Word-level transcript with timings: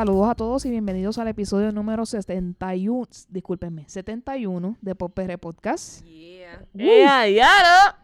Saludos 0.00 0.30
a 0.30 0.34
todos 0.34 0.64
y 0.64 0.70
bienvenidos 0.70 1.18
al 1.18 1.28
episodio 1.28 1.72
número 1.72 2.06
71, 2.06 3.06
discúlpenme, 3.28 3.84
71 3.86 4.78
de 4.80 4.94
Pop 4.94 5.12
PR 5.12 5.36
Podcast. 5.36 6.02
Yeah. 6.04 6.64
¡Ea, 6.72 7.24
diablo! 7.24 7.98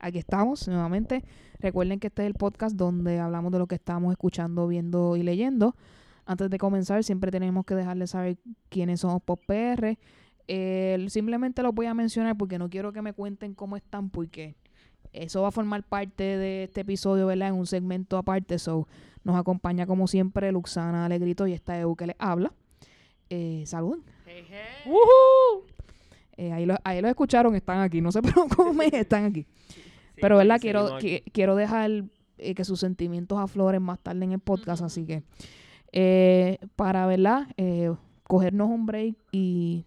Aquí 0.00 0.18
estamos 0.18 0.66
nuevamente. 0.66 1.22
Recuerden 1.60 2.00
que 2.00 2.08
este 2.08 2.22
es 2.22 2.26
el 2.26 2.34
podcast 2.34 2.74
donde 2.74 3.20
hablamos 3.20 3.52
de 3.52 3.60
lo 3.60 3.68
que 3.68 3.76
estamos 3.76 4.10
escuchando, 4.10 4.66
viendo 4.66 5.16
y 5.16 5.22
leyendo. 5.22 5.76
Antes 6.24 6.50
de 6.50 6.58
comenzar, 6.58 7.04
siempre 7.04 7.30
tenemos 7.30 7.64
que 7.64 7.76
dejarles 7.76 8.10
saber 8.10 8.38
quiénes 8.68 8.98
somos 8.98 9.22
Pop 9.22 9.40
PR. 9.46 9.96
Eh, 10.48 11.06
simplemente 11.10 11.62
los 11.62 11.72
voy 11.72 11.86
a 11.86 11.94
mencionar 11.94 12.36
porque 12.36 12.58
no 12.58 12.68
quiero 12.68 12.92
que 12.92 13.02
me 13.02 13.12
cuenten 13.12 13.54
cómo 13.54 13.76
están, 13.76 14.10
porque 14.10 14.56
eso 15.16 15.42
va 15.42 15.48
a 15.48 15.52
formar 15.52 15.82
parte 15.82 16.22
de 16.22 16.64
este 16.64 16.82
episodio, 16.82 17.26
¿verdad? 17.26 17.48
En 17.48 17.54
un 17.54 17.66
segmento 17.66 18.16
aparte. 18.18 18.58
So, 18.58 18.86
nos 19.24 19.36
acompaña 19.36 19.86
como 19.86 20.06
siempre 20.06 20.52
Luxana 20.52 21.04
Alegrito 21.06 21.46
y 21.46 21.52
esta 21.52 21.78
EU 21.80 21.96
que 21.96 22.06
les 22.06 22.16
habla. 22.18 22.52
Eh, 23.28 23.64
saluden. 23.66 24.02
Hey, 24.24 24.44
hey. 24.48 24.92
Eh, 26.36 26.52
ahí, 26.52 26.66
lo, 26.66 26.76
ahí 26.84 27.00
lo 27.00 27.08
escucharon, 27.08 27.54
están 27.54 27.80
aquí. 27.80 28.00
No 28.00 28.10
cómo 28.56 28.72
me 28.72 28.86
están 28.92 29.24
aquí. 29.24 29.46
Sí, 29.68 30.20
Pero, 30.20 30.36
¿verdad? 30.36 30.60
Quiero, 30.60 30.98
quiero 31.32 31.56
dejar 31.56 32.04
eh, 32.38 32.54
que 32.54 32.64
sus 32.64 32.80
sentimientos 32.80 33.38
afloren 33.38 33.82
más 33.82 33.98
tarde 33.98 34.24
en 34.24 34.32
el 34.32 34.40
podcast, 34.40 34.82
así 34.82 35.06
que 35.06 35.22
eh, 35.92 36.58
para, 36.76 37.06
¿verdad? 37.06 37.48
Eh, 37.56 37.94
cogernos 38.24 38.68
un 38.68 38.84
break 38.84 39.16
y, 39.32 39.86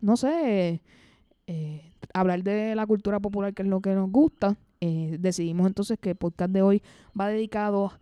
no 0.00 0.16
sé, 0.16 0.80
hablar 2.12 2.42
de 2.42 2.74
la 2.74 2.86
cultura 2.86 3.20
popular, 3.20 3.54
que 3.54 3.62
es 3.62 3.68
lo 3.68 3.80
que 3.80 3.94
nos 3.94 4.10
gusta, 4.10 4.56
eh, 4.80 5.16
decidimos 5.18 5.66
entonces 5.66 5.98
que 5.98 6.10
el 6.10 6.16
podcast 6.16 6.50
de 6.50 6.62
hoy 6.62 6.82
va 7.18 7.28
dedicado 7.28 7.92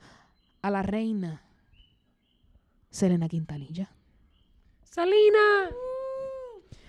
a 0.63 0.71
la 0.71 0.83
reina 0.83 1.43
Selena 2.91 3.29
Quintanilla. 3.29 3.91
Salina. 4.85 5.71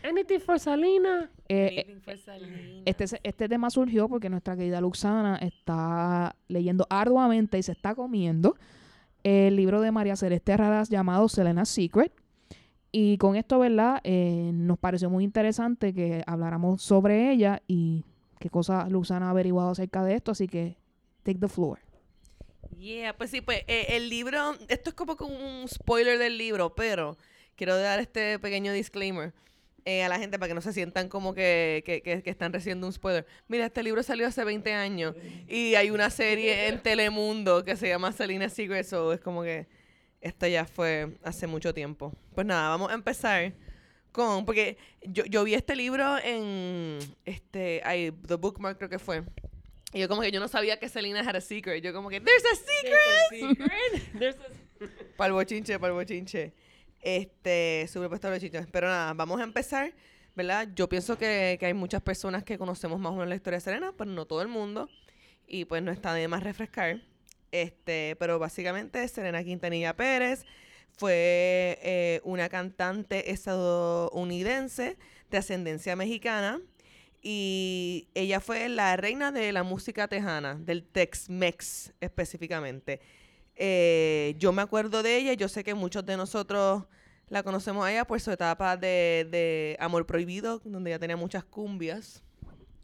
Anything 0.03 0.39
for 0.39 0.59
Salina. 0.59 1.31
Eh, 1.49 1.55
eh, 1.57 1.81
Anything 1.81 2.01
for 2.01 2.17
Salina. 2.17 2.83
Este, 2.85 3.05
este 3.23 3.49
tema 3.49 3.71
surgió 3.71 4.07
porque 4.07 4.29
nuestra 4.29 4.55
querida 4.55 4.79
Luxana 4.79 5.37
está 5.37 6.35
leyendo 6.47 6.85
arduamente 6.89 7.57
y 7.57 7.63
se 7.63 7.71
está 7.71 7.95
comiendo 7.95 8.55
el 9.23 9.55
libro 9.55 9.81
de 9.81 9.91
María 9.91 10.15
Celeste 10.15 10.51
Herradas 10.51 10.89
llamado 10.89 11.27
Selena's 11.27 11.69
Secret. 11.69 12.13
Y 12.91 13.17
con 13.17 13.35
esto, 13.35 13.57
¿verdad? 13.57 13.99
Eh, 14.03 14.51
nos 14.53 14.77
pareció 14.77 15.09
muy 15.09 15.23
interesante 15.23 15.93
que 15.93 16.23
habláramos 16.27 16.83
sobre 16.83 17.31
ella 17.31 17.63
y 17.67 18.05
qué 18.39 18.49
cosas 18.49 18.89
Luxana 18.91 19.27
ha 19.27 19.31
averiguado 19.31 19.69
acerca 19.71 20.03
de 20.03 20.15
esto. 20.15 20.31
Así 20.31 20.47
que, 20.47 20.77
take 21.23 21.39
the 21.39 21.47
floor. 21.47 21.79
Yeah, 22.77 23.15
pues 23.17 23.31
sí, 23.31 23.41
pues 23.41 23.63
eh, 23.67 23.85
el 23.89 24.09
libro, 24.09 24.53
esto 24.67 24.89
es 24.89 24.93
como 24.95 25.13
un 25.13 25.67
spoiler 25.67 26.17
del 26.19 26.37
libro, 26.37 26.75
pero 26.75 27.17
quiero 27.55 27.77
dar 27.77 27.99
este 27.99 28.37
pequeño 28.39 28.73
disclaimer 28.73 29.33
eh, 29.85 30.03
a 30.03 30.09
la 30.09 30.19
gente 30.19 30.37
para 30.37 30.49
que 30.49 30.55
no 30.55 30.61
se 30.61 30.73
sientan 30.73 31.07
como 31.07 31.33
que, 31.33 31.83
que, 31.85 32.01
que- 32.01 32.21
que 32.23 32.29
están 32.29 32.51
recibiendo 32.51 32.85
un 32.87 32.91
spoiler. 32.93 33.25
Mira, 33.47 33.65
este 33.67 33.81
libro 33.83 34.03
salió 34.03 34.27
hace 34.27 34.43
20 34.43 34.73
años 34.73 35.15
y 35.47 35.75
hay 35.75 35.89
una 35.91 36.09
serie 36.09 36.67
en 36.67 36.81
Telemundo 36.81 37.63
que 37.63 37.75
se 37.77 37.87
llama 37.87 38.11
Selena 38.11 38.49
Secret, 38.49 38.85
so 38.85 39.13
es 39.13 39.21
como 39.21 39.43
que 39.43 39.67
esto 40.21 40.47
ya 40.47 40.65
fue 40.65 41.15
hace 41.23 41.45
mucho 41.47 41.73
tiempo. 41.73 42.11
Pues 42.33 42.45
nada, 42.47 42.69
vamos 42.69 42.89
a 42.91 42.95
empezar 42.95 43.53
con, 44.11 44.43
porque 44.45 44.77
yo, 45.03 45.23
yo 45.25 45.43
vi 45.43 45.53
este 45.53 45.75
libro 45.75 46.17
en, 46.17 46.97
este, 47.55 47.81
ay, 47.85 48.11
The 48.27 48.35
Bookmark 48.35 48.77
creo 48.77 48.89
que 48.89 48.99
fue. 48.99 49.23
Y 49.93 49.99
yo 49.99 50.09
como 50.09 50.21
que 50.21 50.31
yo 50.31 50.39
no 50.41 50.47
sabía 50.49 50.77
que 50.77 50.89
Selena 50.89 51.21
had 51.21 51.37
a 51.37 51.41
secret. 51.41 51.81
Yo 51.81 51.93
como 51.93 52.09
que, 52.09 52.19
there's 52.19 52.43
a 52.43 52.55
secret. 52.55 54.19
There's 54.19 54.35
a- 54.35 54.85
Para 55.17 55.27
el 55.29 55.33
bochinche, 55.33 55.79
para 55.79 55.93
el 55.93 55.99
bochinche. 55.99 56.53
Este, 57.01 57.87
sobre 57.87 58.09
puesto 58.09 58.29
bochinche. 58.29 58.65
Pero 58.71 58.87
nada, 58.87 59.13
vamos 59.13 59.39
a 59.39 59.43
empezar, 59.45 59.93
¿verdad? 60.35 60.67
Yo 60.75 60.89
pienso 60.89 61.17
que, 61.17 61.55
que 61.57 61.65
hay 61.67 61.73
muchas 61.73 62.01
personas 62.01 62.43
que 62.43 62.57
conocemos 62.57 62.99
más 62.99 63.11
o 63.11 63.15
menos 63.15 63.29
la 63.29 63.35
historia 63.35 63.57
de 63.57 63.61
Selena, 63.61 63.93
pero 63.97 64.11
no 64.11 64.25
todo 64.25 64.41
el 64.41 64.49
mundo. 64.49 64.89
Y 65.47 65.63
pues 65.63 65.81
no 65.81 65.91
está 65.91 66.13
de 66.13 66.27
más 66.27 66.43
refrescar. 66.43 67.01
Este, 67.53 68.17
pero 68.19 68.37
básicamente 68.37 69.07
Selena 69.07 69.41
Quintanilla 69.45 69.95
Pérez 69.95 70.43
fue 70.97 71.79
eh, 71.81 72.19
una 72.25 72.49
cantante 72.49 73.31
estadounidense 73.31 74.97
de 75.29 75.37
ascendencia 75.37 75.95
mexicana. 75.95 76.59
Y 77.27 78.07
ella 78.13 78.39
fue 78.39 78.69
la 78.69 78.95
reina 78.97 79.31
de 79.31 79.51
la 79.51 79.63
música 79.63 80.07
tejana, 80.07 80.53
del 80.53 80.83
Tex-Mex 80.83 81.91
específicamente. 81.99 82.99
Eh, 83.55 84.35
yo 84.37 84.51
me 84.51 84.61
acuerdo 84.61 85.01
de 85.01 85.17
ella, 85.17 85.33
yo 85.33 85.49
sé 85.49 85.63
que 85.63 85.73
muchos 85.73 86.05
de 86.05 86.17
nosotros 86.17 86.83
la 87.27 87.41
conocemos 87.41 87.83
a 87.83 87.91
ella 87.91 88.05
por 88.05 88.21
su 88.21 88.29
etapa 88.29 88.77
de, 88.77 89.27
de 89.31 89.75
Amor 89.79 90.05
Prohibido, 90.05 90.61
donde 90.63 90.91
ella 90.91 90.99
tenía 90.99 91.17
muchas 91.17 91.43
cumbias. 91.43 92.23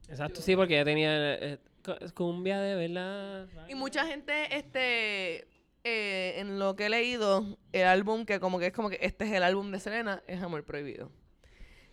Exacto, 0.09 0.41
sí, 0.41 0.55
porque 0.55 0.73
ya 0.73 0.85
tenía 0.85 1.35
eh, 1.35 1.59
cu- 1.85 2.11
cumbia 2.15 2.59
de 2.61 2.75
verdad. 2.87 3.47
Y 3.69 3.75
mucha 3.75 4.07
gente, 4.07 4.57
este, 4.57 5.45
eh, 5.83 6.39
en 6.39 6.57
lo 6.57 6.75
que 6.75 6.87
he 6.87 6.89
leído, 6.89 7.59
el 7.73 7.83
álbum 7.85 8.25
que 8.25 8.39
como 8.39 8.57
que 8.57 8.65
es 8.67 8.73
como 8.73 8.89
que 8.89 8.97
este 9.03 9.25
es 9.25 9.33
el 9.33 9.43
álbum 9.43 9.69
de 9.69 9.79
Selena, 9.79 10.23
es 10.25 10.41
Amor 10.41 10.63
Prohibido. 10.63 11.11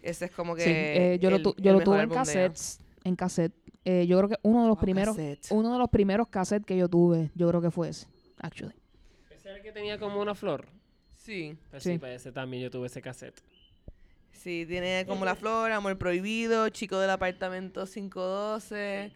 Ese 0.02 0.26
es 0.26 0.30
como 0.30 0.54
que 0.54 0.62
Sí, 0.62 0.70
eh, 0.72 1.18
yo, 1.20 1.28
el- 1.30 1.42
lo, 1.42 1.54
yo 1.56 1.72
lo 1.72 1.80
tuve 1.80 2.02
en 2.02 2.08
cassettes. 2.10 2.80
En 3.04 3.16
cassette. 3.16 3.52
Eh, 3.84 4.06
yo 4.06 4.18
creo 4.18 4.28
que 4.28 4.36
uno 4.42 4.62
de 4.62 4.68
los 4.68 4.76
Oh, 4.76 4.80
primeros 4.80 5.16
cassette. 5.16 5.46
uno 5.50 5.72
de 5.72 5.78
los 5.78 5.88
primeros 5.88 6.28
cassettes 6.28 6.66
que 6.66 6.76
yo 6.76 6.88
tuve, 6.88 7.30
yo 7.34 7.48
creo 7.48 7.60
que 7.62 7.70
fue 7.70 7.88
ese, 7.88 8.06
actually. 8.38 8.74
Ese 9.30 9.48
era 9.48 9.56
el 9.58 9.62
que 9.62 9.72
tenía 9.72 9.98
como 9.98 10.20
una 10.20 10.34
flor. 10.34 10.66
Sí, 11.16 11.56
Pues 11.70 11.82
Sí. 11.82 11.98
sí, 11.98 12.06
ese 12.06 12.32
también 12.32 12.62
yo 12.62 12.70
tuve 12.70 12.86
ese 12.86 13.00
cassette. 13.02 13.40
sí, 14.32 14.64
tiene 14.66 15.04
como 15.06 15.24
La 15.24 15.34
Flor, 15.34 15.72
Amor 15.72 15.98
Prohibido, 15.98 16.68
Chico 16.70 16.98
del 17.00 17.10
Apartamento 17.10 17.86
512. 17.86 19.12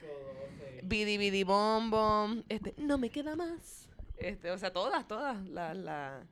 Bidi 0.85 1.17
Bidi 1.17 1.45
Bom 1.45 1.91
Bom, 1.91 2.43
este, 2.49 2.75
no 2.77 2.99
me 2.99 3.09
queda 3.09 3.37
más. 3.37 3.89
Este, 4.19 4.51
o 4.51 4.59
sea, 4.59 4.73
todas, 4.73 5.07
todas, 5.07 5.41
las 5.49 5.77
la, 5.77 6.23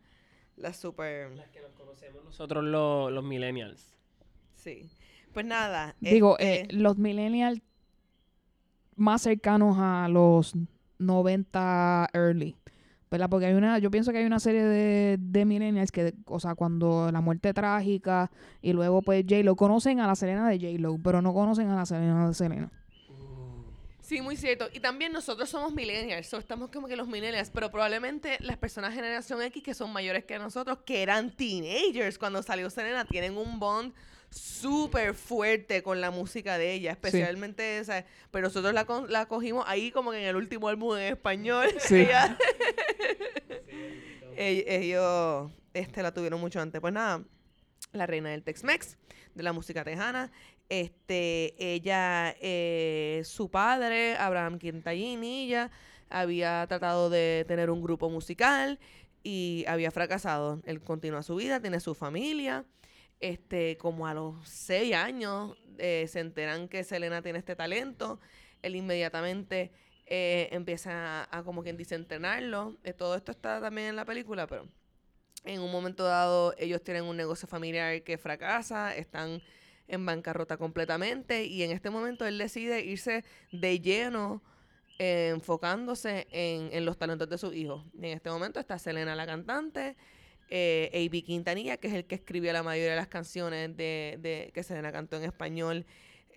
las 0.56 0.76
super, 0.76 1.30
Las 1.32 1.48
que 1.50 1.60
nos 1.60 1.72
conocemos 1.72 2.24
nosotros 2.24 2.64
los, 2.64 3.12
los 3.12 3.22
millennials. 3.24 3.94
Sí. 4.62 4.90
Pues 5.32 5.46
nada. 5.46 5.94
Digo, 6.00 6.38
este, 6.38 6.62
eh, 6.62 6.68
los 6.72 6.98
millennials 6.98 7.60
más 8.96 9.22
cercanos 9.22 9.76
a 9.78 10.08
los 10.08 10.54
90 10.98 12.10
early. 12.12 12.56
¿Verdad? 13.10 13.28
Porque 13.28 13.46
hay 13.46 13.54
una, 13.54 13.78
yo 13.80 13.90
pienso 13.90 14.12
que 14.12 14.18
hay 14.18 14.24
una 14.24 14.38
serie 14.38 14.62
de, 14.62 15.16
de 15.18 15.44
millennials 15.44 15.90
que, 15.90 16.14
o 16.26 16.38
sea, 16.38 16.54
cuando 16.54 17.10
la 17.10 17.20
muerte 17.20 17.52
trágica 17.52 18.30
y 18.62 18.72
luego 18.72 19.02
pues 19.02 19.24
J-Lo 19.28 19.56
conocen 19.56 19.98
a 19.98 20.06
la 20.06 20.14
Selena 20.14 20.48
de 20.48 20.60
J-Lo, 20.60 20.96
pero 21.02 21.20
no 21.20 21.34
conocen 21.34 21.68
a 21.70 21.74
la 21.74 21.86
Selena 21.86 22.28
de 22.28 22.34
Selena. 22.34 22.70
Sí, 24.00 24.20
muy 24.20 24.36
cierto. 24.36 24.68
Y 24.72 24.78
también 24.78 25.12
nosotros 25.12 25.48
somos 25.48 25.72
millennials, 25.72 26.28
so 26.28 26.38
estamos 26.38 26.70
como 26.70 26.86
que 26.86 26.94
los 26.94 27.08
millennials, 27.08 27.50
pero 27.50 27.70
probablemente 27.70 28.36
las 28.40 28.56
personas 28.58 28.90
de 28.90 28.96
generación 28.96 29.42
X 29.42 29.62
que 29.62 29.74
son 29.74 29.92
mayores 29.92 30.24
que 30.24 30.38
nosotros, 30.38 30.78
que 30.84 31.02
eran 31.02 31.30
teenagers 31.30 32.16
cuando 32.16 32.42
salió 32.44 32.70
Selena, 32.70 33.04
tienen 33.04 33.36
un 33.36 33.58
bond 33.58 33.92
súper 34.30 35.14
fuerte 35.14 35.82
con 35.82 36.00
la 36.00 36.10
música 36.10 36.56
de 36.58 36.72
ella, 36.72 36.92
especialmente 36.92 37.78
esa. 37.78 38.04
Pero 38.30 38.46
nosotros 38.48 38.72
la, 38.72 38.86
la 39.08 39.26
cogimos 39.26 39.64
ahí 39.66 39.90
como 39.90 40.12
que 40.12 40.18
en 40.22 40.28
el 40.28 40.36
último 40.36 40.68
álbum 40.68 40.96
en 40.96 41.12
español. 41.14 41.68
Sí. 41.80 42.06
Ella- 44.36 44.64
ellos 44.66 45.50
este, 45.74 46.02
la 46.02 46.12
tuvieron 46.12 46.40
mucho 46.40 46.60
antes. 46.60 46.80
Pues 46.80 46.92
nada, 46.92 47.22
la 47.92 48.06
reina 48.06 48.30
del 48.30 48.42
Tex-Mex, 48.42 48.96
de 49.34 49.42
la 49.42 49.52
música 49.52 49.84
tejana. 49.84 50.30
Este, 50.68 51.54
ella, 51.58 52.34
eh, 52.40 53.22
su 53.24 53.50
padre, 53.50 54.16
Abraham 54.16 54.58
Quintallini, 54.58 55.46
ella 55.46 55.70
había 56.08 56.64
tratado 56.68 57.10
de 57.10 57.44
tener 57.48 57.70
un 57.70 57.82
grupo 57.82 58.08
musical 58.08 58.78
y 59.22 59.64
había 59.66 59.90
fracasado. 59.90 60.60
Él 60.64 60.80
continúa 60.80 61.22
su 61.22 61.34
vida, 61.36 61.60
tiene 61.60 61.80
su 61.80 61.94
familia. 61.94 62.64
Este, 63.20 63.76
como 63.76 64.06
a 64.06 64.14
los 64.14 64.48
seis 64.48 64.94
años 64.94 65.56
eh, 65.78 66.06
se 66.08 66.20
enteran 66.20 66.68
que 66.68 66.84
Selena 66.84 67.22
tiene 67.22 67.38
este 67.38 67.54
talento. 67.54 68.18
Él 68.62 68.76
inmediatamente 68.76 69.72
eh, 70.06 70.48
empieza 70.52 71.24
a, 71.24 71.38
a 71.38 71.42
como 71.42 71.62
quien 71.62 71.76
dice 71.76 71.94
entrenarlo. 71.94 72.78
Eh, 72.82 72.92
todo 72.94 73.14
esto 73.14 73.30
está 73.30 73.60
también 73.60 73.88
en 73.88 73.96
la 73.96 74.04
película, 74.04 74.46
pero 74.46 74.68
en 75.44 75.60
un 75.60 75.70
momento 75.70 76.04
dado 76.04 76.54
ellos 76.58 76.82
tienen 76.82 77.04
un 77.04 77.16
negocio 77.16 77.46
familiar 77.46 78.02
que 78.02 78.18
fracasa, 78.18 78.94
están 78.96 79.42
en 79.88 80.06
bancarrota 80.06 80.56
completamente 80.56 81.44
y 81.44 81.62
en 81.62 81.72
este 81.72 81.90
momento 81.90 82.26
él 82.26 82.38
decide 82.38 82.84
irse 82.84 83.24
de 83.52 83.80
lleno 83.80 84.42
enfocándose 84.98 86.26
en, 86.30 86.68
en 86.72 86.84
los 86.84 86.98
talentos 86.98 87.28
de 87.28 87.38
su 87.38 87.52
hijo. 87.52 87.84
Y 87.94 88.06
en 88.06 88.12
este 88.12 88.30
momento 88.30 88.60
está 88.60 88.78
Selena 88.78 89.14
la 89.14 89.26
cantante, 89.26 89.96
eh, 90.50 90.90
A.B. 90.92 91.22
Quintanilla, 91.22 91.76
que 91.76 91.88
es 91.88 91.94
el 91.94 92.04
que 92.04 92.16
escribió 92.16 92.52
la 92.52 92.62
mayoría 92.62 92.90
de 92.90 92.96
las 92.96 93.08
canciones 93.08 93.76
de, 93.76 94.18
de 94.20 94.50
que 94.52 94.62
Selena 94.62 94.92
cantó 94.92 95.16
en 95.16 95.24
español 95.24 95.86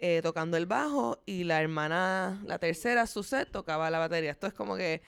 eh, 0.06 0.22
tocando 0.22 0.58
el 0.58 0.66
bajo 0.66 1.22
y 1.26 1.46
la 1.46 1.62
hermana, 1.62 2.42
la 2.46 2.60
tercera, 2.60 3.08
Suzette, 3.08 3.50
tocaba 3.50 3.90
la 3.90 4.00
batería. 4.00 4.32
Esto 4.32 4.48
es 4.48 4.54
como 4.54 4.76
que 4.76 5.02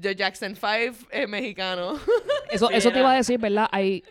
The 0.00 0.14
Jackson 0.14 0.54
5 0.54 1.06
es 1.10 1.28
mexicano. 1.28 1.98
Eso, 2.48 2.70
eso 2.70 2.92
te 2.92 3.00
iba 3.00 3.12
a 3.12 3.16
decir, 3.16 3.40
¿verdad? 3.40 3.68
Hay, 3.72 4.04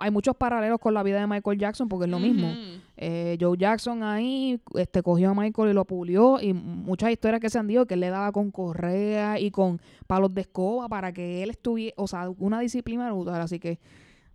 hay 0.00 0.10
muchos 0.10 0.36
paralelos 0.36 0.78
con 0.80 0.94
la 0.94 1.02
vida 1.02 1.20
de 1.20 1.26
Michael 1.26 1.58
Jackson 1.58 1.88
porque 1.88 2.04
es 2.06 2.10
lo 2.10 2.18
mismo. 2.18 2.48
Eh, 2.96 3.36
Joe 3.40 3.56
Jackson 3.58 4.02
ahí 4.02 4.60
este, 4.74 5.02
cogió 5.02 5.30
a 5.30 5.34
Michael 5.34 5.70
y 5.70 5.72
lo 5.72 5.84
pulió 5.84 6.40
y 6.40 6.52
muchas 6.52 7.10
historias 7.10 7.40
que 7.40 7.50
se 7.50 7.58
han 7.58 7.66
dicho 7.66 7.86
que 7.86 7.94
él 7.94 8.00
le 8.00 8.08
daba 8.10 8.30
con 8.32 8.50
correa 8.50 9.38
y 9.40 9.50
con 9.50 9.80
palos 10.06 10.32
de 10.34 10.42
escoba 10.42 10.88
para 10.88 11.12
que 11.12 11.42
él 11.42 11.50
estuviera, 11.50 11.94
o 11.96 12.06
sea, 12.06 12.28
una 12.38 12.60
disciplina 12.60 13.10
brutal, 13.12 13.40
así 13.40 13.58
que... 13.58 13.78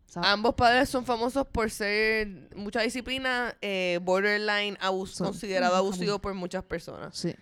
¿sabes? 0.05 0.27
Ambos 0.29 0.55
padres 0.55 0.89
son 0.89 1.05
famosos 1.05 1.45
por 1.47 1.69
ser 1.69 2.49
mucha 2.55 2.81
disciplina, 2.81 3.55
eh, 3.61 3.99
borderline, 4.01 4.75
abus- 4.81 5.09
Son- 5.13 5.27
considerado 5.27 5.75
abusivo 5.77 6.19
por 6.19 6.33
muchas 6.33 6.63
personas. 6.63 7.15
Sí. 7.15 7.33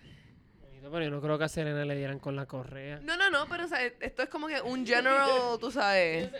Pero 0.90 1.04
yo 1.04 1.10
no 1.10 1.20
creo 1.20 1.38
que 1.38 1.44
a 1.44 1.48
Selena 1.48 1.84
le 1.84 1.96
dieran 1.96 2.18
con 2.18 2.34
la 2.36 2.46
correa. 2.46 3.00
No, 3.02 3.16
no, 3.16 3.30
no, 3.30 3.46
pero 3.48 3.64
o 3.64 3.68
sea, 3.68 3.84
esto 3.84 4.22
es 4.22 4.28
como 4.28 4.46
que 4.48 4.60
un 4.60 4.86
general, 4.86 5.28
tú 5.60 5.70
sabes. 5.70 6.30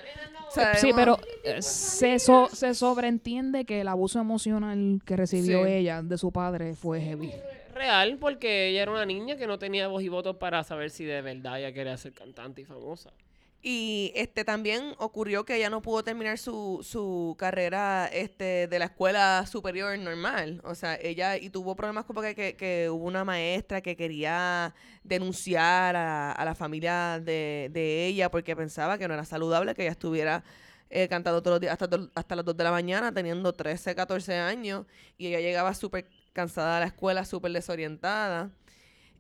Sí, 0.77 0.91
pero 0.95 1.19
eh, 1.45 1.61
se, 1.63 2.19
so- 2.19 2.49
se 2.53 2.75
sobreentiende 2.75 3.65
que 3.65 3.81
el 3.83 3.89
abuso 3.89 4.19
emocional 4.21 5.01
que 5.05 5.17
recibió 5.17 5.65
Sí. 5.65 5.73
ella 5.73 6.03
de 6.03 6.17
su 6.19 6.33
padre 6.33 6.75
fue 6.75 7.01
heavy. 7.01 7.33
Real, 7.75 8.17
porque 8.19 8.69
ella 8.69 8.83
era 8.83 8.91
una 8.91 9.07
niña 9.07 9.37
que 9.37 9.47
no 9.47 9.59
tenía 9.59 9.87
voz 9.89 10.03
y 10.03 10.09
voto 10.09 10.39
para 10.39 10.65
saber 10.65 10.91
si 10.91 11.05
de 11.05 11.23
verdad 11.23 11.59
ella 11.61 11.73
quería 11.73 11.97
ser 11.97 12.13
cantante 12.13 12.63
y 12.63 12.65
famosa. 12.65 13.11
Y 13.61 14.13
este 14.15 14.45
también 14.45 14.95
ocurrió 14.99 15.45
que 15.45 15.57
ella 15.57 15.69
no 15.69 15.83
pudo 15.83 16.05
terminar 16.05 16.39
su, 16.39 16.81
su 16.89 17.35
carrera 17.39 18.09
este, 18.13 18.69
de 18.69 18.79
la 18.79 18.85
escuela 18.87 19.45
superior 19.51 19.99
normal. 19.99 20.61
O 20.65 20.75
sea, 20.77 20.97
ella 21.01 21.37
y 21.37 21.51
tuvo 21.51 21.75
problemas 21.75 22.05
como 22.05 22.23
que, 22.23 22.35
que, 22.57 22.89
hubo 22.89 23.05
una 23.05 23.25
maestra 23.25 23.81
que 23.81 23.97
quería 23.97 24.75
denunciar 25.03 25.97
a, 25.97 26.33
a 26.33 26.45
la 26.45 26.55
familia 26.55 27.21
de, 27.21 27.69
de 27.73 28.07
ella 28.07 28.31
porque 28.31 28.55
pensaba 28.55 28.97
que 28.97 29.09
no 29.09 29.15
era 29.15 29.25
saludable 29.25 29.75
que 29.75 29.83
ella 29.83 29.93
estuviera 29.93 30.45
eh, 30.91 31.07
cantando 31.07 31.43
todos 31.43 31.57
los 31.57 31.61
días 31.61 31.73
hasta, 31.73 31.99
hasta 32.15 32.37
las 32.37 32.45
2 32.45 32.57
de 32.57 32.65
la 32.65 32.71
mañana, 32.71 33.13
teniendo 33.13 33.53
13, 33.53 33.95
14 33.95 34.37
años. 34.37 34.87
Y 35.19 35.27
ella 35.27 35.41
llegaba 35.41 35.75
súper 35.75 36.09
cansada 36.33 36.79
a 36.79 36.81
la 36.81 36.87
escuela, 36.87 37.25
súper 37.25 37.53
desorientada. 37.53 38.51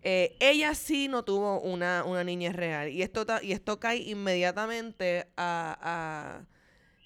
Eh, 0.03 0.37
ella 0.41 0.75
sí 0.75 1.09
no 1.09 1.25
tuvo 1.25 1.61
una, 1.61 2.05
una 2.05 2.25
niñez 2.25 2.55
real. 2.55 2.89
Y 2.91 3.03
esto, 3.03 3.27
y 3.43 3.53
esto 3.53 3.81
cae 3.81 3.99
inmediatamente 3.99 5.29
a, 5.37 6.43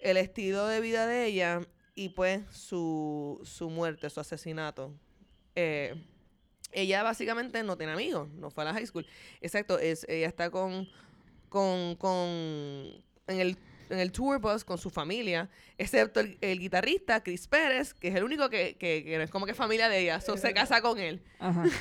el 0.00 0.16
estilo 0.16 0.66
de 0.66 0.80
vida 0.80 1.06
de 1.06 1.26
ella 1.26 1.60
y 1.94 2.10
pues 2.10 2.42
su, 2.50 3.40
su 3.44 3.70
muerte, 3.70 4.10
su 4.10 4.20
asesinato. 4.20 4.92
Eh, 5.54 5.94
ella 6.72 7.02
básicamente 7.02 7.62
no 7.62 7.76
tiene 7.76 7.92
amigos, 7.92 8.28
no 8.30 8.50
fue 8.50 8.64
a 8.64 8.66
la 8.66 8.74
high 8.74 8.86
school. 8.86 9.06
Exacto, 9.40 9.78
ella 9.78 10.26
está 10.26 10.50
con, 10.50 10.88
con, 11.48 11.96
con 11.96 12.28
en 13.26 13.40
el 13.40 13.56
en 13.92 14.00
el 14.00 14.12
tour 14.12 14.40
bus 14.40 14.64
con 14.64 14.78
su 14.78 14.90
familia, 14.90 15.48
excepto 15.78 16.20
el, 16.20 16.38
el 16.40 16.58
guitarrista 16.58 17.22
Chris 17.22 17.46
Pérez, 17.46 17.94
que 17.94 18.08
es 18.08 18.14
el 18.14 18.24
único 18.24 18.48
que, 18.48 18.76
que, 18.76 19.04
que 19.04 19.16
no 19.18 19.22
es 19.22 19.30
como 19.30 19.46
que 19.46 19.54
familia 19.54 19.88
de 19.88 20.00
ella, 20.00 20.20
so 20.20 20.36
se 20.36 20.52
casa 20.54 20.80
con 20.80 20.98
él. 20.98 21.22
Ajá. 21.38 21.64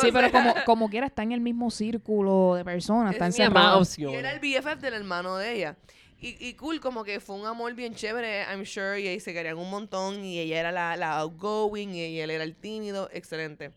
Sí, 0.00 0.10
pero 0.10 0.32
como, 0.32 0.54
como 0.64 0.90
quiera 0.90 1.06
está 1.06 1.22
en 1.22 1.32
el 1.32 1.40
mismo 1.40 1.70
círculo 1.70 2.54
de 2.54 2.64
personas, 2.64 3.12
está 3.12 3.26
más 3.26 3.38
encerrado. 3.38 3.82
Y 3.96 4.14
era 4.14 4.32
el 4.32 4.40
BFF 4.40 4.80
del 4.80 4.94
hermano 4.94 5.36
de 5.36 5.54
ella. 5.54 5.76
Y, 6.18 6.36
y 6.44 6.54
cool, 6.54 6.80
como 6.80 7.04
que 7.04 7.20
fue 7.20 7.36
un 7.36 7.46
amor 7.46 7.74
bien 7.74 7.94
chévere, 7.94 8.44
I'm 8.50 8.64
sure, 8.64 8.98
y 9.00 9.06
ahí 9.06 9.20
se 9.20 9.34
querían 9.34 9.58
un 9.58 9.70
montón, 9.70 10.24
y 10.24 10.38
ella 10.40 10.60
era 10.60 10.72
la, 10.72 10.96
la 10.96 11.18
outgoing, 11.18 11.94
y 11.94 12.18
él 12.18 12.30
era 12.30 12.42
el 12.42 12.56
tímido, 12.56 13.10
excelente. 13.12 13.72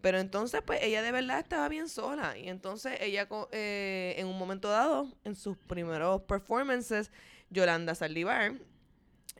Pero 0.00 0.18
entonces, 0.18 0.62
pues, 0.64 0.80
ella 0.82 1.02
de 1.02 1.12
verdad 1.12 1.40
estaba 1.40 1.68
bien 1.68 1.88
sola. 1.88 2.38
Y 2.38 2.48
entonces, 2.48 2.98
ella, 3.00 3.28
eh, 3.52 4.14
en 4.18 4.26
un 4.26 4.38
momento 4.38 4.68
dado, 4.68 5.12
en 5.24 5.34
sus 5.34 5.56
primeros 5.56 6.22
performances, 6.22 7.10
Yolanda 7.50 7.94
Saldívar, 7.94 8.54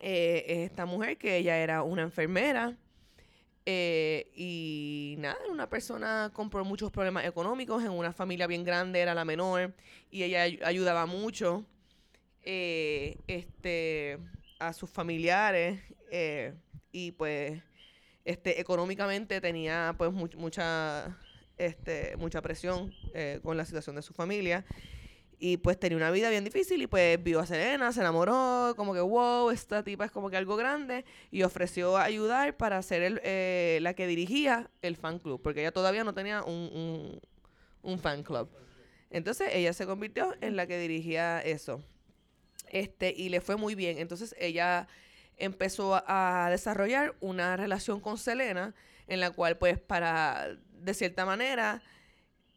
eh, 0.00 0.44
es 0.49 0.58
esta 0.70 0.87
mujer 0.87 1.19
que 1.19 1.37
ella 1.37 1.58
era 1.58 1.82
una 1.82 2.02
enfermera, 2.02 2.76
eh, 3.66 4.31
y 4.34 5.16
nada, 5.19 5.37
era 5.44 5.52
una 5.52 5.69
persona 5.69 6.31
con 6.32 6.50
muchos 6.66 6.90
problemas 6.90 7.26
económicos, 7.26 7.82
en 7.84 7.90
una 7.90 8.12
familia 8.12 8.46
bien 8.46 8.64
grande, 8.64 9.00
era 9.00 9.14
la 9.14 9.25
menor, 9.26 9.75
y 10.10 10.22
ella 10.22 10.43
ay- 10.43 10.60
ayudaba 10.64 11.05
mucho 11.06 11.66
eh, 12.43 13.19
este, 13.26 14.19
a 14.58 14.72
sus 14.72 14.88
familiares, 14.90 15.81
eh, 16.10 16.55
y 16.93 17.12
pues 17.12 17.62
este, 18.29 18.61
económicamente 18.61 19.41
tenía 19.41 19.95
pues 19.97 20.13
mu- 20.13 20.29
mucha, 20.37 21.17
este, 21.57 22.17
mucha 22.17 22.43
presión 22.43 22.93
eh, 23.15 23.41
con 23.43 23.57
la 23.57 23.65
situación 23.65 23.97
de 23.97 24.03
su 24.03 24.13
familia. 24.13 24.65
Y 25.41 25.57
pues 25.59 25.79
tenía 25.79 25.97
una 25.97 26.11
vida 26.11 26.31
bien 26.31 26.43
difícil 26.43 26.83
y 26.83 26.89
pues 26.89 27.23
vio 27.23 27.39
a 27.39 27.47
Selena, 27.47 27.93
se 27.93 28.01
enamoró, 28.01 28.75
como 28.77 28.93
que 28.93 29.01
wow, 29.01 29.51
esta 29.51 29.85
tipa 29.85 30.05
es 30.05 30.11
como 30.11 30.31
que 30.31 30.37
algo 30.37 30.57
grande 30.57 31.05
y 31.31 31.45
ofreció 31.45 31.97
ayudar 31.97 32.57
para 32.57 32.83
ser 32.83 33.03
el, 33.03 33.21
eh, 33.23 33.79
la 33.81 33.95
que 33.95 34.09
dirigía 34.09 34.69
el 34.83 34.97
fan 34.97 35.21
club, 35.21 35.41
porque 35.41 35.61
ella 35.61 35.71
todavía 35.71 36.03
no 36.03 36.13
tenía 36.13 36.43
un, 36.43 36.71
un, 36.75 37.21
un 37.83 37.99
fan 38.01 38.25
club. 38.25 38.49
Entonces 39.11 39.51
ella 39.53 39.73
se 39.73 39.87
convirtió 39.87 40.35
en 40.41 40.57
la 40.57 40.67
que 40.67 40.77
dirigía 40.79 41.41
eso. 41.41 41.83
Este, 42.71 43.15
y 43.17 43.29
le 43.29 43.41
fue 43.41 43.55
muy 43.57 43.77
bien. 43.77 43.99
Entonces 43.99 44.35
ella 44.41 44.89
empezó 45.38 45.94
a, 45.94 46.46
a 46.46 46.50
desarrollar 46.50 47.14
una 47.20 47.56
relación 47.56 48.00
con 48.00 48.19
Selena, 48.19 48.75
en 49.06 49.20
la 49.20 49.31
cual 49.31 49.56
pues 49.56 49.79
para, 49.79 50.49
de 50.73 50.94
cierta 50.94 51.25
manera, 51.25 51.82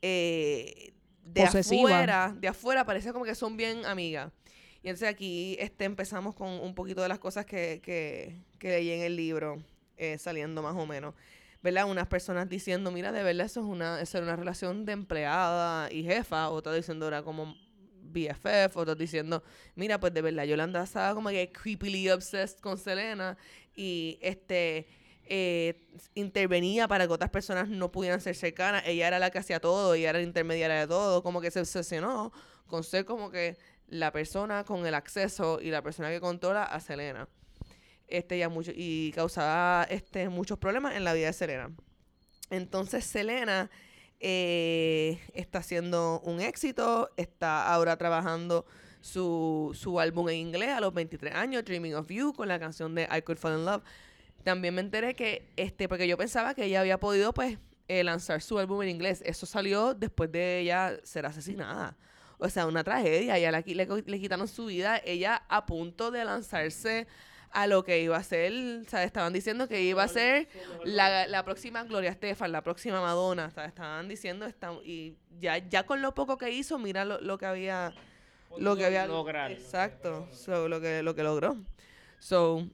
eh, 0.02 0.94
de 1.24 1.42
Posesiva. 1.46 1.90
afuera, 1.90 2.36
de 2.40 2.48
afuera 2.48 2.86
parece 2.86 3.14
como 3.14 3.26
que 3.26 3.36
son 3.36 3.56
bien 3.58 3.86
amigas. 3.86 4.32
Y 4.84 4.90
entonces 4.90 5.10
aquí 5.10 5.56
este, 5.60 5.86
empezamos 5.86 6.34
con 6.36 6.50
un 6.50 6.74
poquito 6.74 7.02
de 7.02 7.08
las 7.08 7.20
cosas 7.20 7.46
que, 7.46 7.82
que, 7.84 8.36
que 8.58 8.70
leí 8.70 8.90
en 8.92 9.02
el 9.02 9.16
libro, 9.16 9.62
eh, 9.98 10.18
saliendo 10.18 10.64
más 10.64 10.76
o 10.76 10.86
menos. 10.86 11.14
¿Verdad? 11.62 11.86
Unas 11.86 12.08
personas 12.08 12.50
diciendo, 12.50 12.90
mira, 12.92 13.12
de 13.12 13.22
verdad 13.22 13.46
eso 13.46 13.60
es 13.60 13.68
una, 13.68 14.02
eso 14.02 14.18
era 14.18 14.26
una 14.26 14.36
relación 14.36 14.84
de 14.84 14.94
empleada 14.94 15.92
y 15.92 16.04
jefa, 16.04 16.50
otras 16.50 16.76
diciendo 16.76 17.08
era 17.08 17.22
como 17.22 17.56
BFF, 18.12 18.76
otros 18.76 18.98
diciendo, 18.98 19.44
mira, 19.76 20.00
pues 20.00 20.14
de 20.14 20.22
verdad 20.22 20.44
Yolanda 20.44 20.84
estaba 20.84 21.14
como 21.14 21.30
que 21.30 21.52
creepily 21.52 22.10
obsessed 22.10 22.60
con 22.60 22.78
Selena 22.78 23.38
y 23.76 24.20
este 24.22 24.88
eh, 25.26 25.88
intervenía 26.14 26.88
para 26.88 27.08
que 27.08 27.14
otras 27.14 27.30
personas 27.30 27.70
no 27.70 27.92
pudieran 27.92 28.20
ser 28.20 28.36
cercanas. 28.36 28.84
Ella 28.86 29.08
era 29.08 29.20
la 29.20 29.30
que 29.30 29.40
hacía 29.40 29.60
todo, 29.60 29.94
ella 29.94 30.10
era 30.10 30.20
la 30.20 30.26
intermediaria 30.26 30.82
de 30.82 30.88
todo, 30.88 31.24
como 31.24 31.40
que 31.42 31.52
se 31.52 31.62
obsesionó 31.62 32.32
con 32.68 32.84
ser 32.84 33.06
como 33.06 33.32
que 33.32 33.58
la 33.88 34.12
persona 34.12 34.64
con 34.64 34.86
el 34.86 34.94
acceso 34.94 35.60
y 35.62 35.70
la 35.70 35.82
persona 35.82 36.10
que 36.10 36.20
controla 36.20 36.64
a 36.64 36.80
Selena. 36.80 37.28
Este, 38.08 38.38
ya 38.38 38.50
mucho, 38.50 38.72
y 38.76 39.12
causaba 39.14 39.88
este, 39.90 40.28
muchos 40.28 40.58
problemas 40.58 40.96
en 40.96 41.06
la 41.06 41.14
vida 41.14 41.28
de 41.28 41.34
Selena. 41.34 41.72
Entonces 42.50 43.06
Selena 43.06 43.70
eh, 44.22 45.20
está 45.34 45.60
haciendo 45.60 46.22
un 46.24 46.40
éxito, 46.40 47.10
está 47.18 47.74
ahora 47.74 47.98
trabajando 47.98 48.66
su, 49.02 49.72
su 49.74 50.00
álbum 50.00 50.30
en 50.30 50.36
inglés 50.38 50.70
a 50.70 50.80
los 50.80 50.94
23 50.94 51.34
años, 51.34 51.66
Dreaming 51.66 51.96
of 51.96 52.08
You, 52.10 52.34
con 52.34 52.48
la 52.48 52.60
canción 52.60 52.94
de 52.94 53.10
I 53.12 53.22
Could 53.24 53.40
Fall 53.40 53.60
in 53.60 53.66
Love. 53.66 53.84
También 54.44 54.76
me 54.76 54.82
enteré 54.82 55.16
que, 55.16 55.52
este, 55.58 55.90
porque 55.90 56.08
yo 56.08 56.18
pensaba 56.18 56.54
que 56.54 56.66
ella 56.66 56.82
había 56.82 57.00
podido, 57.00 57.34
pues, 57.34 57.58
eh, 57.88 58.04
lanzar 58.04 58.42
su 58.42 58.58
álbum 58.60 58.82
en 58.84 58.90
inglés. 58.90 59.22
Eso 59.26 59.46
salió 59.46 59.94
después 59.94 60.32
de 60.32 60.60
ella 60.60 60.98
ser 61.04 61.26
asesinada. 61.26 61.98
O 62.38 62.48
sea, 62.48 62.66
una 62.66 62.84
tragedia. 62.84 63.38
Ella 63.38 63.52
le, 63.52 63.76
le, 63.76 63.86
le 64.06 64.20
quitaron 64.20 64.48
su 64.48 64.68
vida. 64.68 65.02
Ella 65.04 65.44
a 65.50 65.66
punto 65.66 66.10
de 66.10 66.24
lanzarse 66.24 67.08
a 67.54 67.68
lo 67.68 67.84
que 67.84 68.02
iba 68.02 68.16
a 68.18 68.24
ser, 68.24 68.54
o 68.86 68.90
sea, 68.90 69.04
estaban 69.04 69.34
diciendo 69.34 69.68
que 69.68 69.82
iba 69.84 70.04
a 70.04 70.08
ser 70.08 70.48
la, 70.86 71.28
la 71.28 71.44
próxima 71.44 71.84
Gloria 71.84 72.10
Estefan, 72.12 72.52
la 72.52 72.62
próxima 72.64 73.02
Madonna, 73.02 73.48
o 73.48 73.52
sea, 73.52 73.66
estaban 73.66 74.08
diciendo, 74.08 74.46
esta- 74.46 74.74
y 74.86 75.18
ya, 75.40 75.58
ya 75.58 75.84
con 75.86 76.02
lo 76.02 76.14
poco 76.14 76.38
que 76.38 76.52
hizo, 76.52 76.80
mira 76.80 77.04
lo, 77.06 77.20
lo 77.20 77.38
que 77.38 77.46
había, 77.46 77.94
lo 78.58 78.76
que 78.76 78.86
había, 78.86 79.06
lograr. 79.08 79.52
exacto, 79.52 80.28
so, 80.32 80.68
lo 80.70 80.80
que, 80.82 81.04
lo 81.04 81.14
que 81.16 81.24
logró. 81.24 81.58
So, 82.20 82.68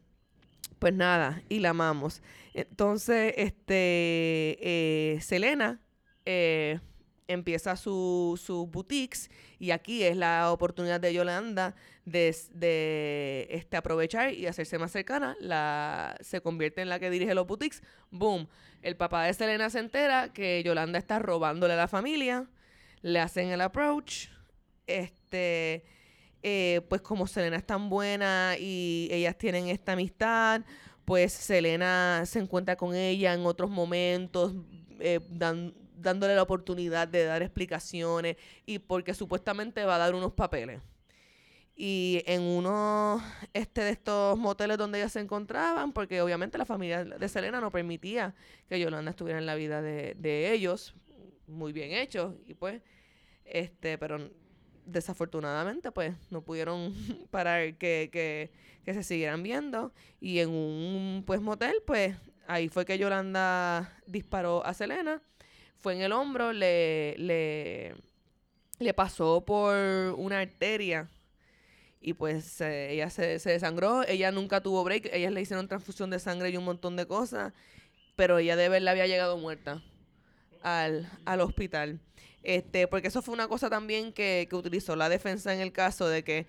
pues 0.79 0.93
nada, 0.93 1.41
y 1.50 1.60
la 1.60 1.69
amamos. 1.72 2.22
Entonces, 2.53 3.34
este, 3.38 4.57
eh, 4.62 5.19
Selena 5.22 5.79
eh, 6.25 6.79
empieza 7.27 7.75
su, 7.75 8.39
su 8.43 8.67
boutiques 8.67 9.29
y 9.60 9.72
aquí 9.72 10.03
es 10.03 10.15
la 10.17 10.51
oportunidad 10.51 11.00
de 11.00 11.13
Yolanda 11.13 11.75
de, 12.08 13.48
este, 13.50 13.78
aprovechar 13.78 14.34
y 14.34 14.48
hacerse 14.48 14.80
más 14.80 14.92
cercana. 14.92 15.36
La, 15.40 16.16
se 16.22 16.42
convierte 16.42 16.82
en 16.82 16.90
la 16.90 17.00
que 17.00 17.10
dirige 17.10 17.36
los 17.36 17.46
boutiques. 17.46 17.84
Boom. 18.12 18.48
El 18.82 18.96
papá 18.96 19.26
de 19.26 19.34
Selena 19.34 19.70
se 19.70 19.80
entera 19.80 20.32
que 20.32 20.64
Yolanda 20.64 21.00
está 21.00 21.20
robándole 21.20 21.74
a 21.74 21.78
la 21.78 21.88
familia. 21.88 22.48
Le 23.02 23.20
hacen 23.20 23.50
el 23.50 23.62
approach. 23.62 24.28
Este, 24.88 25.84
eh, 26.44 26.82
pues 26.88 27.02
como 27.02 27.28
Selena 27.28 27.58
es 27.58 27.66
tan 27.66 27.90
buena 27.90 28.56
y 28.58 29.10
ellas 29.12 29.38
tienen 29.38 29.68
esta 29.68 29.94
amistad, 29.94 30.62
pues 31.04 31.34
Selena 31.34 32.24
se 32.26 32.40
encuentra 32.40 32.78
con 32.78 32.96
ella 32.96 33.34
en 33.34 33.46
otros 33.46 33.70
momentos, 33.70 34.54
eh, 35.02 35.20
dándole 35.30 36.36
la 36.36 36.44
oportunidad 36.44 37.08
de 37.10 37.26
dar 37.26 37.42
explicaciones 37.42 38.38
y 38.66 38.80
porque 38.80 39.14
supuestamente 39.14 39.84
va 39.84 39.96
a 39.96 39.98
dar 39.98 40.16
unos 40.16 40.32
papeles. 40.32 40.80
Y 41.79 42.24
en 42.25 42.41
uno 42.41 43.24
este, 43.53 43.81
de 43.81 43.91
estos 43.91 44.36
moteles 44.38 44.79
donde 44.79 44.98
ellas 44.98 45.12
se 45.12 45.19
encontraban, 45.19 45.93
porque 45.93 46.22
obviamente 46.22 46.57
la 46.57 46.65
familia 46.65 47.05
de 47.05 47.29
Selena 47.29 47.62
no 47.62 47.72
permitía 47.72 48.34
que 48.67 48.79
Yolanda 48.79 49.12
estuviera 49.12 49.38
en 49.38 49.46
la 49.46 49.53
vida 49.53 49.84
de, 49.84 50.15
de 50.15 50.51
ellos, 50.53 50.96
muy 51.46 51.74
bien 51.74 51.91
hecho, 51.91 52.36
y 52.48 52.55
pues, 52.55 52.81
este, 53.46 54.00
pero 54.00 54.31
desafortunadamente, 54.88 55.91
pues, 55.91 56.15
no 56.31 56.41
pudieron 56.41 56.93
parar 57.29 57.75
que, 57.75 58.10
que, 58.12 58.50
que 58.84 58.93
se 58.93 59.03
siguieran 59.03 59.43
viendo. 59.43 59.93
Y 60.19 60.39
en 60.39 60.50
un 60.50 61.24
pues 61.27 61.41
motel, 61.41 61.75
pues, 61.86 62.15
ahí 62.48 62.69
fue 62.69 62.86
que 62.86 62.98
Yolanda 62.98 63.93
disparó 64.07 64.65
a 64.65 64.74
Selena. 64.74 65.22
Fue 65.77 65.93
en 65.93 66.01
el 66.01 66.12
hombro, 66.12 66.53
le, 66.53 67.15
le, 67.17 67.96
le 68.79 68.93
pasó 68.93 69.46
por 69.46 69.75
una 70.17 70.39
arteria. 70.39 71.07
Y 72.00 72.13
pues 72.13 72.62
eh, 72.62 72.92
ella 72.92 73.10
se, 73.10 73.39
se 73.39 73.51
desangró. 73.51 74.04
Ella 74.08 74.32
nunca 74.32 74.62
tuvo 74.62 74.84
break. 74.84 75.10
Ellas 75.13 75.32
le 75.32 75.42
hicieron 75.42 75.68
transfusión 75.68 76.10
de 76.10 76.20
sangre 76.20 76.50
y 76.50 76.58
un 76.58 76.66
montón 76.66 76.96
de 76.96 77.06
cosas. 77.06 77.54
Pero 78.16 78.38
ella 78.38 78.56
de 78.56 78.70
verdad 78.70 78.89
había 78.89 79.08
llegado 79.08 79.38
muerta 79.38 79.84
al, 80.62 81.10
al 81.25 81.42
hospital. 81.42 82.00
Este, 82.44 82.88
porque 82.88 83.10
eso 83.10 83.22
fue 83.22 83.34
una 83.34 83.48
cosa 83.48 83.70
también 83.70 84.13
que, 84.13 84.48
que 84.50 84.56
utilizó 84.56 84.96
la 84.96 85.10
defensa 85.10 85.54
en 85.54 85.60
el 85.60 85.72
caso 85.72 86.08
de 86.08 86.24
que 86.24 86.48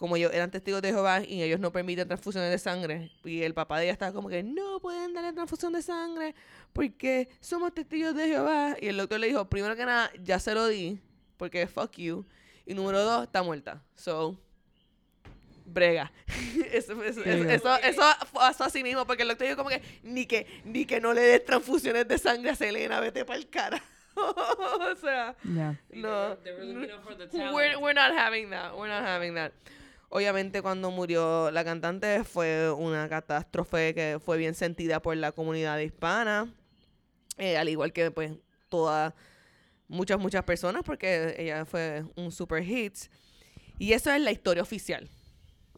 como 0.00 0.16
ellos 0.16 0.32
eran 0.32 0.50
testigos 0.50 0.80
de 0.80 0.88
Jehová 0.88 1.22
y 1.26 1.42
ellos 1.42 1.60
no 1.60 1.72
permiten 1.72 2.08
transfusiones 2.08 2.50
de 2.50 2.58
sangre, 2.58 3.12
y 3.22 3.42
el 3.42 3.52
papá 3.52 3.78
de 3.78 3.84
ella 3.84 3.92
estaba 3.92 4.14
como 4.14 4.30
que 4.30 4.42
no 4.42 4.80
pueden 4.80 5.12
darle 5.12 5.34
transfusión 5.34 5.74
de 5.74 5.82
sangre 5.82 6.34
porque 6.72 7.28
somos 7.40 7.74
testigos 7.74 8.14
de 8.14 8.28
Jehová. 8.28 8.76
Y 8.80 8.88
el 8.88 8.96
doctor 8.96 9.20
le 9.20 9.26
dijo, 9.26 9.44
primero 9.50 9.76
que 9.76 9.84
nada, 9.84 10.10
ya 10.24 10.38
se 10.38 10.54
lo 10.54 10.66
di, 10.68 10.98
porque 11.36 11.66
fuck 11.66 11.92
you. 11.98 12.24
Y 12.64 12.72
número 12.72 13.04
dos, 13.04 13.24
está 13.24 13.42
muerta. 13.42 13.82
So, 13.94 14.38
brega. 15.72 16.12
eso, 16.72 16.92
eso, 16.92 17.02
eso, 17.04 17.20
Brega. 17.22 17.54
eso, 17.54 17.76
eso 17.78 18.02
pasó 18.32 18.64
así 18.64 18.82
mismo, 18.82 19.06
porque 19.06 19.22
el 19.22 19.28
doctor 19.28 19.46
dijo 19.46 19.56
como 19.56 19.70
que 19.70 19.82
ni 20.02 20.26
que, 20.26 20.46
ni 20.64 20.84
que 20.84 21.00
no 21.00 21.12
le 21.12 21.20
des 21.22 21.44
transfusiones 21.44 22.06
de 22.08 22.18
sangre 22.18 22.50
a 22.50 22.54
Selena, 22.54 23.00
vete 23.00 23.24
para 23.24 23.38
el 23.38 23.48
cara. 23.48 23.82
o 24.16 24.96
sea, 25.00 25.36
Ya. 25.44 25.78
no. 25.92 26.36
We're, 27.54 27.76
we're 27.78 27.94
not 27.94 28.12
having 28.16 28.50
that. 28.50 28.74
We're 28.76 28.88
not 28.88 29.04
having 29.06 29.34
that. 29.34 29.52
Obviamente 30.08 30.60
cuando 30.60 30.90
murió 30.90 31.50
la 31.52 31.62
cantante 31.64 32.24
fue 32.24 32.70
una 32.72 33.08
catástrofe 33.08 33.94
que 33.94 34.18
fue 34.24 34.36
bien 34.38 34.54
sentida 34.56 35.00
por 35.00 35.16
la 35.16 35.30
comunidad 35.30 35.78
hispana, 35.78 36.52
eh, 37.38 37.56
al 37.56 37.68
igual 37.68 37.92
que 37.92 38.10
pues 38.10 38.32
todas, 38.68 39.14
muchas, 39.86 40.18
muchas 40.18 40.42
personas, 40.42 40.82
porque 40.84 41.36
ella 41.38 41.64
fue 41.64 42.02
un 42.16 42.32
super 42.32 42.64
hit. 42.64 42.96
Y 43.78 43.92
eso 43.92 44.10
es 44.12 44.20
la 44.20 44.32
historia 44.32 44.62
oficial. 44.64 45.08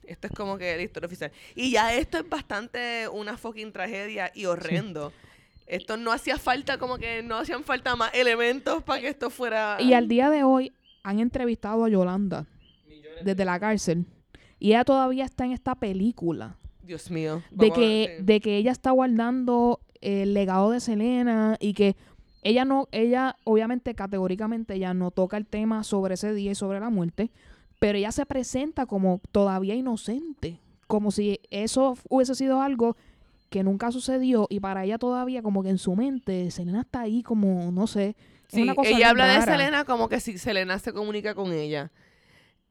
Esto 0.04 0.26
es 0.26 0.32
como 0.32 0.58
que 0.58 0.76
la 0.76 0.82
historia 0.82 1.06
oficial. 1.06 1.32
Y 1.54 1.70
ya 1.70 1.94
esto 1.94 2.18
es 2.18 2.28
bastante 2.28 3.08
una 3.08 3.36
fucking 3.36 3.72
tragedia 3.72 4.30
y 4.34 4.46
horrendo. 4.46 5.12
Esto 5.66 5.96
no 5.96 6.12
hacía 6.12 6.38
falta, 6.38 6.78
como 6.78 6.98
que 6.98 7.22
no 7.22 7.38
hacían 7.38 7.64
falta 7.64 7.96
más 7.96 8.12
elementos 8.14 8.82
para 8.82 9.00
que 9.00 9.08
esto 9.08 9.30
fuera... 9.30 9.78
Y 9.80 9.94
al 9.94 10.08
día 10.08 10.28
de 10.28 10.42
hoy 10.42 10.72
han 11.02 11.20
entrevistado 11.20 11.84
a 11.84 11.88
Yolanda 11.88 12.46
Millones 12.86 13.24
desde 13.24 13.44
la 13.44 13.58
cárcel. 13.58 14.04
Y 14.58 14.68
ella 14.68 14.84
todavía 14.84 15.24
está 15.24 15.44
en 15.44 15.52
esta 15.52 15.74
película. 15.74 16.56
Dios 16.82 17.10
mío. 17.10 17.42
De 17.50 17.70
que, 17.70 18.18
de 18.20 18.40
que 18.40 18.56
ella 18.56 18.72
está 18.72 18.90
guardando 18.90 19.80
el 20.00 20.34
legado 20.34 20.70
de 20.70 20.80
Selena 20.80 21.56
y 21.60 21.74
que 21.74 21.96
ella 22.42 22.64
no, 22.64 22.88
ella 22.90 23.36
obviamente 23.44 23.94
categóricamente 23.94 24.74
ella 24.74 24.94
no 24.94 25.10
toca 25.10 25.36
el 25.36 25.46
tema 25.46 25.84
sobre 25.84 26.14
ese 26.14 26.34
día 26.34 26.50
y 26.50 26.54
sobre 26.56 26.80
la 26.80 26.90
muerte, 26.90 27.30
pero 27.82 27.98
ella 27.98 28.12
se 28.12 28.24
presenta 28.26 28.86
como 28.86 29.20
todavía 29.32 29.74
inocente, 29.74 30.60
como 30.86 31.10
si 31.10 31.40
eso 31.50 31.98
hubiese 32.08 32.36
sido 32.36 32.62
algo 32.62 32.96
que 33.50 33.64
nunca 33.64 33.90
sucedió 33.90 34.46
y 34.48 34.60
para 34.60 34.84
ella 34.84 34.98
todavía 34.98 35.42
como 35.42 35.64
que 35.64 35.70
en 35.70 35.78
su 35.78 35.96
mente 35.96 36.52
Selena 36.52 36.82
está 36.82 37.00
ahí 37.00 37.24
como, 37.24 37.72
no 37.72 37.88
sé, 37.88 38.14
Sí, 38.46 38.62
una 38.62 38.76
cosa 38.76 38.90
ella 38.90 39.10
habla 39.10 39.26
de. 39.26 39.42
Selena 39.42 39.84
como 39.84 40.08
que 40.08 40.20
si 40.20 40.38
Selena 40.38 40.78
se 40.78 40.92
comunica 40.92 41.34
con 41.34 41.52
ella. 41.52 41.90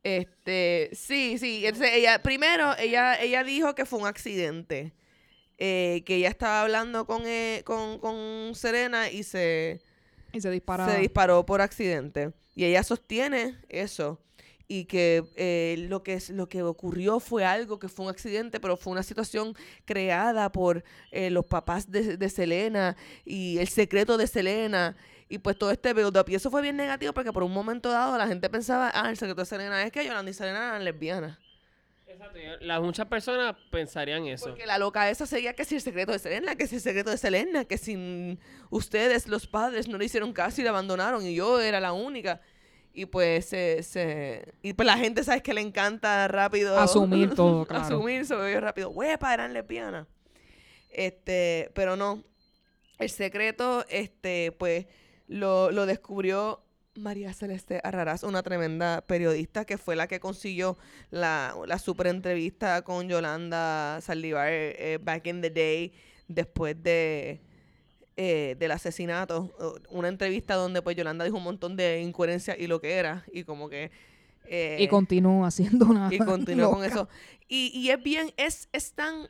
Este, 0.02 0.92
sí, 0.94 1.38
sí. 1.38 1.66
entonces 1.66 1.92
ella, 1.94 2.24
primero, 2.24 2.72
ella, 2.80 3.22
ella 3.22 3.44
dijo 3.44 3.76
que 3.76 3.86
fue 3.86 4.00
un 4.00 4.08
accidente. 4.08 4.94
eh, 5.58 6.04
que 6.06 6.16
ella 6.16 6.30
estaba 6.30 6.62
hablando 6.62 7.06
con, 7.06 7.24
eh, 7.26 7.64
con, 7.66 8.00
con 8.00 8.56
Serena 8.56 9.10
y 9.12 9.24
se, 9.24 9.82
y 10.32 10.40
se 10.40 10.50
se 10.52 10.98
disparó 11.00 11.46
por 11.46 11.60
accidente. 11.60 12.32
Y 12.56 12.64
ella 12.64 12.82
sostiene 12.84 13.58
eso. 13.68 14.22
Y 14.74 14.86
que 14.86 15.26
eh, 15.36 15.76
lo 15.90 16.02
que 16.02 16.14
es- 16.14 16.30
lo 16.30 16.48
que 16.48 16.64
ocurrió 16.64 17.20
fue 17.20 17.44
algo 17.44 17.78
que 17.78 17.90
fue 17.90 18.06
un 18.06 18.12
accidente, 18.12 18.60
pero 18.62 18.78
fue 18.78 18.94
una 18.94 19.04
situación 19.04 19.54
creada 19.84 20.50
por 20.50 20.84
eh, 21.12 21.30
los 21.30 21.44
papás 21.46 21.92
de, 21.92 22.16
de 22.16 22.30
Selena 22.30 22.96
y 23.26 23.58
el 23.58 23.68
secreto 23.68 24.16
de 24.18 24.28
Selena. 24.28 24.96
Y 25.28 25.40
pues 25.40 25.58
todo 25.58 25.72
este 25.72 25.94
build-up. 25.94 26.30
Y 26.30 26.36
eso 26.36 26.50
fue 26.50 26.62
bien 26.62 26.78
negativo 26.78 27.12
porque 27.12 27.34
por 27.34 27.44
un 27.44 27.52
momento 27.54 27.90
dado 27.92 28.18
la 28.18 28.28
gente 28.28 28.50
pensaba, 28.50 28.92
ah, 28.94 29.10
el 29.10 29.18
secreto 29.18 29.42
de 29.42 29.46
Selena 29.46 29.84
es 29.84 29.92
que 29.92 30.06
Yolanda 30.06 30.32
y 30.32 30.34
Selena 30.34 30.70
eran 30.70 30.86
lesbianas. 30.86 31.38
Exacto. 32.08 32.40
Las 32.62 32.82
muchas 32.82 33.08
personas 33.08 33.56
pensarían 33.72 34.26
eso. 34.28 34.46
Porque 34.50 34.66
la 34.66 34.78
loca 34.78 35.10
esa 35.10 35.26
seguía 35.26 35.54
que 35.54 35.66
si 35.66 35.76
el 35.76 35.82
secreto 35.82 36.14
de 36.14 36.20
Selena, 36.20 36.56
que 36.56 36.68
si 36.68 36.76
el 36.76 36.82
secreto 36.82 37.10
de 37.10 37.18
Selena, 37.18 37.66
que 37.66 37.78
sin 37.78 38.40
ustedes, 38.70 39.28
los 39.28 39.48
padres, 39.48 39.88
no 39.90 39.98
le 39.98 40.06
hicieron 40.06 40.32
caso 40.34 40.62
y 40.62 40.64
la 40.64 40.70
abandonaron 40.70 41.26
y 41.26 41.36
yo 41.36 41.60
era 41.60 41.80
la 41.82 41.92
única. 41.94 42.40
Y 42.94 43.06
pues 43.06 43.46
se, 43.46 43.84
se- 43.84 44.54
y 44.62 44.74
pues 44.74 44.86
la 44.86 44.98
gente 44.98 45.24
sabes 45.24 45.42
que 45.42 45.54
le 45.54 45.62
encanta 45.62 46.28
rápido 46.28 46.78
Asumir 46.78 47.34
todo, 47.36 47.66
claro. 47.66 47.86
asumir 47.86 48.26
rápido. 48.62 48.90
Huepa, 48.90 49.34
eran 49.34 49.54
lesbianas. 49.54 50.08
Este, 50.90 51.72
pero 51.74 51.96
no. 51.96 52.24
El 53.00 53.10
secreto, 53.10 53.86
este, 53.90 54.52
pues, 54.52 54.86
lo, 55.28 55.72
lo 55.72 55.86
descubrió 55.86 56.64
María 56.96 57.34
Celeste 57.34 57.80
Arraraz, 57.84 58.24
una 58.24 58.44
tremenda 58.44 59.02
periodista 59.08 59.64
que 59.66 59.78
fue 59.78 59.96
la 59.96 60.08
que 60.08 60.20
consiguió 60.20 60.78
la, 61.10 61.56
la 61.66 61.80
super 61.80 62.08
entrevista 62.08 62.82
con 62.84 63.08
Yolanda 63.08 64.00
Saldívar 64.02 64.50
eh, 64.52 65.00
back 65.02 65.26
in 65.28 65.42
the 65.42 65.50
day, 65.50 65.94
después 66.28 66.76
de 66.84 67.42
eh, 68.24 68.56
del 68.60 68.70
asesinato. 68.70 69.52
Una 69.90 70.08
entrevista 70.08 70.54
donde 70.54 70.84
pues 70.84 70.96
Yolanda 70.96 71.26
dijo 71.26 71.38
un 71.38 71.44
montón 71.44 71.76
de 71.76 72.02
incoherencia 72.02 72.56
y 72.56 72.68
lo 72.68 72.80
que 72.80 72.94
era. 72.94 73.26
Y 73.34 73.46
como 73.46 73.68
que 73.68 73.90
eh, 74.46 74.78
Y 74.80 74.88
continúa 74.88 75.48
haciendo 75.48 75.86
una. 75.88 76.08
y 76.14 76.20
continuó 76.20 76.70
con 76.70 76.84
eso. 76.84 77.10
Y, 77.48 77.72
y 77.74 77.90
es 77.90 78.04
bien, 78.04 78.32
es, 78.38 78.70
es 78.74 78.94
tan, 78.94 79.28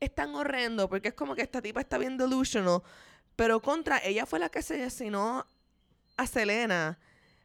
es 0.00 0.14
tan 0.14 0.34
horrendo, 0.34 0.88
porque 0.88 1.08
es 1.08 1.14
como 1.14 1.34
que 1.34 1.42
esta 1.42 1.60
tipa 1.60 1.80
está 1.80 1.98
bien 1.98 2.16
delusional, 2.16 2.80
pero 3.36 3.60
contra, 3.60 3.98
ella 3.98 4.24
fue 4.24 4.38
la 4.38 4.48
que 4.48 4.62
se 4.62 4.82
asesinó 4.82 5.44
a 6.16 6.26
Selena, 6.26 6.98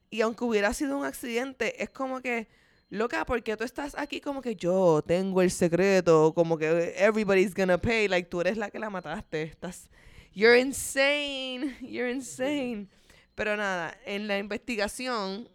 y 0.09 0.21
aunque 0.21 0.45
hubiera 0.45 0.73
sido 0.73 0.97
un 0.97 1.03
accidente, 1.03 1.83
es 1.83 1.89
como 1.89 2.21
que, 2.21 2.47
loca, 2.89 3.25
porque 3.25 3.57
tú 3.57 3.65
estás 3.65 3.95
aquí 3.97 4.21
como 4.21 4.41
que 4.41 4.55
yo 4.55 5.03
tengo 5.05 5.41
el 5.41 5.51
secreto, 5.51 6.33
como 6.33 6.57
que 6.57 6.95
everybody's 6.97 7.53
gonna 7.53 7.77
pay, 7.77 8.07
like 8.07 8.29
tú 8.29 8.39
eres 8.39 8.57
la 8.57 8.69
que 8.69 8.79
la 8.79 8.89
mataste, 8.89 9.43
estás, 9.43 9.89
you're 10.33 10.57
insane, 10.59 11.75
you're 11.81 12.09
insane. 12.11 12.87
Pero 13.35 13.55
nada, 13.57 13.97
en 14.05 14.27
la 14.27 14.37
investigación, 14.37 15.49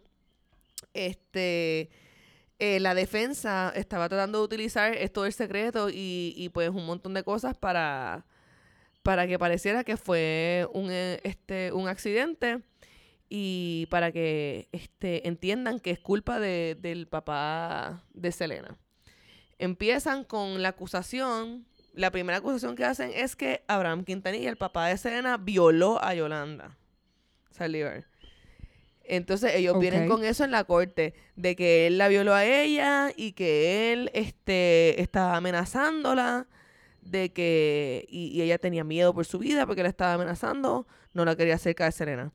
este, 0.93 1.89
eh, 2.59 2.79
la 2.79 2.93
defensa 2.95 3.71
estaba 3.75 4.09
tratando 4.09 4.39
de 4.39 4.45
utilizar 4.45 4.93
esto 4.95 5.23
del 5.23 5.33
secreto 5.33 5.89
y, 5.89 6.33
y 6.35 6.49
pues 6.49 6.69
un 6.69 6.85
montón 6.85 7.13
de 7.13 7.23
cosas 7.23 7.55
para, 7.57 8.25
para 9.03 9.27
que 9.27 9.37
pareciera 9.39 9.83
que 9.83 9.97
fue 9.97 10.67
un, 10.73 10.89
eh, 10.91 11.19
este, 11.23 11.71
un 11.71 11.87
accidente 11.87 12.61
y 13.29 13.87
para 13.89 14.11
que 14.11 14.69
este, 14.71 15.27
entiendan 15.27 15.79
que 15.79 15.91
es 15.91 15.99
culpa 15.99 16.39
de- 16.39 16.77
del 16.79 17.07
papá 17.07 18.03
de 18.13 18.31
Selena. 18.31 18.77
Empiezan 19.59 20.23
con 20.23 20.61
la 20.61 20.69
acusación. 20.69 21.65
La 21.97 22.11
primera 22.11 22.37
acusación 22.37 22.75
que 22.75 22.85
hacen 22.85 23.11
es 23.13 23.35
que 23.35 23.63
Abraham 23.67 24.03
Quintanilla, 24.03 24.49
el 24.49 24.55
papá 24.55 24.87
de 24.87 24.97
Selena, 24.97 25.37
violó 25.37 26.01
a 26.03 26.13
Yolanda 26.13 26.77
Saldívar. 27.49 28.05
Entonces 29.03 29.55
ellos 29.55 29.79
vienen 29.79 30.07
con 30.07 30.23
eso 30.23 30.43
en 30.43 30.51
la 30.51 30.63
corte, 30.65 31.15
de 31.35 31.55
que 31.55 31.87
él 31.87 31.97
la 31.97 32.07
violó 32.07 32.35
a 32.35 32.45
ella 32.45 33.11
y 33.15 33.31
que 33.31 33.91
él 33.91 34.11
este, 34.13 35.01
estaba 35.01 35.37
amenazándola, 35.37 36.45
de 37.01 37.33
que 37.33 38.05
y, 38.09 38.27
y 38.27 38.43
ella 38.43 38.59
tenía 38.59 38.83
miedo 38.83 39.15
por 39.15 39.25
su 39.25 39.39
vida 39.39 39.65
porque 39.65 39.81
la 39.81 39.89
estaba 39.89 40.13
amenazando, 40.13 40.85
no 41.13 41.25
la 41.25 41.35
quería 41.35 41.57
cerca 41.57 41.85
de 41.85 41.93
Serena. 41.93 42.31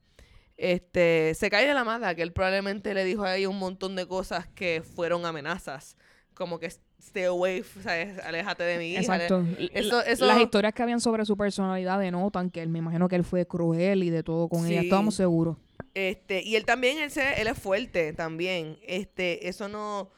Este, 0.57 1.35
se 1.35 1.51
cae 1.51 1.69
de 1.69 1.75
la 1.75 1.85
mala 1.85 2.17
que 2.17 2.23
él 2.23 2.33
probablemente 2.33 2.95
le 2.95 3.05
dijo 3.05 3.23
a 3.23 3.37
ella 3.37 3.49
un 3.49 3.59
montón 3.59 3.95
de 3.95 4.09
cosas 4.09 4.49
que 4.49 4.83
fueron 4.83 5.25
amenazas, 5.25 5.97
como 6.35 6.59
que 6.59 6.73
stay 7.03 7.25
away, 7.25 7.63
¿sabes? 7.83 8.19
Aléjate 8.25 8.63
de 8.63 8.87
hija. 8.87 9.01
Exacto. 9.01 9.45
Eso- 9.75 10.03
eso- 10.05 10.27
Las 10.27 10.41
historias 10.41 10.73
que 10.73 10.83
habían 10.83 11.01
sobre 11.01 11.25
su 11.25 11.37
personalidad 11.37 11.99
denotan 12.01 12.51
que 12.51 12.63
él, 12.63 12.69
me 12.69 12.79
imagino 12.79 13.09
que 13.09 13.17
él 13.17 13.25
fue 13.25 13.47
cruel 13.47 14.03
y 14.03 14.11
de 14.11 14.23
todo 14.23 14.49
con 14.49 14.67
ella. 14.67 14.81
Sí. 14.81 14.87
Estábamos 14.87 15.15
seguros. 15.17 15.57
Este, 15.95 16.43
y 16.43 16.57
él 16.57 16.65
también, 16.65 16.99
él, 16.99 17.11
se- 17.11 17.41
él 17.41 17.49
es 17.49 17.59
fuerte 17.59 18.13
también. 18.13 18.79
Este, 18.87 19.49
eso 19.49 19.69
no. 19.69 20.11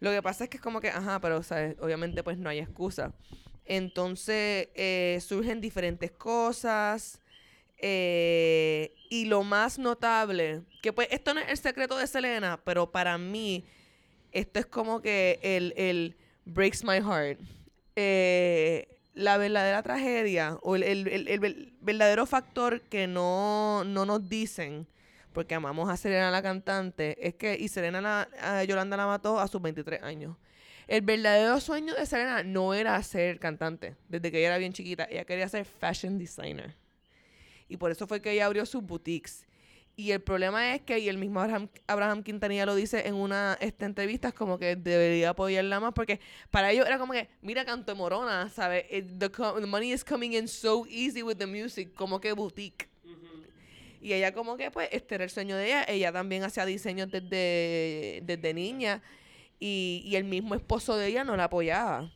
Lo 0.00 0.10
que 0.10 0.20
pasa 0.20 0.44
es 0.44 0.50
que 0.50 0.56
es 0.56 0.62
como 0.62 0.80
que, 0.80 0.88
ajá, 0.88 1.20
pero 1.20 1.42
¿sabes? 1.42 1.76
obviamente 1.80 2.22
pues 2.22 2.36
no 2.36 2.48
hay 2.48 2.58
excusa. 2.58 3.12
Entonces 3.64 4.68
eh, 4.74 5.18
surgen 5.22 5.60
diferentes 5.60 6.10
cosas. 6.10 7.18
eh, 7.84 8.92
y 9.10 9.24
lo 9.26 9.42
más 9.42 9.78
notable, 9.78 10.62
que 10.82 10.92
pues 10.92 11.08
esto 11.10 11.34
no 11.34 11.40
es 11.40 11.48
el 11.48 11.56
secreto 11.58 11.96
de 11.98 12.06
Selena, 12.06 12.60
pero 12.64 12.90
para 12.92 13.18
mí 13.18 13.64
esto 14.30 14.60
es 14.60 14.66
como 14.66 15.02
que 15.02 15.38
el, 15.42 15.74
el 15.76 16.16
breaks 16.44 16.82
my 16.84 16.98
heart. 17.00 17.38
Eh, 17.96 18.88
la 19.14 19.36
verdadera 19.36 19.82
tragedia 19.82 20.58
o 20.62 20.74
el, 20.76 20.82
el- 20.82 21.08
el- 21.08 21.28
el 21.28 21.40
ver- 21.40 21.72
verdadero 21.80 22.24
factor 22.26 22.80
que 22.82 23.06
no, 23.06 23.84
no 23.84 24.06
nos 24.06 24.28
dicen, 24.28 24.86
porque 25.34 25.54
amamos 25.54 25.90
a 25.90 25.96
Selena 25.96 26.30
la 26.30 26.42
cantante, 26.42 27.16
es 27.26 27.34
que, 27.34 27.56
y 27.58 27.68
Selena 27.68 28.00
la- 28.00 28.64
Yolanda 28.64 28.96
la 28.96 29.06
mató 29.06 29.38
a 29.38 29.48
sus 29.48 29.60
23 29.60 30.02
años. 30.02 30.36
El 30.88 31.02
verdadero 31.02 31.60
sueño 31.60 31.94
de 31.94 32.06
Selena 32.06 32.42
no 32.42 32.74
era 32.74 33.00
ser 33.02 33.38
cantante, 33.38 33.96
desde 34.08 34.30
que 34.30 34.38
ella 34.38 34.48
era 34.48 34.58
bien 34.58 34.72
chiquita, 34.72 35.04
ella 35.10 35.24
quería 35.24 35.48
ser 35.48 35.64
fashion 35.64 36.18
designer. 36.18 36.74
Y 37.68 37.76
por 37.76 37.90
eso 37.90 38.06
fue 38.06 38.20
que 38.20 38.32
ella 38.32 38.46
abrió 38.46 38.66
sus 38.66 38.82
boutiques. 38.82 39.46
Y 39.94 40.10
el 40.12 40.20
problema 40.22 40.74
es 40.74 40.80
que, 40.80 40.98
y 40.98 41.08
el 41.08 41.18
mismo 41.18 41.40
Abraham, 41.40 41.68
Abraham 41.86 42.22
Quintanilla 42.22 42.64
lo 42.64 42.74
dice 42.74 43.06
en 43.06 43.14
una 43.14 43.58
esta 43.60 43.84
entrevista, 43.84 44.28
es 44.28 44.34
como 44.34 44.58
que 44.58 44.74
debería 44.74 45.30
apoyarla 45.30 45.80
más, 45.80 45.92
porque 45.92 46.18
para 46.50 46.70
ellos 46.70 46.86
era 46.86 46.98
como 46.98 47.12
que, 47.12 47.28
mira, 47.42 47.64
canto 47.66 47.92
de 47.92 47.98
morona, 47.98 48.48
¿sabes? 48.48 48.86
It- 48.90 49.18
the, 49.18 49.30
co- 49.30 49.60
the 49.60 49.66
money 49.66 49.92
is 49.92 50.02
coming 50.02 50.32
in 50.32 50.48
so 50.48 50.86
easy 50.88 51.22
with 51.22 51.36
the 51.36 51.46
music, 51.46 51.92
como 51.94 52.20
que 52.20 52.32
boutique. 52.32 52.88
Y 54.00 54.14
ella 54.14 54.32
como 54.32 54.56
que, 54.56 54.70
pues, 54.72 54.88
este 54.90 55.14
era 55.14 55.24
el 55.24 55.30
sueño 55.30 55.56
de 55.56 55.66
ella. 55.66 55.84
Ella 55.86 56.10
también 56.10 56.42
hacía 56.42 56.64
diseños 56.66 57.08
desde, 57.08 58.20
desde 58.24 58.52
niña. 58.52 59.00
Y, 59.60 60.02
y 60.04 60.16
el 60.16 60.24
mismo 60.24 60.56
esposo 60.56 60.96
de 60.96 61.06
ella 61.06 61.22
no 61.22 61.36
la 61.36 61.44
apoyaba. 61.44 62.10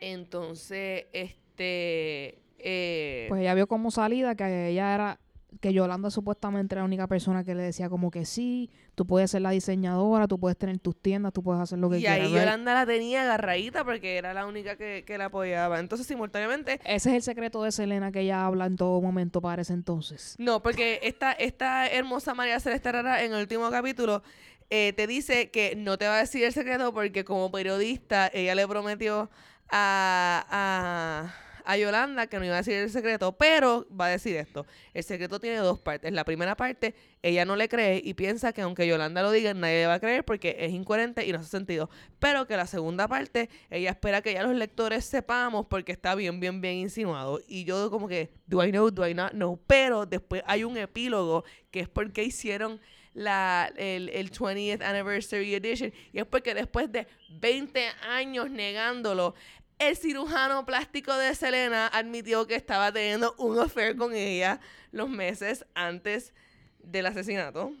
Entonces, 0.00 1.06
este... 1.12 2.38
eh, 2.58 3.26
Pues 3.28 3.40
ella 3.42 3.54
vio 3.54 3.66
como 3.66 3.90
salida 3.92 4.34
que 4.34 4.68
ella 4.70 4.94
era, 4.94 5.20
que 5.60 5.72
Yolanda 5.72 6.10
supuestamente 6.10 6.74
era 6.74 6.82
la 6.82 6.86
única 6.86 7.06
persona 7.06 7.42
que 7.42 7.54
le 7.54 7.62
decía 7.62 7.88
como 7.88 8.10
que 8.10 8.24
sí, 8.24 8.70
tú 8.94 9.06
puedes 9.06 9.30
ser 9.30 9.42
la 9.42 9.50
diseñadora, 9.50 10.28
tú 10.28 10.38
puedes 10.38 10.58
tener 10.58 10.78
tus 10.78 11.00
tiendas, 11.00 11.32
tú 11.32 11.42
puedes 11.42 11.62
hacer 11.62 11.78
lo 11.78 11.88
que 11.88 11.98
y 11.98 12.00
quieras. 12.00 12.18
ahí 12.18 12.26
right? 12.26 12.36
Yolanda 12.40 12.74
la 12.74 12.86
tenía 12.86 13.22
agarradita 13.22 13.84
porque 13.84 14.18
era 14.18 14.34
la 14.34 14.46
única 14.46 14.76
que, 14.76 15.04
que 15.06 15.18
la 15.18 15.26
apoyaba. 15.26 15.80
Entonces, 15.80 16.06
simultáneamente, 16.06 16.80
Ese 16.84 17.10
es 17.10 17.16
el 17.16 17.22
secreto 17.22 17.62
de 17.62 17.72
Selena 17.72 18.12
que 18.12 18.20
ella 18.20 18.44
habla 18.44 18.66
en 18.66 18.76
todo 18.76 19.00
momento 19.00 19.40
para 19.40 19.62
ese 19.62 19.72
entonces. 19.72 20.36
No, 20.38 20.62
porque 20.62 21.00
esta, 21.02 21.32
esta 21.32 21.88
hermosa 21.88 22.34
María 22.34 22.60
Celeste 22.60 22.92
Rara 22.92 23.24
en 23.24 23.32
el 23.32 23.40
último 23.40 23.70
capítulo 23.70 24.22
eh, 24.70 24.92
te 24.94 25.06
dice 25.06 25.50
que 25.50 25.74
no 25.76 25.96
te 25.96 26.06
va 26.06 26.16
a 26.16 26.18
decir 26.18 26.44
el 26.44 26.52
secreto 26.52 26.92
porque 26.92 27.24
como 27.24 27.50
periodista 27.50 28.30
ella 28.34 28.54
le 28.54 28.68
prometió 28.68 29.30
a, 29.70 30.44
a, 30.50 31.34
a 31.68 31.76
Yolanda 31.76 32.28
que 32.28 32.38
no 32.38 32.46
iba 32.46 32.54
a 32.54 32.58
decir 32.58 32.72
el 32.72 32.88
secreto, 32.88 33.32
pero 33.32 33.86
va 33.94 34.06
a 34.06 34.08
decir 34.08 34.34
esto. 34.36 34.64
El 34.94 35.04
secreto 35.04 35.38
tiene 35.38 35.58
dos 35.58 35.78
partes. 35.78 36.10
La 36.10 36.24
primera 36.24 36.56
parte, 36.56 36.94
ella 37.20 37.44
no 37.44 37.56
le 37.56 37.68
cree 37.68 38.00
y 38.02 38.14
piensa 38.14 38.54
que 38.54 38.62
aunque 38.62 38.86
Yolanda 38.86 39.20
lo 39.20 39.30
diga, 39.30 39.52
nadie 39.52 39.80
le 39.80 39.86
va 39.86 39.94
a 39.94 40.00
creer 40.00 40.24
porque 40.24 40.56
es 40.60 40.72
incoherente 40.72 41.26
y 41.26 41.32
no 41.32 41.40
hace 41.40 41.50
sentido. 41.50 41.90
Pero 42.18 42.46
que 42.46 42.56
la 42.56 42.66
segunda 42.66 43.06
parte, 43.06 43.50
ella 43.68 43.90
espera 43.90 44.22
que 44.22 44.32
ya 44.32 44.42
los 44.44 44.56
lectores 44.56 45.04
sepamos 45.04 45.66
porque 45.66 45.92
está 45.92 46.14
bien, 46.14 46.40
bien, 46.40 46.62
bien 46.62 46.76
insinuado. 46.76 47.38
Y 47.46 47.64
yo 47.64 47.90
como 47.90 48.08
que, 48.08 48.30
do 48.46 48.64
I 48.64 48.70
know, 48.70 48.90
do 48.90 49.06
I 49.06 49.12
not 49.12 49.32
know? 49.32 49.60
Pero 49.66 50.06
después 50.06 50.42
hay 50.46 50.64
un 50.64 50.78
epílogo 50.78 51.44
que 51.70 51.80
es 51.80 51.88
porque 51.90 52.24
hicieron 52.24 52.80
la, 53.12 53.70
el, 53.76 54.08
el 54.08 54.30
20th 54.30 54.82
Anniversary 54.82 55.54
Edition. 55.54 55.92
Y 56.14 56.20
es 56.20 56.24
porque 56.24 56.54
después 56.54 56.90
de 56.90 57.06
20 57.28 57.88
años 58.08 58.50
negándolo, 58.50 59.34
el 59.78 59.96
cirujano 59.96 60.64
plástico 60.66 61.16
de 61.16 61.34
Selena 61.34 61.86
admitió 61.88 62.46
que 62.46 62.54
estaba 62.56 62.90
teniendo 62.92 63.34
un 63.38 63.58
affair 63.58 63.96
con 63.96 64.14
ella 64.14 64.60
los 64.92 65.08
meses 65.08 65.64
antes 65.74 66.32
del 66.80 67.06
asesinato. 67.06 67.72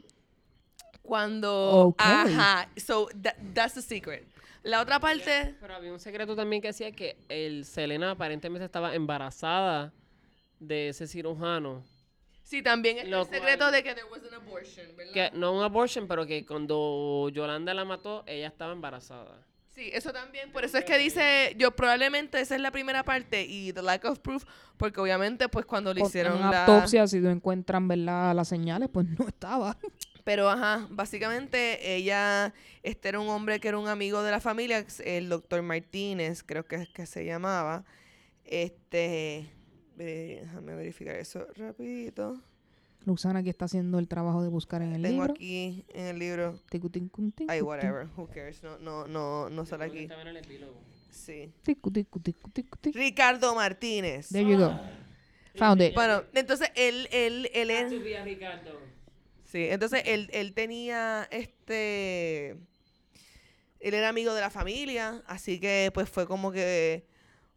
Cuando... 1.02 1.94
Ajá. 1.98 2.68
So, 2.76 3.08
that- 3.22 3.36
that's 3.54 3.74
the 3.74 3.82
secret. 3.82 4.26
La 4.62 4.80
otra 4.82 5.00
parte... 5.00 5.54
Pero 5.60 5.74
había 5.74 5.92
un 5.92 6.00
secreto 6.00 6.36
también 6.36 6.60
que 6.60 6.68
decía 6.68 6.92
que 6.92 7.16
el 7.28 7.64
Selena 7.64 8.10
aparentemente 8.10 8.64
estaba 8.66 8.94
embarazada 8.94 9.92
de 10.60 10.88
ese 10.90 11.06
cirujano. 11.06 11.82
Sí, 12.42 12.62
también 12.62 12.98
es 12.98 13.08
Lo 13.08 13.22
el 13.22 13.26
secreto 13.28 13.58
cual- 13.66 13.72
de 13.72 13.82
que 13.82 13.94
there 13.94 14.06
was 14.10 14.22
an 14.24 14.34
abortion, 14.34 14.86
¿verdad? 14.96 15.12
Que 15.12 15.30
no 15.34 15.52
un 15.52 15.62
abortion, 15.62 16.06
pero 16.08 16.26
que 16.26 16.44
cuando 16.44 17.28
Yolanda 17.32 17.72
la 17.74 17.84
mató, 17.84 18.24
ella 18.26 18.48
estaba 18.48 18.72
embarazada. 18.72 19.46
Sí, 19.78 19.90
eso 19.92 20.12
también. 20.12 20.50
Por 20.50 20.64
eso 20.64 20.76
es 20.76 20.84
que 20.84 20.98
dice, 20.98 21.54
yo 21.56 21.70
probablemente 21.70 22.40
esa 22.40 22.56
es 22.56 22.60
la 22.60 22.72
primera 22.72 23.04
parte 23.04 23.44
y 23.44 23.72
the 23.72 23.80
lack 23.80 24.04
of 24.06 24.18
proof, 24.18 24.44
porque 24.76 25.00
obviamente 25.00 25.48
pues 25.48 25.66
cuando 25.66 25.94
le 25.94 26.00
hicieron 26.00 26.34
en 26.34 26.50
la... 26.50 26.64
autopsia, 26.64 27.06
si 27.06 27.20
no 27.20 27.30
encuentran 27.30 27.86
¿verdad? 27.86 28.34
las 28.34 28.48
señales, 28.48 28.88
pues 28.92 29.06
no 29.06 29.28
estaba. 29.28 29.78
Pero 30.24 30.50
ajá, 30.50 30.88
básicamente 30.90 31.94
ella, 31.94 32.52
este 32.82 33.10
era 33.10 33.20
un 33.20 33.28
hombre 33.28 33.60
que 33.60 33.68
era 33.68 33.78
un 33.78 33.86
amigo 33.86 34.24
de 34.24 34.32
la 34.32 34.40
familia, 34.40 34.84
el 35.04 35.28
doctor 35.28 35.62
Martínez, 35.62 36.42
creo 36.42 36.64
que 36.64 36.74
es 36.74 36.88
que 36.88 37.06
se 37.06 37.24
llamaba. 37.24 37.84
Este, 38.44 39.48
eh, 39.96 40.40
déjame 40.42 40.74
verificar 40.74 41.14
eso 41.14 41.46
rapidito. 41.54 42.42
Luxana 43.04 43.38
aquí 43.40 43.48
está 43.48 43.64
haciendo 43.66 43.98
el 43.98 44.06
trabajo 44.08 44.42
de 44.42 44.48
buscar 44.48 44.82
en 44.82 44.94
el 44.94 45.02
Tengo 45.02 45.22
libro. 45.22 45.34
aquí 45.34 45.84
en 45.94 46.06
el 46.06 46.18
libro. 46.18 46.58
Ticu, 46.68 46.90
ticu, 46.90 47.30
ticu, 47.30 47.50
Ay, 47.50 47.62
whatever, 47.62 48.06
who 48.16 48.26
cares, 48.28 48.62
no, 48.62 48.78
no, 48.78 49.06
no, 49.06 49.48
no 49.48 49.64
sale 49.64 49.84
aquí. 49.84 49.98
Estaba 50.00 50.22
en 50.22 50.28
el 50.28 50.36
epílogo. 50.38 50.74
Sí. 51.10 51.52
Ticu, 51.62 51.90
ticu, 51.90 52.20
ticu, 52.20 52.50
ticu, 52.50 52.76
ticu. 52.78 52.98
Ricardo 52.98 53.54
Martínez. 53.54 54.28
There 54.28 54.48
you 54.48 54.58
go. 54.58 54.78
Found 55.56 55.80
it. 55.82 55.94
Bueno, 55.94 56.22
entonces 56.34 56.70
él, 56.74 57.08
él, 57.10 57.50
él 57.54 57.70
es... 57.70 57.90
Ricardo. 58.24 58.78
Sí, 59.44 59.66
entonces 59.70 60.02
él, 60.04 60.28
él 60.32 60.52
tenía 60.52 61.26
este. 61.30 62.50
Él 63.80 63.94
era 63.94 64.10
amigo 64.10 64.34
de 64.34 64.42
la 64.42 64.50
familia, 64.50 65.22
así 65.26 65.58
que 65.58 65.90
pues 65.94 66.10
fue 66.10 66.26
como 66.26 66.52
que 66.52 67.06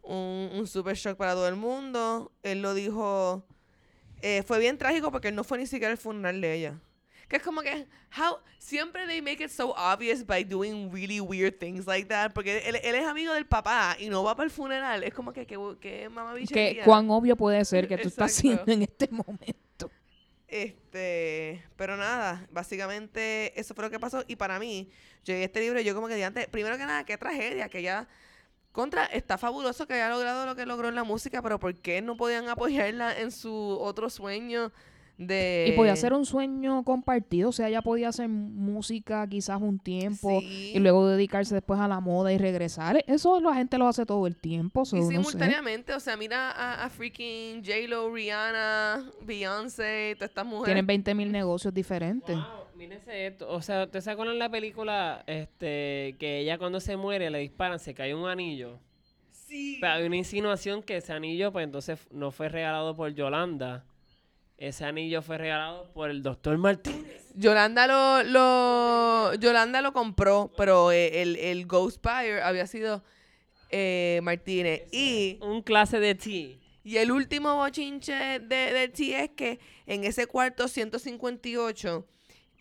un, 0.01 0.51
un 0.53 0.67
super 0.67 0.95
shock 0.95 1.17
para 1.17 1.33
todo 1.33 1.49
el 1.49 1.57
mundo. 1.57 2.31
Él 2.43 2.61
lo 2.61 2.73
dijo. 2.73 3.45
Eh, 4.21 4.43
fue 4.43 4.59
bien 4.59 4.77
trágico 4.77 5.11
porque 5.11 5.31
no 5.31 5.43
fue 5.43 5.57
ni 5.57 5.67
siquiera 5.67 5.91
el 5.91 5.97
funeral 5.97 6.41
de 6.41 6.53
ella. 6.53 6.79
Que 7.27 7.37
es 7.37 7.43
como 7.43 7.61
que, 7.61 7.87
how, 8.17 8.39
siempre 8.59 9.07
they 9.07 9.21
make 9.21 9.41
it 9.41 9.49
so 9.49 9.73
obvious 9.77 10.25
by 10.25 10.43
doing 10.43 10.91
really 10.91 11.21
weird 11.21 11.57
things 11.59 11.87
like 11.87 12.07
that. 12.09 12.33
Porque 12.33 12.57
él, 12.65 12.75
él 12.83 12.95
es 12.95 13.05
amigo 13.05 13.33
del 13.33 13.45
papá 13.45 13.95
y 13.97 14.09
no 14.09 14.23
va 14.23 14.35
para 14.35 14.45
el 14.45 14.51
funeral. 14.51 15.03
Es 15.03 15.13
como 15.13 15.31
que, 15.31 15.45
que, 15.45 15.57
que 15.79 16.09
mamá 16.09 16.33
Que 16.51 16.81
cuán 16.83 17.09
obvio 17.09 17.37
puede 17.37 17.63
ser 17.63 17.87
que 17.87 17.97
tú 17.97 18.09
estás 18.09 18.37
Exacto. 18.37 18.63
haciendo 18.63 18.71
en 18.73 18.81
este 18.81 19.07
momento. 19.07 19.89
Este, 20.51 21.63
pero 21.77 21.95
nada, 21.95 22.45
básicamente 22.51 23.57
eso 23.57 23.73
fue 23.73 23.85
lo 23.85 23.89
que 23.89 23.99
pasó. 23.99 24.25
Y 24.27 24.35
para 24.35 24.59
mí, 24.59 24.89
yo 25.23 25.33
leí 25.33 25.43
este 25.43 25.61
libro 25.61 25.79
y 25.79 25.85
yo 25.85 25.95
como 25.95 26.09
que 26.09 26.21
antes, 26.23 26.47
primero 26.47 26.77
que 26.77 26.85
nada, 26.85 27.05
qué 27.05 27.17
tragedia, 27.17 27.69
que 27.69 27.81
ya 27.81 28.09
contra, 28.71 29.05
está 29.05 29.37
fabuloso 29.37 29.85
que 29.87 29.93
haya 29.95 30.09
logrado 30.09 30.45
lo 30.45 30.55
que 30.55 30.65
logró 30.65 30.87
en 30.89 30.95
la 30.95 31.03
música, 31.03 31.41
pero 31.41 31.59
¿por 31.59 31.75
qué 31.75 32.01
no 32.01 32.15
podían 32.17 32.47
apoyarla 32.49 33.17
en 33.19 33.31
su 33.31 33.53
otro 33.53 34.09
sueño 34.09 34.71
de... 35.17 35.67
Y 35.69 35.75
podía 35.75 35.95
ser 35.95 36.13
un 36.13 36.25
sueño 36.25 36.83
compartido, 36.83 37.49
o 37.49 37.51
sea, 37.51 37.67
ella 37.67 37.83
podía 37.83 38.09
hacer 38.09 38.27
música 38.27 39.27
quizás 39.27 39.61
un 39.61 39.77
tiempo 39.77 40.39
Sí. 40.39 40.71
y 40.73 40.79
luego 40.79 41.07
dedicarse 41.07 41.53
después 41.53 41.79
a 41.79 41.87
la 41.87 41.99
moda 41.99 42.33
y 42.33 42.39
regresar. 42.39 43.03
Eso 43.05 43.39
la 43.39 43.53
gente 43.53 43.77
lo 43.77 43.87
hace 43.87 44.05
todo 44.05 44.25
el 44.25 44.35
tiempo, 44.35 44.83
so, 44.83 44.95
Y 44.97 45.01
no 45.01 45.05
sé. 45.07 45.11
simultáneamente, 45.17 45.93
o 45.93 45.99
sea, 45.99 46.17
mira 46.17 46.49
a, 46.51 46.85
a 46.85 46.89
freaking 46.89 47.63
J-Lo, 47.63 48.11
Rihanna, 48.11 49.11
Beyoncé, 49.23 50.15
todas 50.15 50.29
estas 50.29 50.45
mujeres. 50.45 50.65
Tienen 50.65 50.87
20 50.87 51.13
mil 51.13 51.31
negocios 51.31 51.71
diferentes. 51.73 52.35
Wow, 52.35 52.45
mírense 52.81 53.27
esto. 53.27 53.47
O 53.47 53.61
sea, 53.61 53.85
¿te 53.85 53.97
acuerdan 54.09 54.39
la 54.39 54.49
película 54.49 55.23
este, 55.27 56.15
que 56.19 56.39
ella 56.39 56.57
cuando 56.57 56.79
se 56.79 56.97
muere 56.97 57.29
le 57.29 57.37
disparan, 57.37 57.77
se 57.77 57.93
cae 57.93 58.15
un 58.15 58.27
anillo? 58.27 58.79
Sí. 59.31 59.77
Pero 59.79 59.93
hay 59.93 60.05
una 60.07 60.15
insinuación 60.15 60.81
que 60.81 60.97
ese 60.97 61.13
anillo, 61.13 61.51
pues 61.51 61.63
entonces 61.63 61.99
no 62.11 62.31
fue 62.31 62.49
regalado 62.49 62.95
por 62.95 63.13
Yolanda. 63.13 63.85
Ese 64.57 64.83
anillo 64.83 65.21
fue 65.21 65.37
regalado 65.37 65.91
por 65.93 66.09
el 66.09 66.23
doctor 66.23 66.57
Martínez. 66.57 67.31
Yolanda 67.35 67.85
lo, 67.85 68.23
lo, 68.23 69.35
Yolanda 69.35 69.81
lo 69.81 69.93
compró, 69.93 70.51
pero 70.57 70.91
eh, 70.91 71.21
el, 71.21 71.35
el 71.35 71.67
Ghost 71.67 72.03
Buyer 72.03 72.41
había 72.41 72.65
sido 72.65 73.03
eh, 73.69 74.21
Martínez. 74.23 74.87
Y, 74.91 75.37
Un 75.41 75.61
clase 75.61 75.99
de 75.99 76.15
tea. 76.15 76.57
y 76.83 76.97
el 76.97 77.11
último 77.11 77.55
bochinche 77.57 78.39
de, 78.39 78.73
de 78.73 78.87
T 78.89 79.23
es 79.23 79.29
que 79.31 79.59
en 79.85 80.03
ese 80.03 80.25
cuarto 80.25 80.67
158 80.67 82.07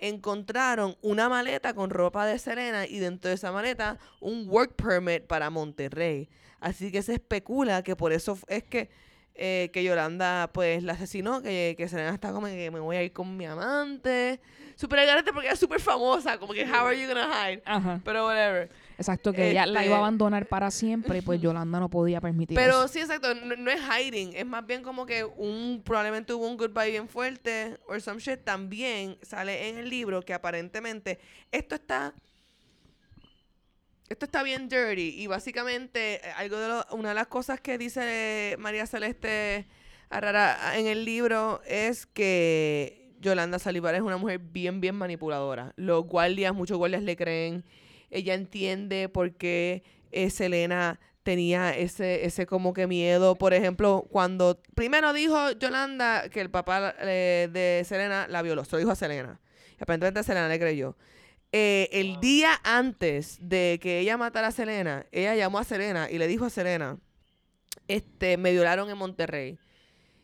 encontraron 0.01 0.97
una 1.03 1.29
maleta 1.29 1.75
con 1.75 1.91
ropa 1.91 2.27
de 2.27 2.39
Selena 2.39 2.87
y 2.87 2.99
dentro 2.99 3.29
de 3.29 3.35
esa 3.35 3.53
maleta 3.53 3.99
un 4.21 4.49
work 4.49 4.75
permit 4.75 5.25
para 5.25 5.51
Monterrey. 5.51 6.29
Así 6.61 6.91
que 6.91 7.03
se 7.03 7.15
especula 7.15 7.83
que 7.83 7.97
por 7.97 8.13
eso 8.13 8.39
es 8.49 8.65
que, 8.65 8.91
eh, 9.35 9.71
que 9.73 9.85
Yolanda 9.85 10.51
pues 10.53 10.83
la 10.83 10.95
asesinó, 10.95 11.43
que, 11.43 11.75
que 11.77 11.89
Selena 11.89 12.11
está 12.11 12.33
como 12.33 12.47
que 12.47 12.71
me 12.71 12.81
voy 12.81 12.97
a 12.97 13.03
ir 13.03 13.13
con 13.13 13.37
mi 13.37 13.47
amante. 13.47 14.41
Súper 14.77 15.01
elegante 15.01 15.33
porque 15.33 15.49
es 15.49 15.59
súper 15.59 15.81
famosa, 15.81 16.39
como 16.39 16.53
que 16.53 16.65
how 16.65 16.87
are 16.87 17.01
you 17.01 17.07
gonna 17.07 17.29
hide? 17.29 17.63
Ajá. 17.65 18.01
Pero 18.05 18.27
whatever. 18.27 18.71
Exacto, 19.01 19.33
que 19.33 19.51
ella 19.51 19.65
la 19.67 19.81
Este- 19.81 19.87
iba 19.87 19.97
a 19.97 19.99
abandonar 20.01 20.47
para 20.47 20.71
siempre 20.71 21.19
y 21.19 21.21
pues 21.23 21.41
Yolanda 21.41 21.81
no 21.81 21.89
podía 21.89 22.21
permitir 22.21 22.55
Pero 22.55 22.85
eso. 22.85 22.89
sí, 22.89 23.01
exacto, 23.01 23.35
no, 23.35 23.57
no 23.57 23.71
es 23.71 23.81
hiding, 23.81 24.35
es 24.35 24.45
más 24.45 24.67
bien 24.67 24.83
como 24.83 25.07
que 25.07 25.25
un 25.25 25.81
probablemente 25.85 26.35
hubo 26.35 26.47
un 26.47 26.57
goodbye 26.59 26.91
bien 26.91 27.09
fuerte 27.09 27.79
or 27.89 28.01
some 28.03 28.21
shit. 28.21 28.41
También 28.45 29.17
sale 29.23 29.69
en 29.71 29.79
el 29.79 29.89
libro 29.89 30.21
que 30.23 30.35
aparentemente 30.35 31.19
esto 31.51 31.75
está 31.75 32.13
esto 34.09 34.25
está 34.27 34.43
bien 34.43 34.69
dirty 34.69 35.15
y 35.23 35.27
básicamente 35.29 36.17
eh, 36.17 36.33
algo 36.37 36.59
de 36.59 36.69
lo- 36.69 36.87
una 36.91 37.11
de 37.11 37.15
las 37.15 37.29
cosas 37.29 37.61
que 37.61 37.79
dice 37.79 38.57
María 38.59 38.87
Celeste 38.87 39.67
Arrara 40.11 40.77
en 40.77 40.87
el 40.87 41.05
libro 41.05 41.63
es 41.67 42.07
que 42.07 43.13
Yolanda 43.21 43.59
Salivar 43.61 43.95
es 43.95 44.01
una 44.01 44.17
mujer 44.17 44.41
bien 44.41 44.81
bien 44.81 44.97
manipuladora. 44.97 45.73
Los 45.77 46.05
guardias, 46.07 46.53
muchos 46.55 46.77
guardias 46.79 47.03
le 47.03 47.17
creen. 47.17 47.65
Ella 48.11 48.35
entiende 48.35 49.09
por 49.09 49.33
qué 49.35 49.83
eh, 50.11 50.31
Selena 50.31 50.99
tenía 51.23 51.77
ese, 51.77 52.25
ese 52.25 52.47
como 52.47 52.73
que 52.73 52.87
miedo. 52.87 53.37
Por 53.37 53.55
ejemplo, 53.55 54.07
cuando 54.11 54.61
primero 54.75 55.13
dijo 55.13 55.53
Yolanda 55.53 56.29
que 56.29 56.41
el 56.41 56.51
papá 56.51 56.95
eh, 57.01 57.49
de 57.53 57.85
Selena 57.85 58.27
la 58.29 58.43
violó, 58.43 58.65
se 58.65 58.73
lo 58.73 58.79
dijo 58.79 58.91
a 58.91 58.97
Selena. 58.97 59.41
Y 59.79 59.83
aparentemente 59.83 60.23
Selena 60.23 60.49
le 60.49 60.59
creyó. 60.59 60.97
Eh, 61.53 61.89
el 61.93 62.21
día 62.21 62.61
antes 62.63 63.39
de 63.41 63.79
que 63.83 63.99
ella 63.99 64.17
matara 64.17 64.49
a 64.49 64.53
Selena, 64.53 65.07
ella 65.11 65.35
llamó 65.35 65.59
a 65.59 65.65
Selena 65.65 66.09
y 66.11 66.19
le 66.19 66.29
dijo 66.29 66.45
a 66.45 66.51
Selena, 66.51 66.99
este, 67.89 68.37
me 68.37 68.53
violaron 68.53 68.89
en 68.89 68.99
Monterrey. 68.99 69.59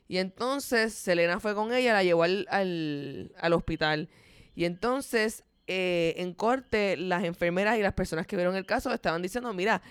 Y 0.08 0.18
entonces 0.18 0.94
Selena 0.94 1.40
fue 1.40 1.54
con 1.54 1.72
ella, 1.72 1.92
la 1.92 2.04
llevó 2.04 2.22
al, 2.22 2.46
al, 2.48 3.32
al 3.38 3.52
hospital. 3.52 4.08
Y 4.54 4.64
entonces, 4.64 5.44
eh, 5.66 6.14
en 6.18 6.34
corte, 6.34 6.96
las 6.96 7.24
enfermeras 7.24 7.78
y 7.78 7.82
las 7.82 7.92
personas 7.92 8.26
que 8.26 8.36
vieron 8.36 8.56
el 8.56 8.66
caso 8.66 8.92
estaban 8.92 9.22
diciendo, 9.22 9.52
mira, 9.52 9.82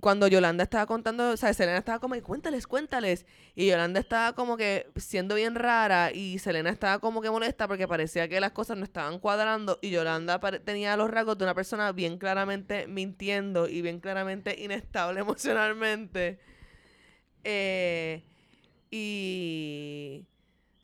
cuando 0.00 0.28
Yolanda 0.28 0.62
estaba 0.62 0.86
contando, 0.86 1.30
o 1.30 1.36
sea, 1.36 1.54
Selena 1.54 1.78
estaba 1.78 1.98
como, 2.00 2.20
cuéntales, 2.22 2.66
cuéntales. 2.66 3.24
Y 3.54 3.66
Yolanda 3.66 3.98
estaba 3.98 4.34
como 4.34 4.56
que 4.56 4.88
siendo 4.96 5.34
bien 5.34 5.54
rara 5.54 6.12
y 6.12 6.38
Selena 6.38 6.70
estaba 6.70 6.98
como 6.98 7.22
que 7.22 7.30
molesta 7.30 7.66
porque 7.66 7.88
parecía 7.88 8.28
que 8.28 8.40
las 8.40 8.52
cosas 8.52 8.76
no 8.76 8.84
estaban 8.84 9.18
cuadrando 9.18 9.78
y 9.80 9.90
Yolanda 9.90 10.38
tenía 10.64 10.96
los 10.96 11.10
rasgos 11.10 11.38
de 11.38 11.44
una 11.44 11.54
persona 11.54 11.92
bien 11.92 12.18
claramente 12.18 12.86
mintiendo 12.86 13.68
y 13.68 13.82
bien 13.82 14.00
claramente 14.00 14.54
inestable 14.62 15.20
emocionalmente. 15.22 16.38
Eh, 17.44 18.22
y... 18.90 20.26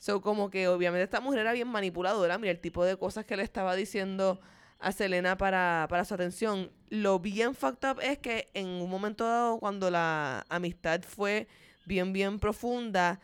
So, 0.03 0.21
como 0.21 0.51
que 0.51 0.67
obviamente 0.67 1.05
esta 1.05 1.21
mujer 1.21 1.39
era 1.43 1.53
bien 1.53 1.69
manipuladora. 1.69 2.37
Mira 2.37 2.51
el 2.51 2.59
tipo 2.59 2.85
de 2.85 2.97
cosas 2.97 3.25
que 3.25 3.37
le 3.37 3.45
estaba 3.45 3.77
diciendo 3.77 4.41
a 4.81 4.91
Selena 4.91 5.37
para, 5.37 5.87
para 5.89 6.05
su 6.05 6.13
atención. 6.13 6.73
Lo 6.89 7.21
bien 7.21 7.55
fucked 7.55 7.89
up 7.89 8.01
es 8.03 8.19
que 8.19 8.51
en 8.53 8.67
un 8.67 8.91
momento 8.91 9.25
dado, 9.25 9.61
cuando 9.61 9.93
la 9.93 10.45
amistad 10.49 11.03
fue 11.03 11.47
bien, 11.87 12.13
bien 12.13 12.41
profunda, 12.41 13.21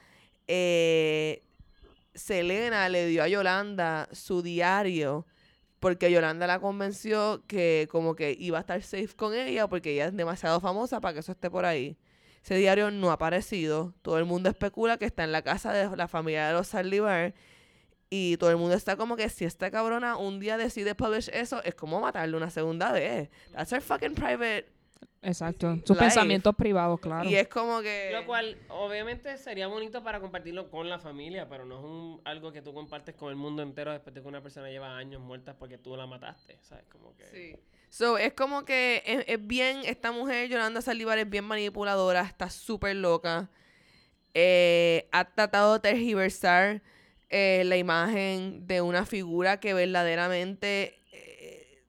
eh, 0.47 1.43
Selena 2.15 2.89
le 2.89 3.07
dio 3.09 3.25
a 3.25 3.29
Yolanda 3.29 4.09
su 4.13 4.41
diario 4.43 5.27
porque 5.81 6.13
Yolanda 6.13 6.47
la 6.47 6.61
convenció 6.61 7.43
que 7.49 7.89
como 7.91 8.15
que 8.15 8.37
iba 8.39 8.59
a 8.59 8.61
estar 8.61 8.81
safe 8.83 9.17
con 9.17 9.35
ella 9.35 9.67
porque 9.67 9.95
ella 9.95 10.07
es 10.07 10.17
demasiado 10.17 10.61
famosa 10.61 11.01
para 11.01 11.15
que 11.15 11.21
eso 11.21 11.33
esté 11.33 11.51
por 11.51 11.65
ahí. 11.65 11.97
Ese 12.49 12.57
diario 12.57 12.91
no 12.91 13.11
ha 13.11 13.13
aparecido. 13.13 13.93
Todo 14.01 14.17
el 14.17 14.25
mundo 14.25 14.49
especula 14.49 14.97
que 14.97 15.05
está 15.05 15.23
en 15.23 15.33
la 15.33 15.43
casa 15.43 15.71
de 15.71 15.95
la 15.95 16.09
familia 16.09 16.47
de 16.47 16.55
los 16.55 16.69
Salivar. 16.69 17.35
Y 18.09 18.39
todo 18.39 18.49
el 18.49 18.57
mundo 18.57 18.75
está 18.75 18.97
como 18.97 19.17
que 19.17 19.29
si 19.29 19.45
esta 19.45 19.71
cabrona 19.71 20.17
un 20.17 20.41
día 20.41 20.57
decide 20.57 20.95
publish 20.95 21.29
eso, 21.35 21.63
es 21.63 21.75
como 21.75 22.01
matarle 22.01 22.39
una 22.39 22.49
segunda 22.49 22.91
vez. 22.91 23.29
That's 23.53 23.71
her 23.71 23.83
fucking 23.83 24.15
private. 24.15 24.65
Exacto. 25.21 25.77
Sus 25.85 25.91
Life. 25.91 26.01
pensamientos 26.01 26.55
privados, 26.57 26.99
claro. 27.01 27.29
Y 27.29 27.35
es 27.35 27.49
como 27.49 27.83
que... 27.83 28.13
Lo 28.15 28.25
cual, 28.25 28.57
obviamente, 28.71 29.37
sería 29.37 29.67
bonito 29.67 30.03
para 30.03 30.19
compartirlo 30.19 30.71
con 30.71 30.89
la 30.89 30.99
familia, 30.99 31.51
pero 31.51 31.67
no 31.67 31.79
es 31.81 31.85
un, 31.85 32.23
algo 32.25 32.51
que 32.51 32.63
tú 32.63 32.73
compartes 32.73 33.15
con 33.15 33.29
el 33.29 33.37
mundo 33.37 33.63
entero 33.63 33.93
después 33.93 34.15
de 34.15 34.23
que 34.23 34.27
una 34.27 34.43
persona 34.43 34.71
lleva 34.71 34.97
años 34.97 35.21
muerta 35.21 35.59
porque 35.59 35.77
tú 35.77 35.95
la 35.99 36.07
mataste, 36.07 36.57
¿sabes? 36.63 36.87
Como 36.87 37.15
que... 37.15 37.25
Sí. 37.25 37.57
So, 37.91 38.19
es 38.19 38.35
como 38.35 38.65
que 38.65 39.03
es, 39.07 39.25
es 39.27 39.47
bien, 39.47 39.79
esta 39.85 40.13
mujer, 40.13 40.49
Yolanda 40.49 40.83
Saldívar, 40.83 41.19
es 41.19 41.29
bien 41.29 41.45
manipuladora, 41.45 42.23
está 42.23 42.51
súper 42.51 42.97
loca. 42.97 43.49
Eh, 44.35 45.09
ha 45.11 45.25
tratado 45.25 45.75
de 45.75 45.81
tergiversar 45.81 46.83
eh, 47.31 47.63
la 47.65 47.77
imagen 47.77 48.67
de 48.67 48.83
una 48.83 49.05
figura 49.05 49.59
que 49.59 49.75
verdaderamente 49.75 51.01
eh, 51.13 51.83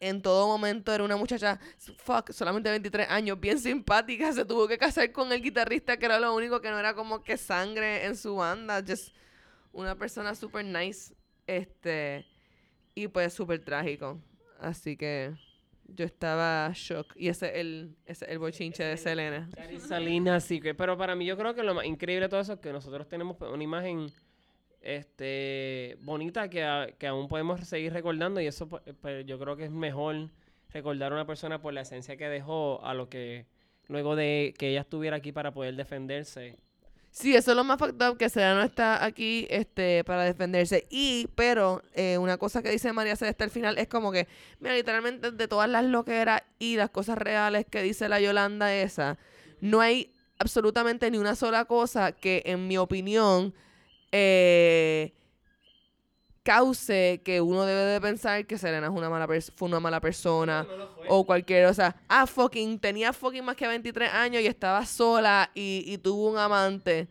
en 0.00 0.22
todo 0.22 0.46
momento 0.46 0.92
era 0.92 1.04
una 1.04 1.16
muchacha, 1.16 1.60
fuck, 1.98 2.30
solamente 2.32 2.70
23 2.70 3.10
años, 3.10 3.38
bien 3.38 3.58
simpática, 3.58 4.32
se 4.32 4.44
tuvo 4.44 4.68
que 4.68 4.78
casar 4.78 5.12
con 5.12 5.32
el 5.32 5.42
guitarrista 5.42 5.98
que 5.98 6.06
era 6.06 6.18
lo 6.18 6.34
único 6.34 6.60
que 6.60 6.70
no 6.70 6.78
era 6.78 6.94
como 6.94 7.22
que 7.22 7.36
sangre 7.36 8.06
en 8.06 8.16
su 8.16 8.36
banda, 8.36 8.82
just 8.86 9.14
una 9.72 9.96
persona 9.96 10.34
súper 10.34 10.64
nice, 10.64 11.14
este, 11.46 12.26
y 12.94 13.08
pues 13.08 13.34
súper 13.34 13.64
trágico. 13.64 14.18
Así 14.60 14.96
que 14.96 15.32
yo 15.88 16.04
estaba 16.04 16.70
shock. 16.74 17.12
Y 17.16 17.28
ese 17.28 17.48
es 17.48 17.54
el, 17.56 17.96
ese 18.06 18.24
es 18.26 18.30
el 18.30 18.38
bochinche 18.38 18.84
de 18.84 18.96
Selena. 18.96 19.48
Salina 19.80 20.38
Secret. 20.38 20.76
Pero 20.76 20.96
para 20.96 21.16
mí 21.16 21.24
yo 21.26 21.36
creo 21.36 21.54
que 21.54 21.62
lo 21.62 21.74
más 21.74 21.84
increíble 21.86 22.26
de 22.26 22.28
todo 22.28 22.40
eso 22.40 22.52
es 22.52 22.60
que 22.60 22.72
nosotros 22.72 23.08
tenemos 23.08 23.36
una 23.40 23.62
imagen 23.64 24.06
este 24.82 25.96
bonita 26.02 26.48
que, 26.48 26.62
a- 26.64 26.88
que 26.98 27.06
aún 27.06 27.28
podemos 27.28 27.60
seguir 27.68 27.92
recordando 27.92 28.40
y 28.40 28.46
eso 28.46 28.68
pues, 28.68 28.82
pues, 29.00 29.26
yo 29.26 29.38
creo 29.38 29.56
que 29.56 29.64
es 29.64 29.70
mejor 29.70 30.30
recordar 30.70 31.12
a 31.12 31.16
una 31.16 31.26
persona 31.26 31.60
por 31.60 31.74
la 31.74 31.82
esencia 31.82 32.16
que 32.16 32.28
dejó 32.28 32.80
a 32.84 32.94
lo 32.94 33.08
que 33.08 33.46
luego 33.88 34.16
de 34.16 34.54
que 34.56 34.68
ella 34.70 34.80
estuviera 34.82 35.16
aquí 35.16 35.32
para 35.32 35.52
poder 35.52 35.74
defenderse. 35.74 36.56
Sí, 37.12 37.34
eso 37.34 37.50
es 37.50 37.56
lo 37.56 37.64
más 37.64 37.78
fucked 37.78 38.16
que 38.18 38.28
Selena 38.28 38.54
no 38.54 38.62
está 38.62 39.04
aquí 39.04 39.46
este, 39.50 40.04
para 40.04 40.24
defenderse. 40.24 40.86
Y, 40.90 41.28
pero, 41.34 41.82
eh, 41.94 42.18
una 42.18 42.38
cosa 42.38 42.62
que 42.62 42.70
dice 42.70 42.92
María 42.92 43.16
Celeste 43.16 43.42
al 43.44 43.50
final 43.50 43.78
es 43.78 43.88
como 43.88 44.12
que, 44.12 44.28
mira, 44.60 44.74
literalmente 44.74 45.32
de 45.32 45.48
todas 45.48 45.68
las 45.68 45.84
loqueras 45.84 46.42
y 46.60 46.76
las 46.76 46.90
cosas 46.90 47.18
reales 47.18 47.66
que 47.68 47.82
dice 47.82 48.08
la 48.08 48.20
Yolanda 48.20 48.72
esa, 48.74 49.18
no 49.60 49.80
hay 49.80 50.12
absolutamente 50.38 51.10
ni 51.10 51.18
una 51.18 51.34
sola 51.34 51.64
cosa 51.64 52.12
que, 52.12 52.42
en 52.46 52.68
mi 52.68 52.78
opinión, 52.78 53.54
eh, 54.12 55.12
cause 56.42 57.20
que 57.24 57.40
uno 57.40 57.64
debe 57.64 57.82
de 57.82 58.00
pensar 58.00 58.46
que 58.46 58.56
Selena 58.58 58.86
es 58.86 58.92
una 58.92 59.10
mala 59.10 59.28
fue 59.54 59.68
una 59.68 59.80
mala 59.80 60.00
persona 60.00 60.66
o 61.08 61.24
cualquier, 61.24 61.66
o 61.66 61.74
sea, 61.74 61.96
ah, 62.08 62.26
fucking, 62.26 62.78
tenía 62.78 63.12
fucking 63.12 63.44
más 63.44 63.56
que 63.56 63.66
23 63.66 64.12
años 64.12 64.42
y 64.42 64.46
estaba 64.46 64.84
sola 64.86 65.50
y, 65.54 65.84
y 65.86 65.98
tuvo 65.98 66.30
un 66.30 66.38
amante. 66.38 67.08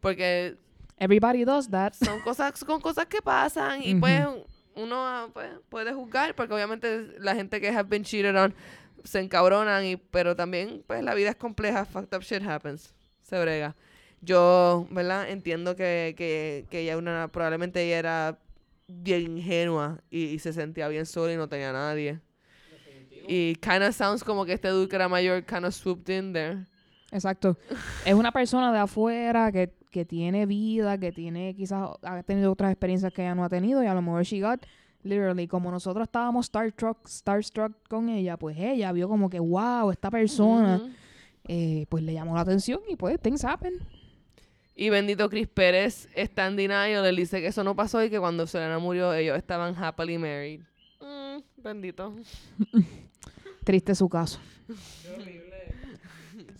Porque 0.00 0.56
Everybody 0.98 1.44
does 1.44 1.68
that. 1.70 1.92
son 1.94 2.20
cosas, 2.24 2.58
son 2.58 2.80
cosas 2.80 3.06
que 3.06 3.22
pasan 3.22 3.82
y 3.82 3.94
pues 3.94 4.24
uno 4.74 5.06
ah, 5.06 5.28
pues, 5.32 5.50
puede 5.68 5.92
juzgar 5.92 6.34
porque 6.34 6.54
obviamente 6.54 7.14
la 7.18 7.34
gente 7.34 7.60
que 7.60 7.68
have 7.68 7.88
been 7.88 8.04
cheated 8.04 8.36
on 8.36 8.54
se 9.04 9.20
encabronan 9.20 9.84
y 9.84 9.96
pero 9.96 10.36
también 10.36 10.84
pues 10.86 11.02
la 11.02 11.14
vida 11.14 11.30
es 11.30 11.36
compleja, 11.36 11.84
fucked 11.84 12.16
up 12.16 12.22
shit 12.22 12.42
happens. 12.42 12.94
Se 13.22 13.40
brega. 13.40 13.76
Yo, 14.20 14.88
¿verdad? 14.90 15.28
Entiendo 15.28 15.76
que, 15.76 16.14
que, 16.16 16.66
que 16.70 16.80
ella 16.80 16.96
una, 16.96 17.28
probablemente 17.28 17.84
ella 17.84 17.98
era 17.98 18.38
bien 18.88 19.36
ingenua 19.36 20.00
y, 20.10 20.24
y 20.24 20.38
se 20.38 20.52
sentía 20.52 20.88
bien 20.88 21.06
sola 21.06 21.32
y 21.32 21.36
no 21.36 21.48
tenía 21.48 21.70
a 21.70 21.74
nadie. 21.74 22.20
Y 23.28 23.54
kind 23.56 23.82
of 23.82 23.94
sounds 23.94 24.24
como 24.24 24.44
que 24.46 24.54
este 24.54 24.68
dude 24.68 24.88
que 24.88 24.96
era 24.96 25.08
mayor 25.08 25.44
kind 25.44 25.66
of 25.66 25.74
swooped 25.74 26.08
in 26.08 26.32
there. 26.32 26.64
Exacto. 27.12 27.56
Es 28.04 28.14
una 28.14 28.32
persona 28.32 28.72
de 28.72 28.78
afuera 28.78 29.52
que, 29.52 29.70
que 29.90 30.04
tiene 30.04 30.46
vida, 30.46 30.98
que 30.98 31.12
tiene 31.12 31.54
quizás 31.54 31.90
ha 32.02 32.22
tenido 32.22 32.50
otras 32.50 32.72
experiencias 32.72 33.12
que 33.12 33.22
ella 33.22 33.34
no 33.34 33.44
ha 33.44 33.48
tenido 33.48 33.82
y 33.82 33.86
a 33.86 33.94
lo 33.94 34.02
mejor 34.02 34.24
she 34.24 34.40
got 34.40 34.64
literally 35.02 35.46
como 35.46 35.70
nosotros 35.70 36.04
estábamos 36.04 36.46
starstruck, 36.46 37.06
starstruck 37.06 37.72
con 37.88 38.08
ella, 38.08 38.36
pues 38.36 38.56
ella 38.58 38.92
vio 38.92 39.08
como 39.08 39.28
que 39.30 39.40
wow, 39.40 39.90
esta 39.90 40.10
persona 40.10 40.80
eh, 41.44 41.86
pues 41.88 42.02
le 42.02 42.14
llamó 42.14 42.34
la 42.34 42.42
atención 42.42 42.80
y 42.88 42.96
pues 42.96 43.20
things 43.20 43.44
happen. 43.44 43.74
Y 44.80 44.90
bendito 44.90 45.28
Chris 45.28 45.48
Pérez 45.48 46.08
está 46.14 46.46
en 46.46 46.54
denial. 46.54 47.04
Él 47.04 47.16
dice 47.16 47.40
que 47.40 47.48
eso 47.48 47.64
no 47.64 47.74
pasó 47.74 48.00
y 48.04 48.10
que 48.10 48.20
cuando 48.20 48.46
Selena 48.46 48.78
murió 48.78 49.12
ellos 49.12 49.36
estaban 49.36 49.74
happily 49.76 50.18
married. 50.18 50.60
Mm, 51.00 51.40
bendito. 51.60 52.14
Triste 53.64 53.96
su 53.96 54.08
caso. 54.08 54.38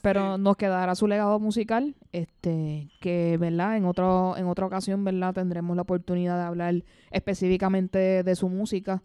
Pero 0.02 0.36
nos 0.36 0.56
quedará 0.56 0.96
su 0.96 1.06
legado 1.06 1.38
musical, 1.38 1.94
este, 2.10 2.90
que, 3.00 3.36
¿verdad? 3.38 3.76
En 3.76 3.84
otro, 3.84 4.36
en 4.36 4.48
otra 4.48 4.66
ocasión, 4.66 5.04
¿verdad? 5.04 5.32
Tendremos 5.32 5.76
la 5.76 5.82
oportunidad 5.82 6.38
de 6.38 6.42
hablar 6.42 6.74
específicamente 7.12 8.24
de 8.24 8.34
su 8.34 8.48
música 8.48 9.00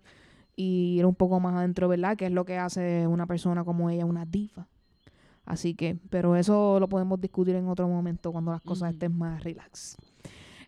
y 0.56 0.96
ir 0.98 1.06
un 1.06 1.14
poco 1.14 1.40
más 1.40 1.54
adentro, 1.54 1.88
¿verdad? 1.88 2.18
Que 2.18 2.26
es 2.26 2.32
lo 2.32 2.46
que 2.46 2.58
hace 2.58 3.06
una 3.06 3.28
persona 3.28 3.64
como 3.64 3.92
ella, 3.92 4.06
una 4.06 4.26
diva. 4.26 4.68
Así 5.46 5.76
que, 5.76 5.98
pero 6.10 6.36
eso 6.36 6.80
lo 6.80 6.88
podemos 6.88 7.20
discutir 7.20 7.56
en 7.56 7.68
otro 7.68 7.88
momento 7.88 8.32
cuando 8.32 8.52
las 8.52 8.62
cosas 8.62 8.94
estén 8.94 9.18
más 9.18 9.44
relax. 9.44 9.98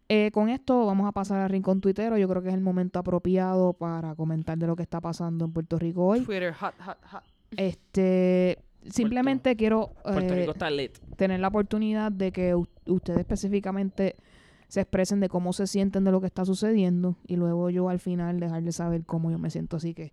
Eh, 0.07 0.29
con 0.31 0.49
esto 0.49 0.85
vamos 0.85 1.07
a 1.07 1.11
pasar 1.11 1.41
al 1.41 1.49
rincón 1.49 1.81
tuitero. 1.81 2.17
Yo 2.17 2.27
creo 2.27 2.41
que 2.41 2.49
es 2.49 2.53
el 2.53 2.61
momento 2.61 2.99
apropiado 2.99 3.73
para 3.73 4.15
comentar 4.15 4.57
de 4.57 4.67
lo 4.67 4.75
que 4.75 4.83
está 4.83 5.01
pasando 5.01 5.45
en 5.45 5.53
Puerto 5.53 5.79
Rico 5.79 6.05
hoy. 6.05 6.21
Twitter, 6.21 6.53
hot, 6.53 6.73
hot, 6.79 6.97
hot. 7.11 7.23
Este, 7.57 8.59
simplemente 8.89 9.55
quiero 9.55 9.93
Puerto 10.03 10.33
eh, 10.33 10.39
Rico 10.39 10.51
está 10.51 10.69
lit. 10.69 10.97
tener 11.15 11.39
la 11.39 11.47
oportunidad 11.47 12.11
de 12.11 12.31
que 12.31 12.53
ustedes 12.85 13.19
específicamente 13.19 14.15
se 14.67 14.81
expresen 14.81 15.19
de 15.19 15.29
cómo 15.29 15.53
se 15.53 15.67
sienten 15.67 16.03
de 16.03 16.11
lo 16.11 16.21
que 16.21 16.27
está 16.27 16.45
sucediendo 16.45 17.17
y 17.25 17.35
luego 17.35 17.69
yo 17.69 17.89
al 17.89 17.99
final 17.99 18.39
dejarles 18.39 18.75
saber 18.75 19.05
cómo 19.05 19.31
yo 19.31 19.39
me 19.39 19.49
siento. 19.49 19.77
Así 19.77 19.93
que, 19.93 20.11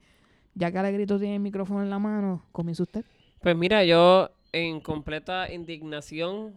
ya 0.55 0.70
que 0.70 0.79
Alegrito 0.79 1.18
tiene 1.18 1.37
el 1.37 1.40
micrófono 1.40 1.83
en 1.83 1.90
la 1.90 1.98
mano, 1.98 2.44
comienza 2.53 2.83
usted. 2.83 3.05
Pues 3.40 3.57
mira, 3.57 3.85
yo 3.85 4.31
en 4.52 4.80
completa 4.80 5.50
indignación 5.52 6.54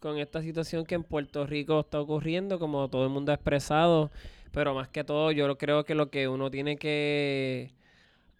con 0.00 0.18
esta 0.18 0.42
situación 0.42 0.84
que 0.84 0.96
en 0.96 1.04
Puerto 1.04 1.46
Rico 1.46 1.80
está 1.80 2.00
ocurriendo, 2.00 2.58
como 2.58 2.88
todo 2.88 3.04
el 3.04 3.10
mundo 3.10 3.30
ha 3.30 3.36
expresado, 3.36 4.10
pero 4.50 4.74
más 4.74 4.88
que 4.88 5.04
todo 5.04 5.30
yo 5.30 5.56
creo 5.56 5.84
que 5.84 5.94
lo 5.94 6.10
que 6.10 6.26
uno 6.28 6.50
tiene 6.50 6.76
que 6.76 7.70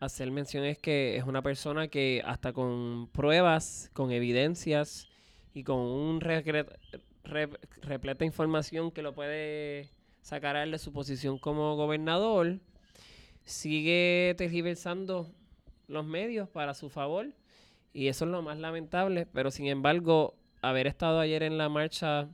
hacer 0.01 0.31
mención 0.33 0.65
es 0.65 0.79
que 0.79 1.17
es 1.17 1.25
una 1.25 1.43
persona 1.43 1.87
que 1.87 2.23
hasta 2.27 2.53
con 2.53 3.09
pruebas, 3.13 3.91
con 3.93 4.11
evidencias 4.11 5.09
y 5.55 5.63
con 5.63 5.79
un 5.79 6.21
regre- 6.21 6.67
re- 7.23 7.49
repleta 7.83 8.25
información 8.25 8.91
que 8.91 9.03
lo 9.03 9.15
puede 9.15 9.89
sacar 10.23 10.57
a 10.57 10.65
él 10.65 10.73
de 10.73 10.79
su 10.79 10.93
posición 10.93 11.39
como 11.39 11.77
gobernador, 11.77 12.59
sigue 13.45 14.35
tergiversando 14.37 15.31
los 15.87 16.05
medios 16.05 16.49
para 16.49 16.75
su 16.75 16.89
favor 16.89 17.29
y 17.93 18.09
eso 18.09 18.25
es 18.25 18.31
lo 18.31 18.43
más 18.43 18.59
lamentable, 18.59 19.27
pero 19.27 19.51
sin 19.51 19.67
embargo, 19.67 20.35
haber 20.61 20.87
estado 20.87 21.21
ayer 21.21 21.43
en 21.43 21.59
la 21.59 21.69
marcha 21.69 22.29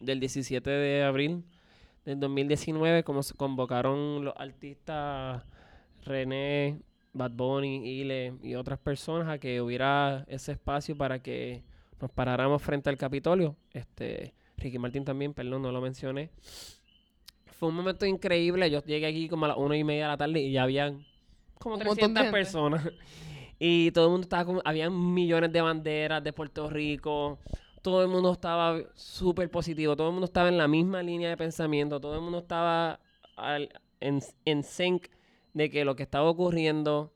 del 0.00 0.20
17 0.20 0.68
de 0.68 1.02
abril 1.04 1.44
del 2.04 2.20
2019, 2.20 3.04
como 3.04 3.22
se 3.22 3.34
convocaron 3.34 4.24
los 4.24 4.34
artistas 4.36 5.42
René, 6.04 6.80
Bad 7.12 7.32
Bunny, 7.32 8.00
Ile 8.00 8.34
y 8.42 8.54
otras 8.54 8.78
personas 8.78 9.28
a 9.28 9.38
que 9.38 9.60
hubiera 9.60 10.24
ese 10.28 10.52
espacio 10.52 10.96
para 10.96 11.20
que 11.20 11.62
nos 12.00 12.10
paráramos 12.10 12.62
frente 12.62 12.90
al 12.90 12.96
Capitolio. 12.96 13.56
Este, 13.72 14.34
Ricky 14.56 14.78
Martin 14.78 15.04
también, 15.04 15.34
perdón, 15.34 15.62
no 15.62 15.70
lo 15.72 15.80
mencioné. 15.80 16.30
Fue 17.52 17.68
un 17.68 17.76
momento 17.76 18.06
increíble. 18.06 18.70
Yo 18.70 18.82
llegué 18.82 19.06
aquí 19.06 19.28
como 19.28 19.44
a 19.44 19.48
las 19.48 19.56
una 19.56 19.76
y 19.76 19.84
media 19.84 20.04
de 20.04 20.08
la 20.08 20.16
tarde 20.16 20.40
y 20.40 20.52
ya 20.52 20.64
habían 20.64 21.04
como 21.58 21.76
Un 21.76 21.84
montón 21.84 22.12
de 22.14 22.20
300 22.20 22.22
gente. 22.22 22.32
personas. 22.32 22.88
Y 23.64 23.92
todo 23.92 24.06
el 24.06 24.10
mundo 24.12 24.24
estaba 24.24 24.44
con, 24.44 24.60
habían 24.64 25.14
millones 25.14 25.52
de 25.52 25.60
banderas 25.60 26.22
de 26.24 26.32
Puerto 26.32 26.68
Rico. 26.68 27.38
Todo 27.80 28.02
el 28.02 28.08
mundo 28.08 28.32
estaba 28.32 28.80
súper 28.94 29.50
positivo. 29.50 29.94
Todo 29.96 30.08
el 30.08 30.12
mundo 30.14 30.24
estaba 30.26 30.48
en 30.48 30.58
la 30.58 30.66
misma 30.68 31.00
línea 31.02 31.28
de 31.30 31.36
pensamiento. 31.36 32.00
Todo 32.00 32.14
el 32.16 32.22
mundo 32.22 32.38
estaba 32.38 32.98
al- 33.36 33.68
en, 34.00 34.20
en 34.44 34.64
sync 34.64 35.06
de 35.54 35.70
que 35.70 35.84
lo 35.84 35.94
que 35.94 36.02
estaba 36.02 36.28
ocurriendo 36.28 37.12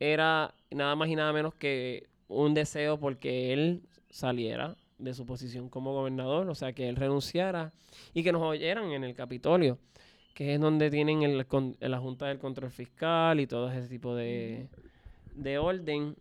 era 0.00 0.54
nada 0.70 0.94
más 0.96 1.08
y 1.08 1.16
nada 1.16 1.32
menos 1.32 1.54
que 1.54 2.08
un 2.28 2.54
deseo 2.54 2.98
porque 2.98 3.52
él 3.52 3.82
saliera 4.10 4.76
de 4.98 5.14
su 5.14 5.26
posición 5.26 5.68
como 5.70 5.92
gobernador, 5.94 6.48
o 6.50 6.54
sea, 6.54 6.72
que 6.72 6.88
él 6.88 6.96
renunciara 6.96 7.72
y 8.14 8.22
que 8.24 8.32
nos 8.32 8.42
oyeran 8.42 8.90
en 8.92 9.04
el 9.04 9.14
Capitolio, 9.14 9.78
que 10.34 10.54
es 10.54 10.60
donde 10.60 10.90
tienen 10.90 11.22
el, 11.22 11.46
la 11.80 11.98
Junta 11.98 12.26
del 12.26 12.38
Control 12.38 12.70
Fiscal 12.70 13.40
y 13.40 13.46
todo 13.46 13.70
ese 13.72 13.88
tipo 13.88 14.14
de, 14.14 14.68
de 15.38 15.58
orden. 15.58 16.16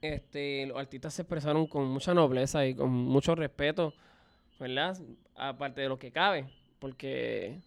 Este, 0.00 0.66
los 0.66 0.78
artistas 0.78 1.14
se 1.14 1.22
expresaron 1.22 1.66
con 1.66 1.88
mucha 1.88 2.14
nobleza 2.14 2.64
y 2.66 2.74
con 2.74 2.90
mucho 2.90 3.34
respeto, 3.34 3.94
¿verdad? 4.60 4.96
Aparte 5.34 5.80
de 5.80 5.88
lo 5.88 5.98
que 5.98 6.12
cabe, 6.12 6.46
porque 6.78 7.60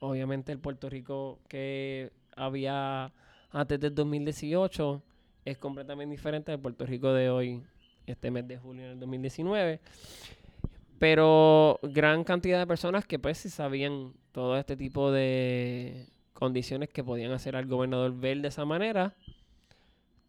obviamente 0.00 0.50
el 0.50 0.58
Puerto 0.58 0.90
Rico 0.90 1.38
que 1.48 2.10
había 2.34 3.12
antes 3.50 3.78
del 3.78 3.94
2018 3.94 5.02
es 5.44 5.58
completamente 5.58 6.10
diferente 6.10 6.50
al 6.50 6.58
Puerto 6.58 6.84
Rico 6.84 7.12
de 7.12 7.30
hoy, 7.30 7.62
este 8.06 8.30
mes 8.30 8.48
de 8.48 8.58
julio 8.58 8.88
del 8.88 8.98
2019. 8.98 9.80
Pero 10.98 11.78
gran 11.82 12.24
cantidad 12.24 12.58
de 12.58 12.66
personas 12.66 13.06
que 13.06 13.18
pues 13.18 13.38
sí 13.38 13.50
sabían 13.50 14.14
todo 14.32 14.56
este 14.56 14.76
tipo 14.76 15.10
de 15.12 16.08
condiciones 16.32 16.88
que 16.88 17.04
podían 17.04 17.32
hacer 17.32 17.54
al 17.54 17.66
gobernador 17.66 18.12
ver 18.18 18.40
de 18.40 18.48
esa 18.48 18.64
manera. 18.64 19.14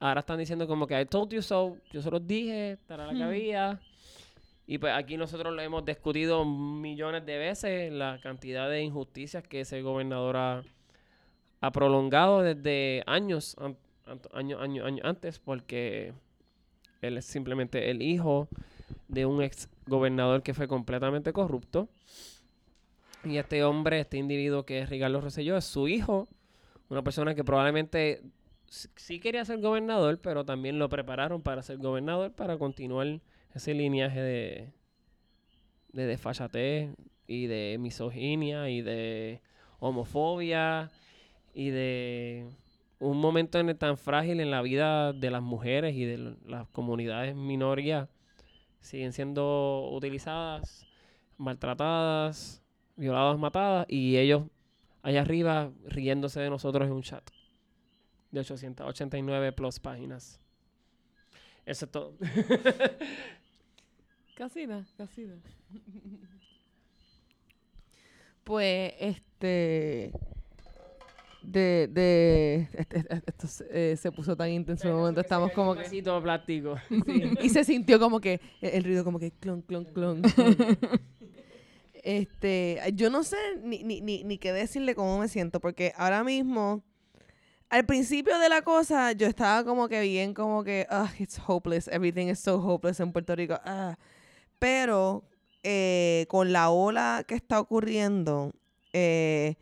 Ahora 0.05 0.19
están 0.19 0.37
diciendo 0.37 0.67
como 0.67 0.85
que 0.85 0.99
I 0.99 1.05
told 1.05 1.31
you 1.31 1.41
so, 1.41 1.77
yo 1.93 2.01
se 2.01 2.11
los 2.11 2.27
dije, 2.27 2.71
esta 2.73 2.95
era 2.95 3.05
la 3.07 3.13
que 3.13 3.19
Hmm. 3.19 3.27
había. 3.29 3.79
Y 4.67 4.77
pues 4.77 4.91
aquí 4.93 5.15
nosotros 5.15 5.53
lo 5.55 5.61
hemos 5.61 5.85
discutido 5.85 6.43
millones 6.43 7.25
de 7.25 7.37
veces, 7.37 7.89
la 7.93 8.19
cantidad 8.21 8.69
de 8.69 8.81
injusticias 8.81 9.43
que 9.47 9.61
ese 9.61 9.81
gobernador 9.81 10.35
ha, 10.35 10.63
ha 11.61 11.71
prolongado 11.71 12.41
desde 12.41 13.01
años, 13.05 13.55
an- 13.59 13.77
an- 14.05 14.19
año, 14.33 14.59
año, 14.59 14.85
año 14.85 15.01
antes, 15.05 15.39
porque 15.39 16.11
él 17.01 17.17
es 17.17 17.23
simplemente 17.25 17.89
el 17.89 18.01
hijo 18.01 18.49
de 19.07 19.25
un 19.25 19.41
ex 19.41 19.69
gobernador 19.87 20.43
que 20.43 20.53
fue 20.53 20.67
completamente 20.67 21.31
corrupto. 21.31 21.87
Y 23.23 23.37
este 23.37 23.63
hombre, 23.63 24.01
este 24.01 24.17
individuo 24.17 24.65
que 24.65 24.79
es 24.79 24.89
Ricardo 24.89 25.21
Rosselló, 25.21 25.55
es 25.55 25.63
su 25.63 25.87
hijo, 25.87 26.27
una 26.89 27.03
persona 27.03 27.35
que 27.35 27.45
probablemente 27.45 28.21
sí 28.95 29.19
quería 29.19 29.45
ser 29.45 29.59
gobernador, 29.61 30.19
pero 30.19 30.45
también 30.45 30.79
lo 30.79 30.89
prepararon 30.89 31.41
para 31.41 31.61
ser 31.61 31.77
gobernador, 31.77 32.31
para 32.33 32.57
continuar 32.57 33.21
ese 33.53 33.73
lineaje 33.73 34.19
de, 34.19 34.73
de 35.91 36.05
desfachatez 36.05 36.95
y 37.27 37.45
de 37.47 37.77
misoginia 37.79 38.69
y 38.69 38.81
de 38.81 39.41
homofobia 39.79 40.91
y 41.53 41.69
de 41.69 42.49
un 42.99 43.19
momento 43.19 43.59
en 43.59 43.69
el 43.69 43.77
tan 43.77 43.97
frágil 43.97 44.39
en 44.39 44.49
la 44.49 44.61
vida 44.61 45.13
de 45.13 45.29
las 45.29 45.43
mujeres 45.43 45.95
y 45.95 46.05
de 46.05 46.35
las 46.45 46.67
comunidades 46.69 47.35
minorías. 47.35 48.09
Siguen 48.79 49.13
siendo 49.13 49.89
utilizadas, 49.91 50.87
maltratadas, 51.37 52.63
violadas, 52.95 53.37
matadas 53.37 53.85
y 53.87 54.17
ellos 54.17 54.43
allá 55.03 55.21
arriba 55.21 55.71
riéndose 55.85 56.39
de 56.39 56.49
nosotros 56.49 56.87
en 56.87 56.93
un 56.93 57.03
chat 57.03 57.23
de 58.33 58.41
889 58.41 59.53
plus 59.53 59.79
páginas. 59.79 60.39
Eso 61.65 61.85
es 61.85 61.91
todo. 61.91 62.17
Casina, 64.35 64.85
casina. 64.97 65.35
Pues, 68.43 68.93
este. 68.99 70.11
De. 71.41 71.87
de 71.89 72.67
este- 72.73 72.97
este- 72.99 73.21
esto 73.25 73.47
se, 73.47 73.91
eh, 73.93 73.95
se 73.95 74.11
puso 74.11 74.35
tan 74.35 74.49
intenso 74.49 74.85
en 74.87 74.95
un 74.95 74.99
momento. 74.99 75.21
Estamos 75.21 75.49
como 75.53 75.73
que. 75.75 75.83
Vasito 75.83 76.13
de 76.15 76.21
plástico. 76.21 76.75
Y 77.41 77.47
se 77.47 77.63
sintió 77.63 77.99
como 78.01 78.19
que. 78.19 78.41
El, 78.59 78.71
el 78.71 78.83
ruido 78.83 79.05
como 79.05 79.17
que. 79.17 79.31
Clon, 79.31 79.61
clon, 79.61 79.85
clon. 79.85 80.21
clon. 80.23 80.55
este. 82.03 82.81
Yo 82.95 83.09
no 83.09 83.23
sé 83.23 83.37
ni, 83.63 83.81
ni, 83.85 84.01
ni, 84.01 84.25
ni 84.25 84.37
qué 84.37 84.51
decirle 84.51 84.93
cómo 84.93 85.17
me 85.19 85.29
siento. 85.29 85.61
Porque 85.61 85.93
ahora 85.95 86.25
mismo. 86.25 86.83
Al 87.73 87.87
principio 87.87 88.37
de 88.37 88.49
la 88.49 88.61
cosa, 88.61 89.13
yo 89.13 89.25
estaba 89.25 89.63
como 89.63 89.87
que 89.89 89.99
bien, 90.01 90.35
como 90.35 90.63
que, 90.63 90.85
ah, 90.91 91.11
it's 91.17 91.41
hopeless, 91.47 91.87
everything 91.87 92.27
is 92.27 92.37
so 92.37 92.61
hopeless 92.61 92.99
en 92.99 93.11
Puerto 93.11 93.35
Rico. 93.35 93.59
ah. 93.65 93.97
Pero 94.59 95.23
eh, 95.63 96.27
con 96.29 96.53
la 96.53 96.69
ola 96.69 97.25
que 97.27 97.33
está 97.33 97.59
ocurriendo, 97.59 98.53
eh, 98.93 99.55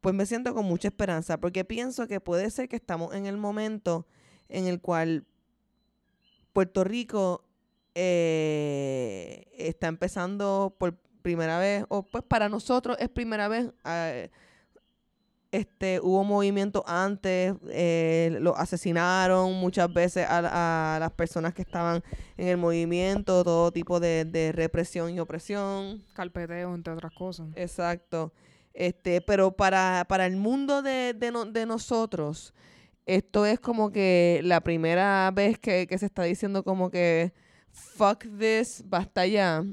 pues 0.00 0.14
me 0.14 0.24
siento 0.24 0.54
con 0.54 0.64
mucha 0.64 0.88
esperanza, 0.88 1.36
porque 1.38 1.66
pienso 1.66 2.08
que 2.08 2.18
puede 2.18 2.50
ser 2.50 2.66
que 2.66 2.76
estamos 2.76 3.14
en 3.14 3.26
el 3.26 3.36
momento 3.36 4.06
en 4.48 4.66
el 4.66 4.80
cual 4.80 5.26
Puerto 6.54 6.82
Rico 6.82 7.44
eh, 7.94 9.44
está 9.58 9.88
empezando 9.88 10.74
por 10.78 10.96
primera 11.20 11.58
vez, 11.58 11.84
o 11.90 12.04
pues 12.04 12.24
para 12.24 12.48
nosotros 12.48 12.96
es 13.00 13.10
primera 13.10 13.48
vez. 13.48 13.70
eh, 13.84 14.30
este, 15.52 16.00
hubo 16.00 16.22
movimiento 16.24 16.84
antes, 16.86 17.54
eh, 17.70 18.36
lo 18.40 18.56
asesinaron 18.56 19.54
muchas 19.54 19.92
veces 19.92 20.26
a, 20.28 20.96
a 20.96 20.98
las 21.00 21.12
personas 21.12 21.54
que 21.54 21.62
estaban 21.62 22.02
en 22.36 22.48
el 22.48 22.56
movimiento, 22.56 23.42
todo 23.42 23.72
tipo 23.72 23.98
de, 24.00 24.24
de 24.24 24.52
represión 24.52 25.10
y 25.12 25.18
opresión. 25.20 26.02
Carpeteo, 26.14 26.74
entre 26.74 26.92
otras 26.92 27.12
cosas. 27.12 27.48
Exacto. 27.56 28.32
Este, 28.74 29.20
pero 29.20 29.50
para, 29.56 30.04
para 30.08 30.26
el 30.26 30.36
mundo 30.36 30.82
de, 30.82 31.14
de, 31.14 31.32
no- 31.32 31.44
de 31.46 31.66
nosotros, 31.66 32.54
esto 33.06 33.44
es 33.44 33.58
como 33.58 33.90
que 33.90 34.40
la 34.44 34.60
primera 34.60 35.30
vez 35.34 35.58
que, 35.58 35.88
que 35.88 35.98
se 35.98 36.06
está 36.06 36.22
diciendo 36.22 36.62
como 36.62 36.90
que 36.90 37.32
fuck 37.72 38.24
this, 38.38 38.84
basta 38.86 39.26
ya. 39.26 39.64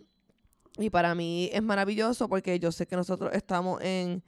Y 0.79 0.89
para 0.89 1.13
mí 1.13 1.49
es 1.53 1.61
maravilloso 1.61 2.27
porque 2.27 2.59
yo 2.59 2.71
sé 2.71 2.87
que 2.87 2.95
nosotros 2.95 3.31
estamos 3.33 3.81
en, 3.83 4.23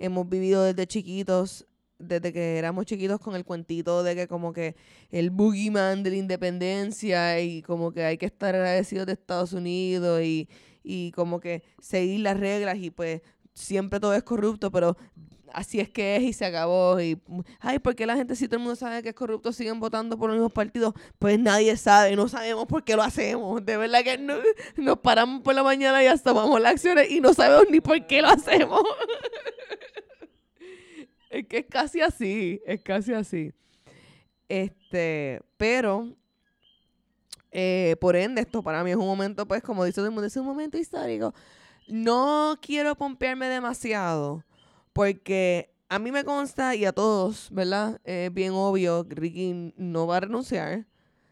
hemos 0.00 0.28
vivido 0.28 0.64
desde 0.64 0.86
chiquitos, 0.86 1.66
desde 1.98 2.32
que 2.32 2.56
éramos 2.56 2.86
chiquitos 2.86 3.20
con 3.20 3.36
el 3.36 3.44
cuentito 3.44 4.02
de 4.02 4.16
que 4.16 4.26
como 4.26 4.52
que 4.52 4.74
el 5.10 5.30
boogeyman 5.30 6.02
de 6.02 6.10
la 6.10 6.16
independencia 6.16 7.40
y 7.40 7.62
como 7.62 7.92
que 7.92 8.04
hay 8.04 8.16
que 8.16 8.26
estar 8.26 8.54
agradecidos 8.54 9.06
de 9.06 9.12
Estados 9.12 9.52
Unidos 9.52 10.22
y, 10.22 10.48
y 10.82 11.12
como 11.12 11.38
que 11.38 11.62
seguir 11.78 12.20
las 12.20 12.40
reglas 12.40 12.78
y 12.78 12.90
pues 12.90 13.20
siempre 13.52 14.00
todo 14.00 14.14
es 14.14 14.22
corrupto, 14.22 14.70
pero 14.70 14.96
así 15.52 15.80
es 15.80 15.88
que 15.90 16.16
es 16.16 16.22
y 16.22 16.32
se 16.32 16.44
acabó. 16.44 17.00
Y, 17.00 17.20
ay, 17.60 17.78
¿por 17.78 17.94
qué 17.94 18.06
la 18.06 18.16
gente, 18.16 18.36
si 18.36 18.46
todo 18.46 18.56
el 18.56 18.62
mundo 18.62 18.76
sabe 18.76 19.02
que 19.02 19.10
es 19.10 19.14
corrupto, 19.14 19.52
siguen 19.52 19.80
votando 19.80 20.18
por 20.18 20.28
los 20.30 20.36
mismos 20.36 20.52
partidos? 20.52 20.94
Pues 21.18 21.38
nadie 21.38 21.76
sabe, 21.76 22.16
no 22.16 22.28
sabemos 22.28 22.66
por 22.66 22.84
qué 22.84 22.96
lo 22.96 23.02
hacemos. 23.02 23.64
De 23.64 23.76
verdad 23.76 24.02
que 24.04 24.18
no- 24.18 24.36
nos 24.76 24.98
paramos 24.98 25.42
por 25.42 25.54
la 25.54 25.62
mañana 25.62 26.02
y 26.02 26.06
hasta 26.06 26.30
tomamos 26.30 26.60
las 26.60 26.72
acciones 26.72 27.10
y 27.10 27.20
no 27.20 27.34
sabemos 27.34 27.66
ni 27.70 27.80
por 27.80 28.06
qué 28.06 28.22
lo 28.22 28.28
hacemos. 28.28 28.80
es 31.30 31.46
que 31.46 31.58
es 31.58 31.66
casi 31.66 32.00
así, 32.00 32.60
es 32.66 32.80
casi 32.82 33.12
así. 33.12 33.52
Este, 34.48 35.40
pero, 35.56 36.08
eh, 37.52 37.96
por 38.00 38.16
ende, 38.16 38.40
esto 38.40 38.62
para 38.62 38.82
mí 38.82 38.90
es 38.90 38.96
un 38.96 39.06
momento, 39.06 39.46
pues, 39.46 39.62
como 39.62 39.84
dice 39.84 39.96
todo 39.96 40.06
el 40.06 40.12
mundo, 40.12 40.26
es 40.26 40.36
un 40.36 40.46
momento 40.46 40.76
histórico. 40.76 41.32
No 41.86 42.58
quiero 42.60 42.96
pompearme 42.96 43.48
demasiado, 43.48 44.44
porque 44.92 45.74
a 45.88 45.98
mí 45.98 46.12
me 46.12 46.24
consta 46.24 46.74
y 46.74 46.84
a 46.84 46.92
todos, 46.92 47.48
¿verdad? 47.50 48.00
Es 48.04 48.32
bien 48.32 48.52
obvio, 48.52 49.06
Ricky 49.08 49.74
no 49.76 50.06
va 50.06 50.18
a 50.18 50.20
renunciar. 50.20 50.86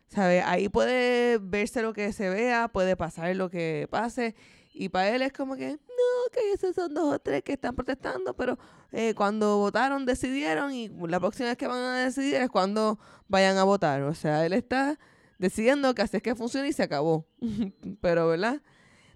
¿Sabe? 0.09 0.40
Ahí 0.40 0.68
puede 0.71 1.38
verse 1.38 1.83
lo 1.83 1.92
que 1.92 2.12
se 2.12 2.31
vea, 2.31 2.68
puede 2.68 2.97
pasar 2.97 3.37
lo 3.37 3.51
que 3.51 3.87
pase. 3.90 4.35
Y 4.73 4.88
para 4.88 5.11
él 5.11 5.23
es 5.23 5.33
como 5.33 5.55
que, 5.57 5.73
no, 5.73 6.31
que 6.33 6.53
esos 6.53 6.75
son 6.75 6.94
dos 6.94 7.14
o 7.14 7.18
tres 7.18 7.42
que 7.42 7.53
están 7.53 7.75
protestando, 7.75 8.35
pero 8.35 8.59
eh, 8.92 9.14
cuando 9.14 9.59
votaron 9.59 10.07
decidieron 10.07 10.73
y 10.73 10.88
la 10.88 11.21
próxima 11.21 11.49
vez 11.49 11.59
que 11.59 11.66
van 11.66 11.83
a 11.83 12.05
decidir 12.05 12.37
es 12.37 12.49
cuando 12.49 12.99
vayan 13.29 13.59
a 13.59 13.64
votar. 13.64 14.03
O 14.03 14.14
sea, 14.14 14.47
él 14.47 14.55
está 14.55 14.99
decidiendo 15.38 15.94
que 15.94 16.03
así 16.03 16.16
es 16.16 16.23
que 16.23 16.35
funciona 16.35 16.68
y 16.68 16.73
se 16.73 16.83
acabó. 16.83 17.27
pero, 18.01 18.29
¿verdad? 18.29 18.62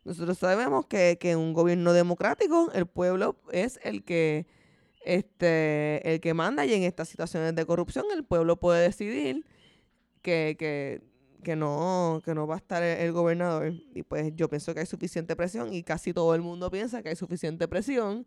Nosotros 0.05 0.39
sabemos 0.39 0.87
que, 0.87 1.19
que 1.21 1.33
en 1.33 1.39
un 1.39 1.53
gobierno 1.53 1.93
democrático 1.93 2.71
el 2.75 2.87
pueblo 2.87 3.37
es 3.53 3.79
el 3.85 4.05
que 4.05 4.47
este 5.05 6.13
el 6.13 6.21
que 6.21 6.35
manda 6.35 6.65
y 6.65 6.75
en 6.75 6.85
estas 6.85 7.09
situaciones 7.09 7.55
de 7.55 7.67
corrupción 7.67 8.05
el 8.15 8.25
pueblo 8.25 8.59
puede 8.59 8.83
decidir 8.83 9.45
que, 10.23 10.57
que, 10.59 11.03
que 11.43 11.57
no 11.57 12.21
que 12.25 12.35
no 12.35 12.47
va 12.47 12.55
a 12.55 12.59
estar 12.59 12.83
el, 12.83 12.99
el 12.99 13.13
gobernador. 13.13 13.73
Y 13.95 14.03
pues 14.03 14.33
yo 14.35 14.49
pienso 14.49 14.75
que 14.75 14.81
hay 14.81 14.87
suficiente 14.87 15.37
presión 15.37 15.73
y 15.73 15.83
casi 15.83 16.13
todo 16.13 16.35
el 16.35 16.43
mundo 16.43 16.71
piensa 16.71 17.03
que 17.03 17.11
hay 17.11 17.17
suficiente 17.17 17.69
presión 17.69 18.27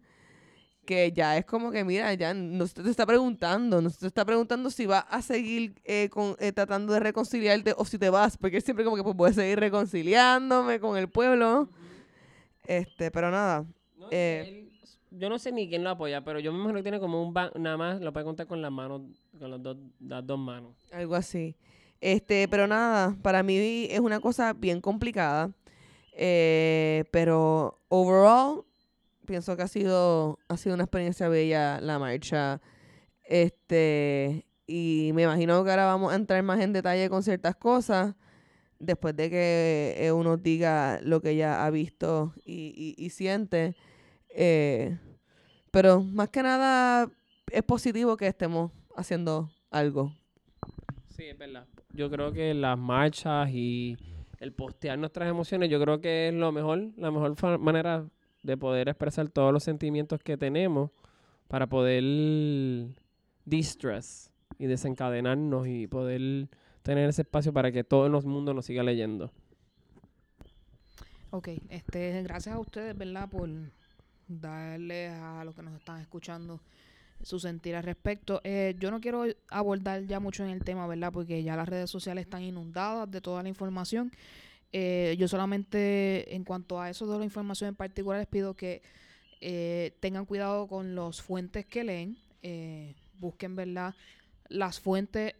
que 0.86 1.12
ya 1.12 1.38
es 1.38 1.46
como 1.46 1.72
que 1.72 1.84
mira 1.84 2.14
ya 2.14 2.34
no 2.34 2.66
se 2.68 2.82
te 2.84 2.90
está 2.90 3.06
preguntando 3.06 3.82
no 3.82 3.90
se 3.90 4.00
te 4.00 4.08
está 4.08 4.24
preguntando 4.24 4.70
si 4.70 4.86
vas 4.86 5.06
a 5.10 5.22
seguir 5.22 5.74
eh, 5.84 6.10
con, 6.10 6.36
eh, 6.40 6.52
tratando 6.52 6.94
de 6.94 7.00
reconciliarte 7.02 7.74
o 7.78 7.84
si 7.86 7.98
te 7.98 8.10
vas 8.10 8.38
porque 8.38 8.58
él 8.58 8.64
siempre 8.64 8.86
como 8.86 8.96
que 8.98 9.04
pues 9.04 9.16
voy 9.16 9.30
a 9.32 9.34
seguir 9.34 9.60
reconciliándome 9.60 10.80
con 10.80 10.98
el 10.98 11.10
pueblo 11.10 11.70
este 12.68 13.12
pero 13.12 13.32
nada 13.32 13.66
No, 13.98 14.08
Eh, 14.12 14.46
él- 14.48 14.72
yo 15.18 15.30
no 15.30 15.40
sé 15.40 15.52
ni 15.54 15.70
quién 15.70 15.84
lo 15.84 15.92
apoya, 15.92 16.24
pero 16.26 16.40
yo 16.40 16.52
me 16.52 16.58
imagino 16.60 16.80
que 16.80 16.84
tiene 16.84 17.00
como 17.00 17.24
un 17.24 17.34
ban- 17.34 17.52
nada 17.58 17.78
más 17.78 18.02
lo 18.02 18.12
puede 18.12 18.26
contar 18.26 18.48
con 18.48 18.62
las 18.62 18.72
manos, 18.72 19.02
con 19.40 19.50
las 19.50 19.64
dos, 19.64 19.78
las 20.02 20.28
dos 20.28 20.38
manos. 20.38 20.74
Algo 20.92 21.16
así. 21.16 21.56
Este, 22.02 22.50
pero 22.50 22.68
nada, 22.68 23.16
para 23.22 23.42
mí 23.42 23.88
es 23.90 24.00
una 24.02 24.20
cosa 24.20 24.52
bien 24.54 24.82
complicada. 24.82 25.52
eh, 26.18 27.06
pero 27.12 27.80
overall, 27.90 28.64
pienso 29.26 29.56
que 29.58 29.64
ha 29.64 29.68
sido, 29.68 30.40
ha 30.48 30.58
sido 30.58 30.76
una 30.76 30.84
experiencia 30.86 31.28
bella 31.28 31.80
la 31.82 32.00
marcha. 32.00 32.62
Este, 33.24 34.46
y 34.68 35.12
me 35.14 35.24
imagino 35.24 35.64
que 35.64 35.72
ahora 35.72 35.86
vamos 35.86 36.12
a 36.14 36.16
entrar 36.16 36.42
más 36.44 36.60
en 36.62 36.74
detalle 36.74 37.10
con 37.10 37.24
ciertas 37.24 37.56
cosas. 37.56 38.16
Después 38.80 39.16
de 39.16 39.30
que 39.30 39.96
eh, 39.98 40.12
uno 40.12 40.38
diga 40.38 41.00
lo 41.02 41.22
que 41.22 41.36
ya 41.36 41.66
ha 41.66 41.70
visto 41.70 42.34
y, 42.46 42.96
y- 42.98 43.10
siente. 43.10 43.76
Eh, 44.30 44.98
pero 45.72 46.02
más 46.02 46.30
que 46.30 46.44
nada 46.44 47.10
es 47.52 47.64
positivo 47.64 48.18
que 48.18 48.28
estemos 48.28 48.72
haciendo 48.98 49.50
algo 49.72 50.14
Sí, 51.16 51.24
es 51.24 51.38
verdad. 51.38 51.66
Yo 51.94 52.10
creo 52.12 52.34
que 52.34 52.54
las 52.54 52.78
marchas 52.78 53.50
y 53.50 53.98
el 54.40 54.52
postear 54.52 54.98
nuestras 55.00 55.30
emociones, 55.30 55.70
yo 55.70 55.80
creo 55.80 56.02
que 56.02 56.28
es 56.28 56.34
lo 56.34 56.52
mejor, 56.52 56.92
la 56.98 57.10
mejor 57.12 57.58
manera 57.60 58.06
de 58.46 58.58
poder 58.58 58.88
expresar 58.90 59.28
todos 59.30 59.52
los 59.52 59.64
sentimientos 59.64 60.22
que 60.22 60.38
tenemos 60.38 60.92
para 61.48 61.68
poder 61.68 62.04
distress 63.46 64.32
y 64.58 64.68
desencadenarnos 64.68 65.68
y 65.68 65.88
poder 65.88 66.48
tener 66.84 67.10
ese 67.10 67.24
espacio 67.24 67.52
para 67.52 67.72
que 67.72 67.84
todo 67.84 68.06
el 68.06 68.12
mundo 68.26 68.54
nos 68.54 68.66
siga 68.66 68.84
leyendo. 68.84 69.32
Ok, 71.32 71.50
este, 71.70 72.22
gracias 72.24 72.56
a 72.56 72.60
ustedes, 72.60 72.96
¿verdad? 72.98 73.28
Por 73.30 73.50
darle 74.28 75.08
a 75.10 75.44
los 75.44 75.56
que 75.56 75.64
nos 75.64 75.74
están 75.74 76.00
escuchando 76.00 76.62
su 77.22 77.40
sentir 77.40 77.76
al 77.76 77.84
respecto. 77.84 78.42
Eh, 78.44 78.76
yo 78.80 78.92
no 78.92 79.02
quiero 79.02 79.26
abordar 79.50 80.06
ya 80.06 80.20
mucho 80.20 80.44
en 80.44 80.52
el 80.52 80.64
tema, 80.64 80.86
¿verdad? 80.88 81.12
Porque 81.12 81.42
ya 81.44 81.56
las 81.56 81.68
redes 81.68 81.90
sociales 81.90 82.26
están 82.26 82.44
inundadas 82.44 83.10
de 83.10 83.22
toda 83.22 83.42
la 83.42 83.50
información. 83.50 84.12
Eh, 84.78 85.16
yo 85.18 85.30
solamente, 85.30 86.36
en 86.36 86.44
cuanto 86.44 86.82
a 86.82 86.90
eso 86.90 87.08
de 87.08 87.18
la 87.18 87.24
información 87.24 87.70
en 87.70 87.76
particular, 87.76 88.20
les 88.20 88.28
pido 88.28 88.56
que 88.56 88.82
eh, 89.40 89.96
tengan 90.02 90.26
cuidado 90.26 90.68
con 90.68 90.96
los 90.96 91.22
fuentes 91.22 91.66
que 91.66 91.86
leen. 91.86 92.18
eh, 92.42 92.94
busquen, 93.18 93.56
¿verdad? 93.56 93.96
Las 94.50 94.82
fuentes 94.82 95.34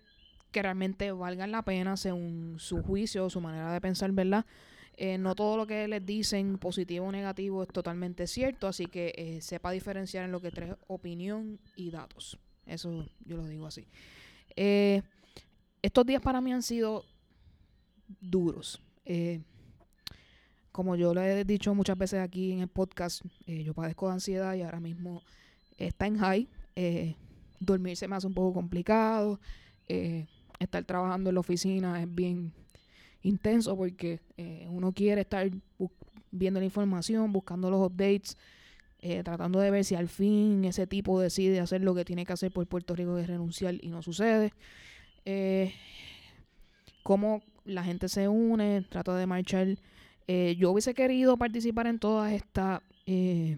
que 0.52 0.62
realmente 0.62 1.12
valgan 1.12 1.52
la 1.52 1.64
pena 1.64 1.98
según 1.98 2.56
su 2.60 2.82
juicio, 2.82 3.30
su 3.30 3.42
manera 3.42 3.74
de 3.74 3.82
pensar, 3.82 4.10
¿verdad? 4.14 4.46
Eh, 4.96 5.18
no 5.18 5.36
todo 5.36 5.58
lo 5.58 5.68
que 5.68 5.90
les 5.90 6.06
dicen, 6.06 6.58
positivo 6.58 7.08
o 7.08 7.12
negativo, 7.12 7.62
es 7.62 7.68
totalmente 7.68 8.28
cierto, 8.28 8.68
así 8.68 8.86
que 8.86 9.14
eh, 9.18 9.42
sepa 9.42 9.72
diferenciar 9.72 10.24
en 10.24 10.32
lo 10.32 10.40
que 10.40 10.52
trae 10.52 10.78
opinión 10.88 11.60
y 11.76 11.92
datos. 11.92 12.40
Eso 12.66 13.06
yo 13.26 13.36
lo 13.36 13.46
digo 13.48 13.68
así. 13.68 13.86
Estos 15.82 16.06
días 16.06 16.22
para 16.22 16.40
mí 16.40 16.54
han 16.54 16.64
sido 16.64 17.04
duros. 18.22 18.80
Eh, 19.06 19.42
como 20.76 20.98
yo 20.98 21.14
le 21.14 21.40
he 21.40 21.46
dicho 21.46 21.74
muchas 21.74 21.98
veces 21.98 22.20
aquí 22.20 22.52
en 22.52 22.60
el 22.60 22.68
podcast, 22.68 23.22
eh, 23.48 23.64
yo 23.64 23.74
padezco 23.74 24.08
de 24.08 24.14
ansiedad 24.16 24.56
y 24.56 24.62
ahora 24.62 24.82
mismo 24.82 25.24
está 25.78 26.06
en 26.06 26.18
high. 26.18 26.50
Eh, 26.76 27.16
dormir 27.62 27.96
se 27.96 28.10
me 28.10 28.18
hace 28.18 28.28
un 28.28 28.34
poco 28.34 28.54
complicado. 28.54 29.40
Eh, 29.88 30.28
estar 30.60 30.84
trabajando 30.84 31.30
en 31.30 31.36
la 31.36 31.40
oficina 31.40 32.02
es 32.02 32.14
bien 32.14 32.52
intenso 33.24 33.78
porque 33.78 34.20
uno 34.70 34.92
quiere 34.92 35.22
estar 35.22 35.50
viendo 36.30 36.60
la 36.60 36.66
información, 36.66 37.32
buscando 37.32 37.72
los 37.72 37.80
updates, 37.80 38.36
tratando 39.24 39.62
de 39.62 39.72
ver 39.72 39.86
si 39.86 39.96
al 39.96 40.10
fin 40.10 40.66
ese 40.66 40.88
tipo 40.88 41.22
decide 41.22 41.62
hacer 41.62 41.80
lo 41.80 41.96
que 41.96 42.04
tiene 42.04 42.26
que 42.26 42.34
hacer 42.34 42.52
por 42.52 42.68
Puerto 42.68 42.98
Rico 42.98 43.16
que 43.16 43.22
es 43.22 43.28
renunciar 43.28 43.76
y 43.82 43.88
no 43.88 44.02
sucede. 44.02 44.52
Cómo 47.02 47.42
la 47.66 47.84
gente 47.84 48.08
se 48.10 48.28
une, 48.28 48.86
trata 48.90 49.16
de 49.16 49.26
marchar. 49.26 49.78
Eh, 50.28 50.56
yo 50.58 50.72
hubiese 50.72 50.94
querido 50.94 51.38
participar 51.38 51.88
en 51.88 52.00
todas 52.00 52.32
estas 52.32 52.82
eh, 53.06 53.58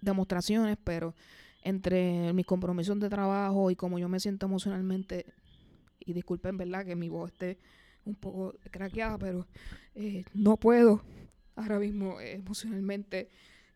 demostraciones, 0.00 0.76
pero 0.82 1.14
entre 1.62 2.32
mis 2.32 2.46
compromisos 2.46 2.98
de 2.98 3.08
trabajo 3.08 3.70
y 3.70 3.76
como 3.76 3.98
yo 3.98 4.08
me 4.08 4.20
siento 4.20 4.46
emocionalmente, 4.46 5.26
y 6.00 6.12
disculpen, 6.12 6.56
¿verdad? 6.56 6.86
Que 6.86 6.96
mi 6.96 7.08
voz 7.08 7.30
esté 7.32 7.58
un 8.04 8.14
poco 8.14 8.54
craqueada, 8.70 9.18
pero 9.18 9.46
eh, 9.94 10.24
no 10.32 10.56
puedo 10.56 11.02
ahora 11.56 11.78
mismo 11.78 12.20
emocionalmente 12.20 13.28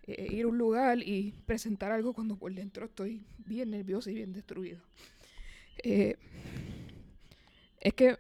ir 0.07 0.45
a 0.45 0.49
un 0.49 0.59
lugar 0.59 0.99
y 0.99 1.33
presentar 1.47 1.93
algo 1.93 2.13
cuando 2.13 2.37
por 2.37 2.53
dentro 2.53 2.87
estoy 2.87 3.25
bien 3.39 3.71
nerviosa 3.71 4.11
y 4.11 4.15
bien 4.15 4.33
destruida. 4.33 4.81
Eh, 5.83 6.17
es 7.81 7.95
que 7.95 8.17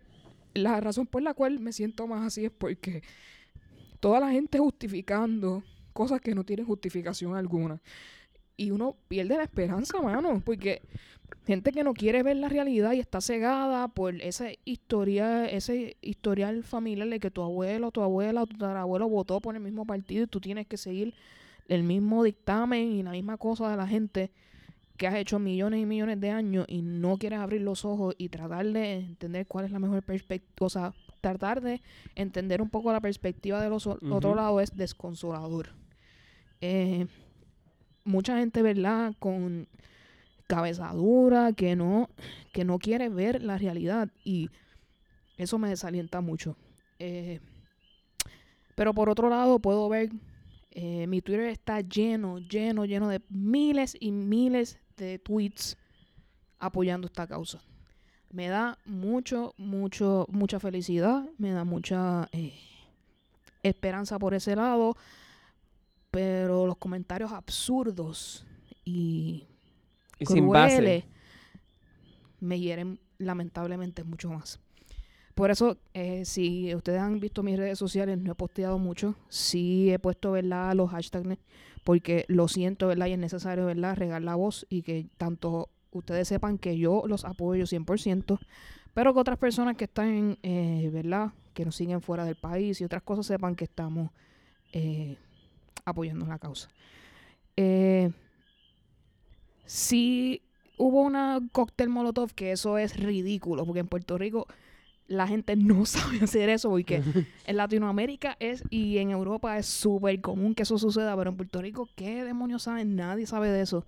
la 0.54 0.80
razón 0.80 1.06
por 1.06 1.22
la 1.22 1.34
cual 1.34 1.60
me 1.60 1.72
siento 1.72 2.06
más 2.06 2.26
así 2.26 2.44
es 2.44 2.50
porque 2.50 3.02
toda 4.00 4.20
la 4.20 4.30
gente 4.30 4.58
justificando 4.58 5.62
cosas 5.92 6.20
que 6.20 6.34
no 6.34 6.44
tienen 6.44 6.66
justificación 6.66 7.36
alguna. 7.36 7.80
Y 8.56 8.70
uno 8.70 8.96
pierde 9.08 9.36
la 9.36 9.44
esperanza, 9.44 10.00
mano, 10.02 10.42
porque 10.44 10.82
gente 11.46 11.72
que 11.72 11.84
no 11.84 11.94
quiere 11.94 12.22
ver 12.22 12.36
la 12.36 12.48
realidad 12.48 12.92
y 12.92 13.00
está 13.00 13.20
cegada 13.20 13.88
por 13.88 14.20
ese 14.20 14.58
historial, 14.64 15.48
ese 15.48 15.96
historial 16.02 16.62
familiar 16.62 17.08
de 17.08 17.18
que 17.18 17.30
tu 17.30 17.42
abuelo, 17.42 17.90
tu 17.90 18.02
abuela, 18.02 18.44
tu 18.46 18.64
abuelo 18.64 19.08
votó 19.08 19.40
por 19.40 19.56
el 19.56 19.62
mismo 19.62 19.86
partido 19.86 20.24
y 20.24 20.26
tú 20.26 20.40
tienes 20.40 20.66
que 20.66 20.76
seguir 20.76 21.14
el 21.68 21.82
mismo 21.82 22.22
dictamen 22.22 22.92
y 22.92 23.02
la 23.02 23.12
misma 23.12 23.38
cosa 23.38 23.70
de 23.70 23.76
la 23.76 23.86
gente 23.86 24.30
que 24.96 25.06
has 25.06 25.14
hecho 25.14 25.38
millones 25.38 25.80
y 25.80 25.86
millones 25.86 26.20
de 26.20 26.30
años 26.30 26.64
y 26.68 26.82
no 26.82 27.16
quieres 27.18 27.38
abrir 27.40 27.62
los 27.62 27.84
ojos 27.84 28.14
y 28.18 28.28
tratar 28.28 28.66
de 28.66 28.94
entender 28.94 29.46
cuál 29.46 29.64
es 29.64 29.70
la 29.72 29.78
mejor 29.78 30.02
perspectiva, 30.02 30.66
o 30.66 30.70
sea, 30.70 30.92
tratar 31.20 31.60
de 31.60 31.80
entender 32.14 32.60
un 32.62 32.68
poco 32.70 32.92
la 32.92 33.00
perspectiva 33.00 33.60
de 33.62 33.70
los 33.70 33.86
o- 33.86 33.98
otro 34.10 34.34
lado 34.34 34.60
es 34.60 34.76
desconsolador. 34.76 35.70
Eh, 36.60 37.06
mucha 38.04 38.38
gente, 38.38 38.62
¿verdad? 38.62 39.14
Con 39.18 39.66
cabeza 40.46 40.92
dura, 40.92 41.52
que 41.52 41.74
no, 41.76 42.10
que 42.52 42.64
no 42.64 42.78
quiere 42.78 43.08
ver 43.08 43.42
la 43.42 43.56
realidad 43.58 44.08
y 44.24 44.50
eso 45.38 45.58
me 45.58 45.68
desalienta 45.68 46.20
mucho. 46.20 46.56
Eh, 46.98 47.40
pero 48.74 48.94
por 48.94 49.08
otro 49.08 49.28
lado 49.28 49.58
puedo 49.58 49.88
ver, 49.88 50.10
eh, 50.70 51.06
mi 51.06 51.20
Twitter 51.20 51.46
está 51.48 51.80
lleno, 51.80 52.38
lleno, 52.38 52.84
lleno 52.84 53.08
de 53.08 53.20
miles 53.28 53.96
y 54.00 54.12
miles 54.12 54.78
de 54.96 55.18
tweets 55.18 55.76
apoyando 56.58 57.06
esta 57.06 57.26
causa. 57.26 57.60
Me 58.30 58.48
da 58.48 58.78
mucho, 58.86 59.54
mucho, 59.58 60.26
mucha 60.30 60.58
felicidad, 60.58 61.24
me 61.38 61.50
da 61.50 61.64
mucha 61.64 62.28
eh, 62.32 62.54
esperanza 63.62 64.18
por 64.18 64.32
ese 64.34 64.56
lado, 64.56 64.96
pero 66.10 66.66
los 66.66 66.76
comentarios 66.78 67.32
absurdos 67.32 68.46
y 68.84 69.46
Y 70.18 70.26
sin 70.26 70.48
base. 70.48 70.76
crueles 70.76 71.04
me 72.40 72.58
hieren 72.58 72.98
lamentablemente 73.18 74.02
mucho 74.02 74.30
más. 74.30 74.58
Por 75.34 75.50
eso, 75.50 75.78
eh, 75.94 76.24
si 76.24 76.74
ustedes 76.74 77.00
han 77.00 77.18
visto 77.20 77.42
mis 77.42 77.56
redes 77.56 77.78
sociales, 77.78 78.18
no 78.18 78.32
he 78.32 78.34
posteado 78.34 78.78
mucho. 78.78 79.14
Sí 79.28 79.90
he 79.90 79.98
puesto, 79.98 80.32
¿verdad?, 80.32 80.74
los 80.74 80.90
hashtags, 80.90 81.38
porque 81.84 82.24
lo 82.28 82.48
siento, 82.48 82.88
¿verdad?, 82.88 83.06
y 83.06 83.12
es 83.12 83.18
necesario, 83.18 83.66
¿verdad?, 83.66 83.96
regar 83.96 84.22
la 84.22 84.34
voz 84.34 84.66
y 84.68 84.82
que 84.82 85.06
tanto 85.16 85.68
ustedes 85.90 86.28
sepan 86.28 86.58
que 86.58 86.78
yo 86.78 87.02
los 87.06 87.24
apoyo 87.24 87.66
100%, 87.66 88.38
pero 88.94 89.14
que 89.14 89.20
otras 89.20 89.38
personas 89.38 89.76
que 89.76 89.84
están, 89.84 90.38
eh, 90.42 90.90
¿verdad?, 90.92 91.32
que 91.54 91.64
nos 91.64 91.76
siguen 91.76 92.00
fuera 92.00 92.24
del 92.24 92.36
país 92.36 92.80
y 92.80 92.84
otras 92.84 93.02
cosas 93.02 93.26
sepan 93.26 93.54
que 93.54 93.64
estamos 93.64 94.10
eh, 94.72 95.16
apoyando 95.84 96.26
la 96.26 96.38
causa. 96.38 96.68
Eh, 97.56 98.10
sí 99.66 100.42
hubo 100.78 101.02
una 101.02 101.40
cóctel 101.52 101.88
molotov 101.88 102.32
que 102.32 102.52
eso 102.52 102.78
es 102.78 102.96
ridículo, 102.96 103.66
porque 103.66 103.80
en 103.80 103.88
Puerto 103.88 104.16
Rico 104.16 104.46
la 105.08 105.26
gente 105.26 105.56
no 105.56 105.84
sabe 105.86 106.20
hacer 106.22 106.48
eso, 106.48 106.70
porque 106.70 107.02
en 107.46 107.56
Latinoamérica 107.56 108.36
es 108.40 108.64
y 108.70 108.98
en 108.98 109.10
Europa 109.10 109.58
es 109.58 109.66
súper 109.66 110.20
común 110.20 110.54
que 110.54 110.62
eso 110.62 110.78
suceda, 110.78 111.16
pero 111.16 111.30
en 111.30 111.36
Puerto 111.36 111.60
Rico, 111.60 111.88
¿qué 111.94 112.24
demonios 112.24 112.62
saben? 112.62 112.96
Nadie 112.96 113.26
sabe 113.26 113.50
de 113.50 113.62
eso. 113.62 113.84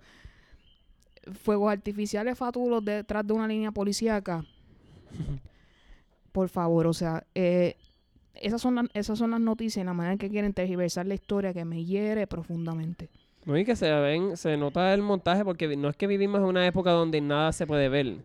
Fuegos 1.41 1.71
artificiales 1.71 2.37
fatulos 2.37 2.85
detrás 2.85 3.25
de 3.25 3.33
una 3.33 3.47
línea 3.47 3.71
policíaca. 3.71 4.45
Por 6.31 6.49
favor, 6.49 6.87
o 6.87 6.93
sea, 6.93 7.25
eh, 7.33 7.77
esas, 8.35 8.61
son 8.61 8.75
las, 8.75 8.85
esas 8.93 9.17
son 9.17 9.31
las 9.31 9.39
noticias 9.39 9.81
y 9.81 9.85
la 9.85 9.93
manera 9.93 10.13
en 10.13 10.19
que 10.19 10.29
quieren 10.29 10.53
tergiversar 10.53 11.07
la 11.07 11.15
historia 11.15 11.53
que 11.53 11.65
me 11.65 11.83
hiere 11.83 12.27
profundamente. 12.27 13.09
No, 13.45 13.57
y 13.57 13.63
que 13.63 13.75
se 13.75 13.91
ven, 13.91 14.37
se 14.37 14.57
nota 14.57 14.93
el 14.93 15.01
montaje 15.01 15.45
porque 15.45 15.75
no 15.77 15.89
es 15.89 15.95
que 15.95 16.07
vivimos 16.07 16.39
en 16.39 16.47
una 16.47 16.65
época 16.67 16.91
donde 16.91 17.21
nada 17.21 17.51
se 17.51 17.65
puede 17.65 17.89
ver. 17.89 18.17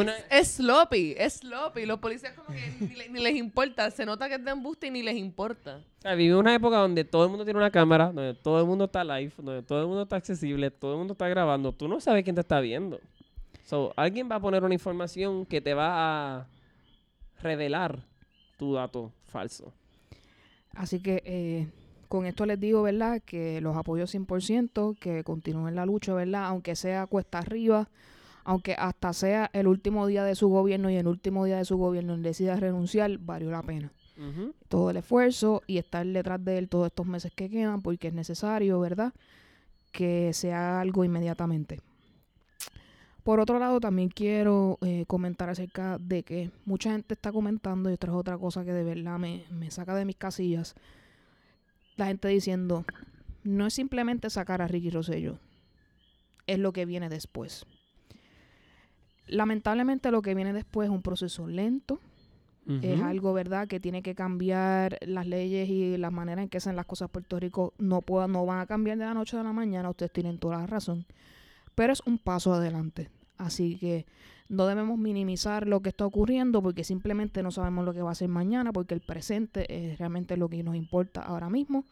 Una- 0.00 0.16
Es 0.30 0.48
sloppy, 0.56 1.14
es 1.16 1.34
sloppy. 1.34 1.86
Los 1.86 1.98
policías 2.00 2.32
como 2.34 2.48
que 2.48 2.72
ni, 2.80 2.94
le- 2.96 3.08
ni 3.08 3.20
les 3.20 3.36
importa. 3.36 3.90
Se 3.90 4.04
nota 4.04 4.28
que 4.28 4.34
es 4.34 4.44
de 4.44 4.50
embuste 4.50 4.88
y 4.88 4.90
ni 4.90 5.02
les 5.02 5.16
importa. 5.16 5.76
o 5.98 6.02
sea, 6.02 6.14
vivimos 6.14 6.40
una 6.40 6.54
época 6.54 6.76
donde 6.78 7.04
todo 7.04 7.24
el 7.24 7.30
mundo 7.30 7.44
tiene 7.44 7.58
una 7.58 7.70
cámara, 7.70 8.06
donde 8.12 8.34
todo 8.34 8.58
el 8.60 8.66
mundo 8.66 8.86
está 8.86 9.04
live, 9.04 9.32
donde 9.38 9.62
todo 9.62 9.80
el 9.80 9.86
mundo 9.86 10.02
está 10.02 10.16
accesible, 10.16 10.70
todo 10.70 10.92
el 10.92 10.98
mundo 10.98 11.12
está 11.12 11.28
grabando. 11.28 11.72
Tú 11.72 11.86
no 11.88 12.00
sabes 12.00 12.24
quién 12.24 12.34
te 12.34 12.40
está 12.40 12.60
viendo. 12.60 13.00
So, 13.66 13.92
alguien 13.96 14.28
va 14.30 14.36
a 14.36 14.40
poner 14.40 14.64
una 14.64 14.74
información 14.74 15.46
que 15.46 15.60
te 15.60 15.74
va 15.74 16.38
a 16.40 16.46
revelar 17.42 18.00
tu 18.58 18.74
dato 18.74 19.12
falso. 19.24 19.72
Así 20.74 21.00
que 21.00 21.22
eh, 21.24 21.68
con 22.08 22.26
esto 22.26 22.44
les 22.46 22.58
digo, 22.58 22.82
¿verdad? 22.82 23.22
Que 23.24 23.60
los 23.60 23.76
apoyo 23.76 24.06
100%, 24.06 24.98
que 24.98 25.22
continúen 25.24 25.74
la 25.76 25.86
lucha, 25.86 26.12
¿verdad? 26.14 26.46
Aunque 26.46 26.74
sea 26.76 27.06
cuesta 27.06 27.38
arriba, 27.38 27.88
aunque 28.44 28.74
hasta 28.74 29.12
sea 29.12 29.50
el 29.52 29.66
último 29.66 30.06
día 30.06 30.24
de 30.24 30.34
su 30.34 30.48
gobierno 30.48 30.90
y 30.90 30.96
el 30.96 31.06
último 31.06 31.44
día 31.44 31.58
de 31.58 31.64
su 31.64 31.76
gobierno 31.76 32.14
él 32.14 32.22
decida 32.22 32.56
renunciar, 32.56 33.18
valió 33.18 33.50
la 33.50 33.62
pena. 33.62 33.92
Todo 34.68 34.90
el 34.90 34.98
esfuerzo 34.98 35.62
y 35.66 35.78
estar 35.78 36.06
detrás 36.06 36.44
de 36.44 36.58
él 36.58 36.68
todos 36.68 36.88
estos 36.88 37.06
meses 37.06 37.32
que 37.34 37.48
quedan, 37.48 37.80
porque 37.80 38.08
es 38.08 38.14
necesario, 38.14 38.78
¿verdad? 38.78 39.14
Que 39.92 40.32
se 40.34 40.52
haga 40.52 40.82
algo 40.82 41.04
inmediatamente. 41.04 41.80
Por 43.22 43.40
otro 43.40 43.58
lado, 43.58 43.80
también 43.80 44.10
quiero 44.10 44.76
eh, 44.82 45.04
comentar 45.06 45.48
acerca 45.48 45.96
de 45.98 46.22
que 46.22 46.50
mucha 46.66 46.92
gente 46.92 47.14
está 47.14 47.32
comentando, 47.32 47.88
y 47.88 47.94
esto 47.94 48.08
es 48.08 48.12
otra 48.12 48.36
cosa 48.36 48.62
que 48.62 48.72
de 48.72 48.84
verdad 48.84 49.18
me, 49.18 49.44
me 49.50 49.70
saca 49.70 49.94
de 49.94 50.04
mis 50.04 50.16
casillas, 50.16 50.74
la 51.96 52.06
gente 52.06 52.28
diciendo, 52.28 52.84
no 53.42 53.66
es 53.66 53.74
simplemente 53.74 54.28
sacar 54.28 54.60
a 54.60 54.68
Ricky 54.68 54.90
Rosselló, 54.90 55.38
es 56.46 56.58
lo 56.58 56.72
que 56.72 56.84
viene 56.84 57.08
después. 57.08 57.66
Lamentablemente 59.30 60.10
lo 60.10 60.22
que 60.22 60.34
viene 60.34 60.52
después 60.52 60.86
es 60.86 60.92
un 60.92 61.02
proceso 61.02 61.46
lento, 61.46 62.00
es 62.82 63.00
algo, 63.00 63.32
¿verdad?, 63.32 63.66
que 63.66 63.80
tiene 63.80 64.00
que 64.00 64.14
cambiar 64.14 64.96
las 65.00 65.26
leyes 65.26 65.68
y 65.68 65.96
la 65.96 66.12
manera 66.12 66.40
en 66.40 66.48
que 66.48 66.58
hacen 66.58 66.76
las 66.76 66.86
cosas 66.86 67.08
en 67.08 67.12
Puerto 67.12 67.40
Rico. 67.40 67.74
No, 67.78 68.00
pueda, 68.00 68.28
no 68.28 68.46
van 68.46 68.60
a 68.60 68.66
cambiar 68.66 68.96
de 68.96 69.06
la 69.06 69.14
noche 69.14 69.36
a 69.36 69.42
la 69.42 69.52
mañana, 69.52 69.90
ustedes 69.90 70.12
tienen 70.12 70.38
toda 70.38 70.58
la 70.58 70.68
razón. 70.68 71.04
Pero 71.74 71.92
es 71.92 72.00
un 72.06 72.18
paso 72.18 72.54
adelante. 72.54 73.10
Así 73.38 73.76
que 73.76 74.06
no 74.48 74.66
debemos 74.66 74.98
minimizar 74.98 75.66
lo 75.66 75.80
que 75.80 75.88
está 75.88 76.04
ocurriendo 76.06 76.62
porque 76.62 76.84
simplemente 76.84 77.42
no 77.42 77.50
sabemos 77.50 77.84
lo 77.84 77.94
que 77.94 78.02
va 78.02 78.12
a 78.12 78.14
ser 78.14 78.28
mañana, 78.28 78.72
porque 78.72 78.94
el 78.94 79.00
presente 79.00 79.66
es 79.90 79.98
realmente 79.98 80.36
lo 80.36 80.48
que 80.48 80.62
nos 80.62 80.76
importa 80.76 81.22
ahora 81.22 81.48
mismo. 81.50 81.84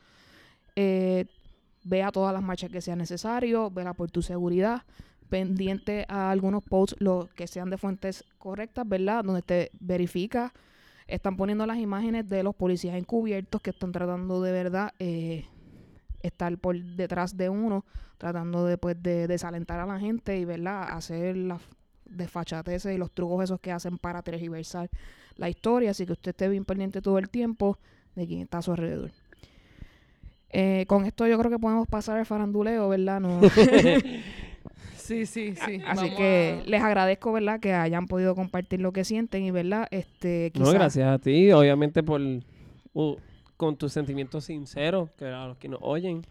Eh, 0.77 1.27
vea 1.85 2.13
todas 2.13 2.33
las 2.33 2.43
marchas 2.43 2.71
que 2.71 2.81
sea 2.81 2.97
necesario, 2.97 3.71
vela 3.71 3.95
por 3.95 4.11
tu 4.11 4.23
seguridad, 4.23 4.83
pendiente 5.29 6.05
a 6.09 6.31
algunos 6.31 6.63
posts 6.65 6.97
los 7.01 7.29
que 7.31 7.47
sean 7.47 7.71
de 7.71 7.79
fuentes 7.79 8.25
correctas, 8.39 8.89
¿verdad? 8.89 9.25
Donde 9.25 9.43
te 9.43 9.71
verifica, 9.81 10.53
están 11.07 11.37
poniendo 11.37 11.67
las 11.67 11.79
imágenes 11.79 12.29
de 12.29 12.43
los 12.43 12.55
policías 12.55 12.97
encubiertos 12.97 13.61
que 13.63 13.71
están 13.71 13.93
tratando 13.93 14.43
de 14.43 14.53
verdad 14.53 14.93
eh, 14.99 15.47
estar 16.23 16.57
por 16.59 16.79
detrás 16.79 17.37
de 17.37 17.49
uno, 17.49 17.85
tratando 18.19 18.67
de, 18.67 18.79
pues, 18.79 19.03
de 19.03 19.27
desalentar 19.27 19.81
a 19.81 19.87
la 19.87 19.99
gente 19.99 20.39
y, 20.39 20.45
¿verdad? 20.45 20.89
Hacer 20.91 21.37
las 21.37 21.63
desfachateces 22.05 22.95
y 22.95 22.99
los 22.99 23.11
trucos 23.13 23.45
esos 23.45 23.61
que 23.61 23.73
hacen 23.73 23.99
para 23.99 24.23
tergiversar 24.23 24.89
la 25.37 25.49
historia, 25.49 25.91
así 25.91 26.07
que 26.07 26.13
usted 26.13 26.31
esté 26.31 26.49
bien 26.49 26.65
pendiente 26.65 27.01
todo 27.01 27.19
el 27.19 27.29
tiempo 27.29 27.79
de 28.15 28.27
quién 28.27 28.41
está 28.41 28.59
a 28.59 28.63
su 28.63 28.73
alrededor. 28.73 29.13
Eh, 30.51 30.87
con 30.89 31.05
esto 31.05 31.27
yo 31.27 31.39
creo 31.39 31.51
que 31.51 31.59
podemos 31.59 31.87
pasar 31.87 32.19
al 32.19 32.27
faranduleo, 32.27 32.89
¿verdad? 32.89 33.21
No, 33.21 33.41
Sí, 35.09 35.25
sí, 35.27 35.55
sí. 35.55 35.81
Así 35.87 36.09
Vamos 36.09 36.11
que 36.19 36.61
a- 36.63 36.69
les 36.69 36.83
agradezco, 36.83 37.33
¿verdad? 37.33 37.61
Que 37.61 37.73
hayan 37.73 38.07
podido 38.07 38.35
compartir 38.35 38.81
lo 38.81 38.93
que 38.93 39.05
sienten 39.05 39.43
y, 39.45 39.51
¿verdad? 39.51 39.89
Este, 39.91 40.53
No, 40.55 40.71
gracias 40.71 41.09
a 41.09 41.19
ti, 41.19 41.51
obviamente 41.53 42.03
por 42.03 42.21
uh, 42.93 43.17
con 43.57 43.77
tus 43.77 43.93
sentimientos 43.93 44.45
sinceros, 44.45 45.11
que 45.13 45.25
a 45.25 45.47
los 45.47 45.57
que 45.57 45.69
nos 45.69 45.81
oyen 45.83 46.23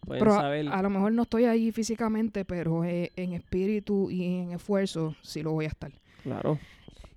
pueden 0.00 0.20
Pero 0.24 0.34
a- 0.34 0.78
a, 0.78 0.82
lo 0.82 0.90
mejor 0.90 1.12
no 1.12 1.22
estoy 1.24 1.44
ahí 1.44 1.70
físicamente, 1.70 2.44
pero 2.46 2.82
eh, 2.84 3.12
en 3.16 3.34
espíritu 3.34 4.10
y 4.10 4.24
en 4.38 4.52
esfuerzo 4.52 5.14
sí 5.22 5.42
lo 5.42 5.52
voy 5.52 5.66
a 5.66 5.68
estar. 5.68 5.92
Claro. 6.22 6.58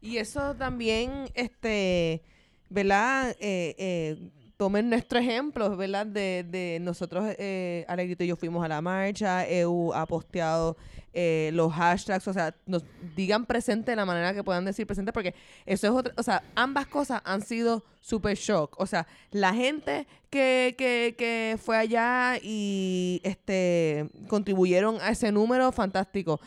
Y 0.02 0.18
eso 0.18 0.56
también, 0.56 1.10
este, 1.36 2.22
¿verdad? 2.70 3.30
Eh, 3.40 3.76
eh, 3.78 4.18
tomen 4.58 4.90
nuestro 4.90 5.20
ejemplo, 5.20 5.78
¿verdad? 5.78 6.06
De, 6.06 6.44
de 6.50 6.80
nosotros, 6.82 7.26
eh, 7.38 7.86
Alegrito 7.88 8.24
y 8.24 8.28
yo 8.28 8.36
fuimos 8.36 8.66
a 8.66 8.68
la 8.68 8.82
marcha, 8.82 9.48
EU 9.48 9.94
ha 9.94 10.06
posteado 10.08 10.76
eh, 11.14 11.52
los 11.54 11.72
hashtags, 11.74 12.28
o 12.28 12.34
sea, 12.34 12.56
nos 12.66 12.84
digan 13.16 13.46
presente 13.46 13.92
de 13.92 13.96
la 13.96 14.06
manera 14.06 14.34
que 14.34 14.44
puedan 14.44 14.66
decir 14.66 14.86
presente, 14.86 15.14
porque 15.14 15.36
eso 15.66 15.88
es 15.88 15.94
otra, 15.94 16.14
o 16.18 16.24
sea, 16.24 16.44
ambas 16.56 16.88
cosas 16.88 17.22
han 17.24 17.42
sido 17.42 17.84
super 18.02 18.36
shock. 18.36 18.80
O 18.80 18.86
sea, 18.86 19.08
la 19.32 19.54
gente 19.54 20.08
que, 20.30 20.76
que, 20.78 21.16
que 21.18 21.58
fue 21.60 21.78
allá 21.78 22.38
y 22.42 23.22
este 23.24 24.10
contribuyeron 24.28 24.98
a 25.02 25.10
ese 25.10 25.32
número, 25.32 25.72
fantástico. 25.72 26.40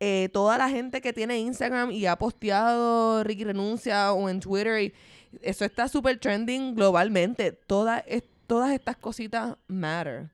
Eh, 0.00 0.28
toda 0.32 0.56
la 0.58 0.68
gente 0.68 1.00
que 1.00 1.12
tiene 1.12 1.40
Instagram 1.40 1.90
y 1.90 2.06
ha 2.06 2.16
posteado 2.16 3.24
Ricky 3.24 3.44
Renuncia 3.44 4.12
o 4.12 4.28
en 4.28 4.38
Twitter, 4.38 4.80
y 4.80 4.94
eso 5.42 5.64
está 5.64 5.88
super 5.88 6.18
trending 6.18 6.74
globalmente. 6.74 7.52
Toda, 7.52 7.98
es- 8.00 8.24
todas 8.46 8.72
estas 8.72 8.96
cositas 8.96 9.56
matter. 9.66 10.30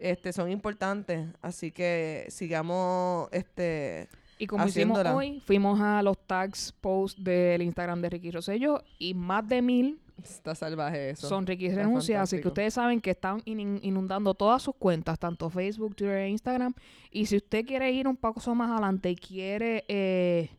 Este, 0.00 0.32
son 0.32 0.50
importantes. 0.50 1.28
Así 1.42 1.72
que 1.72 2.26
sigamos 2.30 3.28
este 3.32 4.08
Y 4.38 4.46
como 4.46 4.64
Haciéndola. 4.64 5.10
hicimos 5.10 5.16
hoy, 5.18 5.42
fuimos 5.46 5.80
a 5.80 6.02
los 6.02 6.16
tags 6.26 6.72
post 6.80 7.18
del 7.18 7.60
Instagram 7.62 8.00
de 8.00 8.08
Ricky 8.10 8.30
Rosselló 8.30 8.82
y 8.98 9.12
más 9.14 9.46
de 9.46 9.60
mil 9.60 10.00
Está 10.22 10.54
salvaje 10.54 11.10
eso. 11.10 11.28
son 11.28 11.46
Ricky 11.46 11.66
Está 11.66 11.82
Renuncia, 11.82 12.20
así 12.22 12.40
que 12.40 12.48
ustedes 12.48 12.74
saben 12.74 13.00
que 13.00 13.10
están 13.10 13.40
in- 13.46 13.78
inundando 13.82 14.34
todas 14.34 14.62
sus 14.62 14.74
cuentas, 14.76 15.18
tanto 15.18 15.48
Facebook, 15.50 15.94
Twitter 15.96 16.16
e 16.18 16.28
Instagram. 16.30 16.72
Y 17.10 17.26
si 17.26 17.36
usted 17.36 17.64
quiere 17.66 17.90
ir 17.92 18.06
un 18.08 18.16
paso 18.16 18.54
más 18.54 18.70
adelante 18.70 19.10
y 19.10 19.16
quiere 19.16 19.84
eh, 19.88 20.50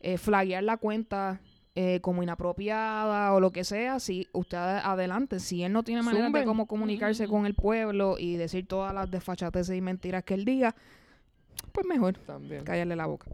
eh, 0.00 0.18
flaguear 0.18 0.62
la 0.64 0.76
cuenta 0.76 1.40
eh, 1.78 2.00
como 2.00 2.22
inapropiada 2.22 3.32
o 3.34 3.38
lo 3.40 3.52
que 3.52 3.62
sea, 3.62 4.00
si 4.00 4.26
usted 4.32 4.56
ad- 4.56 4.80
adelante, 4.84 5.38
si 5.40 5.62
él 5.62 5.72
no 5.72 5.82
tiene 5.84 6.02
manera 6.02 6.30
de 6.30 6.44
cómo 6.44 6.66
comunicarse 6.66 7.28
con 7.28 7.44
el 7.46 7.54
pueblo 7.54 8.16
y 8.18 8.36
decir 8.36 8.66
todas 8.66 8.92
las 8.94 9.10
desfachateces 9.10 9.76
y 9.76 9.80
mentiras 9.82 10.24
que 10.24 10.34
él 10.34 10.44
diga, 10.44 10.74
pues 11.72 11.86
mejor 11.86 12.14
También. 12.18 12.64
callarle 12.64 12.96
la 12.96 13.06
boca. 13.06 13.30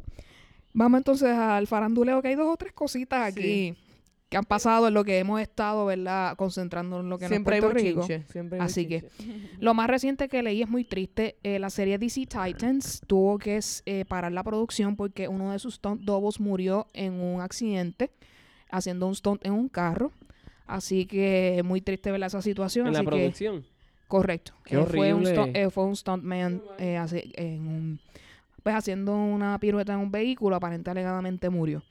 Vamos 0.74 0.99
entonces 0.99 1.28
al 1.30 1.66
faranduleo, 1.66 2.20
que 2.20 2.28
hay 2.28 2.34
dos 2.34 2.49
o 2.53 2.57
tres 2.57 2.72
cositas 2.72 3.32
aquí 3.32 3.74
que 4.28 4.38
han 4.38 4.45
pasado 4.45 4.88
en 4.88 4.95
lo 4.95 5.05
que 5.05 5.18
hemos 5.18 5.38
estado, 5.43 5.84
¿verdad? 5.84 6.34
Concentrando 6.36 7.01
en 7.01 7.11
lo 7.11 7.18
que 7.18 7.28
Siempre 7.28 7.57
hay 7.57 7.61
no 7.61 7.66
es 7.68 7.72
Puerto 7.74 7.86
Rico. 7.86 8.01
bochinche. 8.01 8.24
Siempre 8.32 8.59
hay 8.59 8.64
Así 8.64 8.88
que-. 8.88 9.05
Lo 9.61 9.74
más 9.74 9.88
reciente 9.88 10.26
que 10.28 10.43
leí 10.43 10.62
es 10.62 10.70
muy 10.70 10.84
triste. 10.84 11.36
Eh, 11.43 11.59
la 11.59 11.68
serie 11.68 11.99
DC 11.99 12.26
Titans 12.26 13.03
tuvo 13.07 13.36
que 13.38 13.61
eh, 13.84 14.05
parar 14.07 14.32
la 14.32 14.43
producción 14.43 14.97
porque 14.97 15.28
uno 15.28 15.53
de 15.53 15.59
sus 15.59 15.78
doubles 15.82 16.40
murió 16.40 16.86
en 16.95 17.12
un 17.20 17.43
accidente 17.43 18.11
haciendo 18.73 19.07
un 19.07 19.14
stunt 19.14 19.45
en 19.47 19.53
un 19.53 19.68
carro. 19.68 20.11
Así 20.66 21.07
que 21.07 21.62
muy 21.64 21.81
triste 21.81 22.11
ver 22.11 22.23
esa 22.25 22.43
situación. 22.43 22.87
En 22.89 22.95
la 22.95 23.01
así 23.01 23.05
que, 23.07 23.11
producción. 23.11 23.64
correcto. 24.09 24.53
Qué 24.64 24.81
Eh, 24.81 24.87
fue 24.87 25.12
un, 25.14 25.25
horrible. 25.27 25.37
stunt- 25.37 25.57
eh, 25.57 25.70
fue 25.70 25.85
un 25.85 25.97
stuntman 25.97 26.62
eh, 26.79 26.97
hace- 26.97 27.31
en 27.35 27.66
un, 27.68 28.01
pues 28.62 28.75
haciendo 28.75 29.14
una 29.14 29.59
pirueta 29.59 29.93
en 29.93 29.99
un 30.01 30.11
vehículo, 30.11 30.57
aparentemente 30.57 30.91
alegadamente 30.91 31.51
murió. 31.51 31.83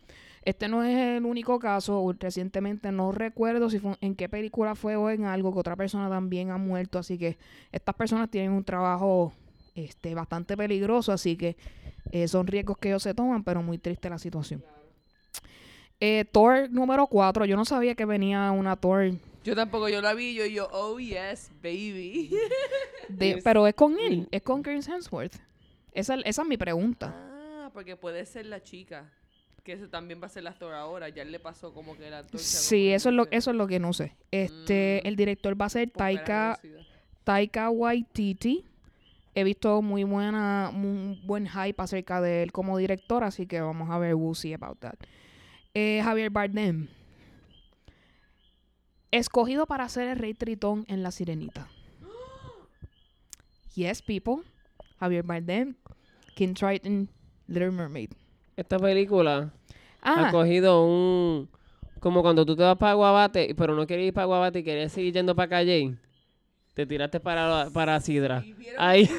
Este 0.43 0.67
no 0.67 0.83
es 0.83 0.97
el 1.17 1.25
único 1.25 1.59
caso. 1.59 2.03
Recientemente 2.19 2.91
no 2.91 3.11
recuerdo 3.11 3.69
si 3.69 3.77
fue 3.77 3.95
en 4.01 4.15
qué 4.15 4.27
película 4.27 4.73
fue 4.73 4.95
o 4.95 5.09
en 5.11 5.25
algo 5.25 5.53
que 5.53 5.59
otra 5.59 5.75
persona 5.75 6.09
también 6.09 6.49
ha 6.49 6.57
muerto. 6.57 6.97
Así 6.97 7.19
que 7.19 7.37
estas 7.71 7.93
personas 7.93 8.27
tienen 8.31 8.51
un 8.51 8.63
trabajo 8.63 9.33
este, 9.75 10.15
bastante 10.15 10.57
peligroso. 10.57 11.11
Así 11.11 11.35
que 11.37 11.57
eh, 12.11 12.27
son 12.27 12.47
riesgos 12.47 12.79
que 12.79 12.87
ellos 12.89 13.03
se 13.03 13.13
toman, 13.13 13.43
pero 13.43 13.61
muy 13.61 13.77
triste 13.77 14.09
la 14.09 14.17
situación. 14.17 14.63
Eh, 16.01 16.25
Thor 16.31 16.69
número 16.71 17.07
4. 17.07 17.45
Yo 17.45 17.55
no 17.55 17.63
sabía 17.63 17.95
que 17.95 18.05
venía 18.05 18.51
una 18.51 18.75
Thor. 18.75 19.11
Yo 19.43 19.55
tampoco, 19.55 19.87
yo 19.87 20.01
la 20.01 20.13
vi 20.13 20.33
yo 20.33 20.45
y 20.45 20.53
yo, 20.53 20.67
oh 20.71 20.99
yes, 20.99 21.49
baby. 21.63 22.31
De, 23.09 23.39
pero 23.43 23.65
es 23.67 23.73
con 23.75 23.97
él, 23.99 24.27
es 24.31 24.41
con 24.41 24.61
Chris 24.63 24.87
Hemsworth. 24.87 25.35
Esa, 25.93 26.15
esa 26.15 26.41
es 26.41 26.47
mi 26.47 26.57
pregunta. 26.57 27.13
ah, 27.15 27.69
porque 27.73 27.95
puede 27.95 28.25
ser 28.25 28.45
la 28.47 28.61
chica. 28.61 29.09
Que 29.63 29.77
también 29.77 30.19
va 30.21 30.25
a 30.25 30.29
ser 30.29 30.41
la 30.43 30.49
actor 30.51 30.73
ahora. 30.73 31.09
Ya 31.09 31.23
le 31.23 31.39
pasó 31.39 31.71
como 31.73 31.95
que 31.95 32.09
la 32.09 32.19
actor. 32.19 32.39
Sí, 32.39 32.89
eso 32.89 33.09
es 33.09 33.15
lo, 33.15 33.27
eso 33.29 33.51
es 33.51 33.57
lo 33.57 33.67
que 33.67 33.79
no 33.79 33.93
sé. 33.93 34.15
Este, 34.31 35.01
Mm. 35.03 35.07
el 35.07 35.15
director 35.15 35.59
va 35.59 35.65
a 35.65 35.69
ser 35.69 35.89
Taika, 35.91 36.59
Taika 37.23 37.69
Waititi. 37.69 38.65
He 39.35 39.43
visto 39.43 39.81
muy 39.81 40.03
buena, 40.03 40.71
un 40.73 41.21
buen 41.25 41.47
hype 41.47 41.81
acerca 41.81 42.19
de 42.21 42.43
él 42.43 42.51
como 42.51 42.77
director, 42.77 43.23
así 43.23 43.45
que 43.45 43.61
vamos 43.61 43.89
a 43.89 43.97
ver, 43.97 44.15
we'll 44.15 44.35
see 44.35 44.53
about 44.53 44.77
that. 44.79 44.95
Eh, 45.73 46.01
Javier 46.03 46.29
Bardem. 46.29 46.87
Escogido 49.11 49.65
para 49.65 49.87
ser 49.89 50.07
el 50.09 50.17
rey 50.17 50.33
Tritón 50.33 50.85
en 50.87 51.03
La 51.03 51.11
Sirenita. 51.11 51.67
Yes, 53.75 54.01
people. 54.01 54.43
Javier 54.99 55.23
Bardem, 55.23 55.75
King 56.35 56.53
Triton, 56.53 57.09
Little 57.47 57.71
Mermaid. 57.71 58.11
Esta 58.55 58.77
película 58.77 59.51
ha 60.01 60.27
Ah, 60.27 60.31
cogido 60.31 60.85
un... 60.85 61.49
Como 61.99 62.21
cuando 62.21 62.45
tú 62.45 62.55
te 62.55 62.63
vas 62.63 62.77
para 62.77 62.93
Guabate, 62.93 63.53
pero 63.55 63.75
no 63.75 63.85
querías 63.87 64.07
ir 64.09 64.13
para 64.13 64.25
Guabate 64.25 64.59
y 64.59 64.63
querías 64.63 64.91
seguir 64.91 65.13
yendo 65.13 65.35
para 65.35 65.49
Calle. 65.49 65.95
Te 66.73 66.85
tiraste 66.85 67.19
para, 67.19 67.69
para 67.71 67.99
Sidra. 67.99 68.43
¿Y 68.45 68.53
vieron, 68.53 68.81
Ahí. 68.81 69.09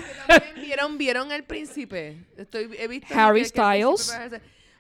vieron, 0.57 0.99
vieron 0.99 1.33
el 1.33 1.45
príncipe. 1.45 2.25
Estoy, 2.37 2.69
he 2.79 2.89
visto 2.89 3.07
Harry 3.15 3.45
Styles. 3.45 4.13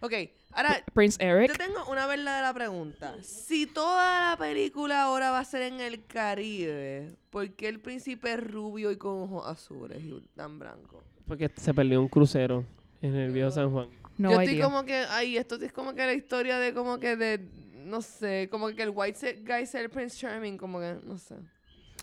Ok, 0.05 0.12
ahora 0.50 0.82
Prince 0.94 1.16
Yo 1.24 1.30
Eric. 1.30 1.57
tengo 1.57 1.84
una 1.88 2.09
verdadera 2.09 2.53
pregunta. 2.53 3.14
Si 3.22 3.66
toda 3.66 4.30
la 4.30 4.36
película 4.36 5.03
ahora 5.05 5.30
va 5.30 5.38
a 5.38 5.44
ser 5.44 5.62
en 5.62 5.80
el 5.80 6.05
Caribe, 6.07 7.14
¿por 7.30 7.48
qué 7.53 7.68
el 7.68 7.78
príncipe 7.78 8.32
es 8.32 8.40
rubio 8.42 8.90
y 8.90 8.96
con 8.96 9.22
ojos 9.22 9.46
azules 9.46 10.03
y 10.03 10.20
tan 10.34 10.59
blanco? 10.59 11.05
Porque 11.26 11.48
se 11.57 11.72
perdió 11.72 12.00
un 12.00 12.09
crucero 12.09 12.64
en 13.00 13.14
el 13.14 13.30
viejo 13.30 13.53
San 13.53 13.70
Juan. 13.70 13.88
No 14.18 14.32
Yo 14.32 14.40
estoy 14.40 14.57
idea. 14.57 14.64
como 14.64 14.84
que, 14.84 15.05
ay, 15.09 15.36
esto 15.36 15.55
es 15.55 15.72
como 15.72 15.94
que 15.94 16.05
la 16.05 16.14
historia 16.14 16.59
de 16.59 16.74
como 16.74 16.98
que 16.98 17.14
de, 17.14 17.38
no 17.84 18.03
sé, 18.03 18.48
como 18.50 18.68
que 18.70 18.82
el 18.82 18.90
white 18.92 19.42
guy 19.46 19.66
ser 19.66 19.88
Prince 19.88 20.18
Charming, 20.18 20.59
como 20.59 20.80
que, 20.80 20.96
no 21.05 21.16
sé. 21.16 21.36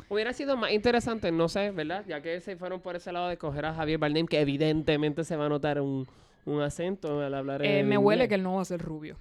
Hubiera 0.08 0.32
sido 0.32 0.56
más 0.56 0.72
interesante, 0.72 1.34
no 1.34 1.50
sé, 1.50 1.72
¿verdad? 1.72 2.06
Ya 2.08 2.22
que 2.22 2.40
se 2.40 2.56
fueron 2.56 2.80
por 2.80 2.96
ese 2.96 3.12
lado 3.12 3.28
de 3.28 3.38
coger 3.38 3.66
a 3.66 3.74
Javier 3.74 4.00
Bardem, 4.00 4.26
que 4.26 4.40
evidentemente 4.40 5.26
se 5.26 5.36
va 5.36 5.48
a 5.48 5.50
notar 5.50 5.82
un, 5.82 6.08
un 6.50 6.62
acento 6.62 7.22
al 7.22 7.34
hablar 7.34 7.62
Eh, 7.62 7.80
en 7.80 7.88
me 7.90 7.98
huele 7.98 8.28
que 8.28 8.36
él 8.36 8.44
no 8.44 8.56
va 8.56 8.62
a 8.62 8.66
ser 8.66 8.82
rubio. 8.82 9.18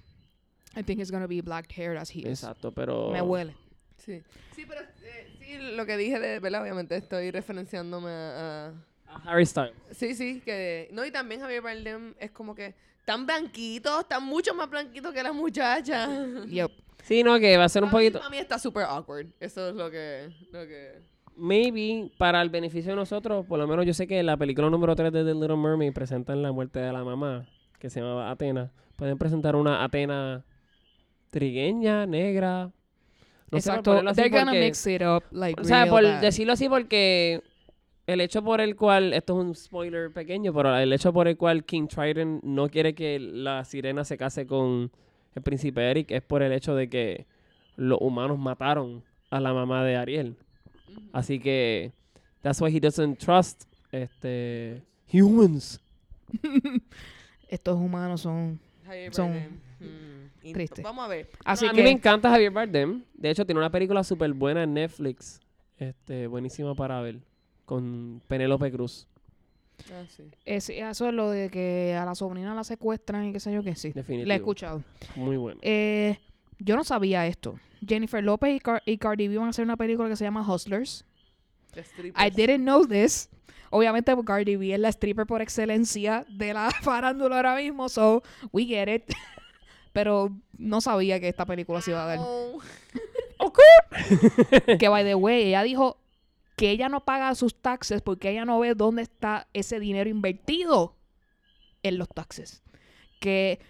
I 0.76 0.82
think 0.82 1.00
he's 1.00 1.10
gonna 1.10 1.26
be 1.26 1.40
black 1.40 1.72
haired 1.76 1.96
as 1.98 2.10
he 2.14 2.20
is. 2.20 2.26
Exacto, 2.42 2.72
pero... 2.72 3.10
Me 3.10 3.20
huele. 3.22 3.54
Sí. 3.96 4.22
Sí, 4.54 4.64
pero 4.66 4.80
eh, 4.82 5.36
sí, 5.38 5.58
lo 5.76 5.84
que 5.86 5.96
dije 5.96 6.20
de, 6.20 6.38
¿verdad? 6.40 6.62
Obviamente 6.62 6.96
estoy 6.96 7.30
referenciándome 7.30 8.10
a- 8.10 8.66
a 8.68 9.14
A 9.14 9.22
Harry 9.32 9.46
Styles. 9.46 9.74
Sí, 9.92 10.14
sí, 10.14 10.40
que... 10.44 10.88
No, 10.92 11.04
y 11.04 11.10
también 11.10 11.40
Javier 11.40 11.62
Bardem 11.62 12.14
es 12.20 12.30
como 12.30 12.54
que 12.54 12.74
tan 13.04 13.24
blanquito, 13.26 14.04
tan 14.04 14.22
mucho 14.24 14.54
más 14.54 14.68
blanquito 14.68 15.12
que 15.12 15.22
la 15.22 15.32
muchacha. 15.32 16.08
Yep. 16.46 16.70
Sí, 17.02 17.22
no, 17.22 17.38
que 17.40 17.56
va 17.56 17.64
a 17.64 17.68
ser 17.68 17.82
un 17.82 17.90
Para 17.90 18.00
mí- 18.02 18.06
poquito... 18.10 18.18
para 18.18 18.30
mí 18.30 18.38
está 18.38 18.58
súper 18.58 18.84
awkward. 18.84 19.26
Eso 19.40 19.70
es 19.70 19.74
lo 19.74 19.90
que... 19.90 20.28
Lo 20.52 20.66
que... 20.66 21.00
Maybe, 21.38 22.10
para 22.18 22.42
el 22.42 22.50
beneficio 22.50 22.90
de 22.92 22.96
nosotros, 22.96 23.46
por 23.46 23.58
lo 23.58 23.66
menos 23.66 23.86
yo 23.86 23.94
sé 23.94 24.06
que 24.06 24.18
en 24.18 24.26
la 24.26 24.36
película 24.36 24.68
número 24.68 24.96
3 24.96 25.12
de 25.12 25.24
The 25.24 25.34
Little 25.34 25.56
Mermaid 25.56 25.92
presentan 25.92 26.42
la 26.42 26.50
muerte 26.52 26.80
de 26.80 26.92
la 26.92 27.04
mamá, 27.04 27.46
que 27.78 27.88
se 27.88 28.00
llamaba 28.00 28.30
Atena. 28.30 28.72
Pueden 28.96 29.16
presentar 29.18 29.54
una 29.54 29.84
Atena 29.84 30.44
trigueña, 31.30 32.06
negra. 32.06 32.70
No 33.50 33.60
sé, 33.60 33.70
Exacto. 33.70 33.92
así 34.06 34.14
They're 34.14 34.30
gonna 34.30 34.52
mix 34.52 34.86
it 34.86 35.02
up 35.02 35.22
like 35.30 35.60
O 35.60 35.64
sea, 35.64 35.84
real 35.84 35.90
por 35.90 36.02
bad. 36.02 36.20
decirlo 36.20 36.52
así, 36.52 36.68
porque 36.68 37.42
el 38.06 38.20
hecho 38.20 38.42
por 38.42 38.60
el 38.60 38.74
cual, 38.76 39.12
esto 39.12 39.38
es 39.38 39.46
un 39.46 39.54
spoiler 39.54 40.12
pequeño, 40.12 40.52
pero 40.52 40.76
el 40.76 40.92
hecho 40.92 41.12
por 41.12 41.28
el 41.28 41.36
cual 41.36 41.64
King 41.64 41.86
Triton 41.86 42.40
no 42.42 42.68
quiere 42.68 42.94
que 42.94 43.18
la 43.20 43.64
sirena 43.64 44.04
se 44.04 44.18
case 44.18 44.46
con 44.46 44.90
el 45.34 45.42
príncipe 45.42 45.90
Eric 45.90 46.10
es 46.10 46.22
por 46.22 46.42
el 46.42 46.52
hecho 46.52 46.74
de 46.74 46.88
que 46.88 47.26
los 47.76 47.98
humanos 48.00 48.38
mataron 48.38 49.04
a 49.30 49.40
la 49.40 49.52
mamá 49.52 49.84
de 49.84 49.96
Ariel. 49.96 50.36
Así 51.12 51.38
que, 51.38 51.92
that's 52.42 52.60
why 52.60 52.74
he 52.74 52.80
doesn't 52.80 53.18
trust 53.18 53.64
este, 53.92 54.82
humans. 55.12 55.80
Estos 57.48 57.76
humanos 57.76 58.20
son... 58.20 58.60
Javier 58.84 59.14
Son 59.14 59.30
Bardem. 59.30 59.52
Mm, 59.80 60.46
y- 60.46 60.52
tristes. 60.52 60.82
Vamos 60.82 61.04
a 61.04 61.08
ver. 61.08 61.30
Así 61.44 61.66
a 61.66 61.70
que... 61.70 61.76
mí 61.76 61.82
me 61.82 61.90
encanta 61.90 62.30
Javier 62.30 62.50
Bardem. 62.50 63.02
De 63.14 63.30
hecho, 63.30 63.44
tiene 63.44 63.58
una 63.58 63.70
película 63.70 64.02
súper 64.04 64.32
buena 64.32 64.62
en 64.62 64.74
Netflix. 64.74 65.40
Este, 65.78 66.26
buenísima 66.26 66.74
para 66.74 67.00
ver. 67.00 67.20
Con 67.64 68.22
Penélope 68.28 68.70
Cruz. 68.70 69.06
Ah, 69.92 70.04
sí. 70.08 70.24
eso 70.44 71.08
es 71.08 71.14
lo 71.14 71.30
de 71.30 71.50
que 71.50 71.94
a 71.94 72.04
la 72.04 72.14
sobrina 72.14 72.54
la 72.54 72.64
secuestran 72.64 73.26
y 73.26 73.32
qué 73.32 73.40
sé 73.40 73.52
yo 73.52 73.62
qué 73.62 73.76
sí. 73.76 73.92
Definitivo. 73.92 74.26
La 74.26 74.34
he 74.34 74.38
escuchado. 74.38 74.82
Muy 75.14 75.36
buena. 75.36 75.60
Eh, 75.62 76.18
yo 76.58 76.76
no 76.76 76.84
sabía 76.84 77.26
esto. 77.26 77.58
Jennifer 77.86 78.22
Lopez 78.22 78.56
y, 78.56 78.60
Car- 78.60 78.82
y 78.84 78.98
Cardi 78.98 79.28
B 79.28 79.36
van 79.38 79.46
a 79.46 79.50
hacer 79.50 79.64
una 79.64 79.76
película 79.76 80.08
que 80.08 80.16
se 80.16 80.24
llama 80.24 80.46
Hustlers. 80.46 81.04
I 82.16 82.30
didn't 82.30 82.62
know 82.64 82.86
this. 82.86 83.28
Obviamente 83.70 84.14
porque 84.14 84.26
Cardi 84.26 84.56
B 84.56 84.72
es 84.72 84.80
la 84.80 84.88
stripper 84.88 85.26
por 85.26 85.42
excelencia 85.42 86.24
de 86.28 86.54
la 86.54 86.70
farándula 86.82 87.36
ahora 87.36 87.56
mismo, 87.56 87.88
so 87.88 88.22
we 88.52 88.64
get 88.64 88.88
it. 88.88 89.04
Pero 89.92 90.30
no 90.56 90.80
sabía 90.80 91.20
que 91.20 91.28
esta 91.28 91.44
película 91.46 91.80
se 91.80 91.90
iba 91.90 92.02
a 92.04 92.06
dar. 92.06 92.18
Oh. 92.20 92.60
que 94.78 94.88
by 94.88 95.04
the 95.04 95.14
way, 95.14 95.44
ella 95.48 95.62
dijo 95.62 95.98
que 96.56 96.70
ella 96.70 96.88
no 96.88 97.04
paga 97.04 97.34
sus 97.34 97.54
taxes 97.54 98.02
porque 98.02 98.30
ella 98.30 98.44
no 98.44 98.58
ve 98.58 98.74
dónde 98.74 99.02
está 99.02 99.46
ese 99.52 99.78
dinero 99.78 100.10
invertido 100.10 100.96
en 101.82 101.98
los 101.98 102.08
taxes. 102.08 102.62
Que, 103.20 103.60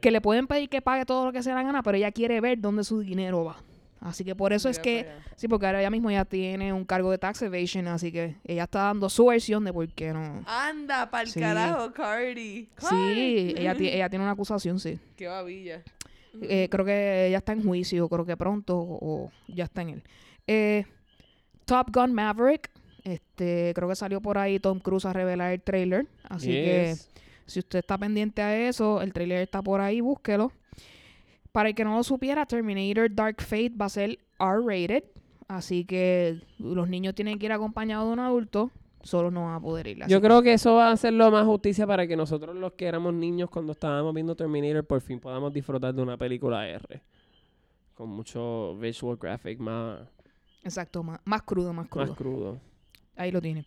que 0.00 0.10
le 0.10 0.20
pueden 0.20 0.46
pedir 0.46 0.68
que 0.68 0.82
pague 0.82 1.04
todo 1.04 1.26
lo 1.26 1.32
que 1.32 1.42
se 1.42 1.52
la 1.52 1.62
gana, 1.62 1.82
pero 1.82 1.96
ella 1.96 2.10
quiere 2.12 2.40
ver 2.40 2.60
dónde 2.60 2.84
su 2.84 3.00
dinero 3.00 3.44
va. 3.44 3.56
Así 4.00 4.24
que 4.24 4.34
por 4.34 4.54
eso 4.54 4.70
es 4.70 4.78
que, 4.78 5.06
sí, 5.36 5.46
porque 5.46 5.66
ahora 5.66 5.80
ella 5.80 5.90
mismo 5.90 6.10
ya 6.10 6.24
tiene 6.24 6.72
un 6.72 6.86
cargo 6.86 7.10
de 7.10 7.18
tax 7.18 7.42
evasion, 7.42 7.86
así 7.86 8.10
que 8.10 8.36
ella 8.46 8.64
está 8.64 8.84
dando 8.84 9.10
su 9.10 9.26
versión 9.26 9.62
de 9.62 9.74
por 9.74 9.86
qué 9.90 10.14
no. 10.14 10.42
Anda, 10.46 11.10
pa'l 11.10 11.26
Sí. 11.28 11.38
carajo, 11.38 11.92
Cardi. 11.92 12.70
Sí, 12.78 13.54
ella, 13.58 13.72
ella 13.78 14.08
tiene 14.08 14.24
una 14.24 14.32
acusación, 14.32 14.80
sí. 14.80 14.98
Qué 15.16 15.26
babilla. 15.26 15.82
Eh, 16.40 16.68
creo 16.70 16.84
que 16.86 17.26
ella 17.26 17.38
está 17.38 17.52
en 17.52 17.62
juicio, 17.62 18.08
creo 18.08 18.24
que 18.24 18.38
pronto 18.38 18.78
o, 18.78 19.26
o 19.26 19.32
ya 19.48 19.64
está 19.64 19.82
en 19.82 19.88
él. 19.90 20.02
Eh, 20.46 20.86
Top 21.66 21.88
Gun 21.94 22.14
Maverick, 22.14 22.70
este, 23.04 23.72
creo 23.74 23.88
que 23.88 23.96
salió 23.96 24.22
por 24.22 24.38
ahí 24.38 24.58
Tom 24.60 24.78
Cruise 24.80 25.04
a 25.04 25.12
revelar 25.12 25.52
el 25.52 25.60
trailer, 25.60 26.06
así 26.28 26.48
que. 26.48 26.94
Si 27.50 27.58
usted 27.58 27.80
está 27.80 27.98
pendiente 27.98 28.42
a 28.42 28.68
eso, 28.68 29.02
el 29.02 29.12
trailer 29.12 29.42
está 29.42 29.62
por 29.62 29.80
ahí, 29.80 30.00
búsquelo. 30.00 30.52
Para 31.52 31.70
el 31.70 31.74
que 31.74 31.84
no 31.84 31.96
lo 31.96 32.04
supiera, 32.04 32.46
Terminator 32.46 33.12
Dark 33.12 33.42
Fate 33.42 33.72
va 33.80 33.86
a 33.86 33.88
ser 33.88 34.18
R-rated, 34.38 35.04
así 35.48 35.84
que 35.84 36.40
los 36.58 36.88
niños 36.88 37.14
tienen 37.14 37.38
que 37.38 37.46
ir 37.46 37.52
acompañados 37.52 38.06
de 38.06 38.12
un 38.12 38.20
adulto 38.20 38.70
solo 39.02 39.30
no 39.30 39.44
van 39.44 39.54
a 39.54 39.60
poder 39.60 39.86
ir. 39.86 40.02
así 40.02 40.12
Yo 40.12 40.20
creo 40.20 40.42
que 40.42 40.52
eso 40.52 40.74
va 40.74 40.88
a 40.88 40.92
hacerlo 40.92 41.30
más 41.30 41.46
justicia 41.46 41.86
para 41.86 42.06
que 42.06 42.16
nosotros 42.16 42.54
los 42.54 42.72
que 42.74 42.86
éramos 42.86 43.14
niños 43.14 43.48
cuando 43.50 43.72
estábamos 43.72 44.14
viendo 44.14 44.36
Terminator 44.36 44.84
por 44.84 45.00
fin 45.00 45.18
podamos 45.18 45.52
disfrutar 45.52 45.94
de 45.94 46.02
una 46.02 46.16
película 46.16 46.68
R. 46.68 47.02
Con 47.94 48.10
mucho 48.10 48.76
visual 48.76 49.16
graphic 49.16 49.58
más, 49.58 50.00
Exacto, 50.62 51.02
más, 51.02 51.20
más 51.24 51.42
crudo, 51.42 51.72
más 51.72 51.88
crudo. 51.88 52.06
más 52.06 52.16
crudo. 52.16 52.60
Ahí 53.16 53.30
lo 53.30 53.40
tiene. 53.40 53.64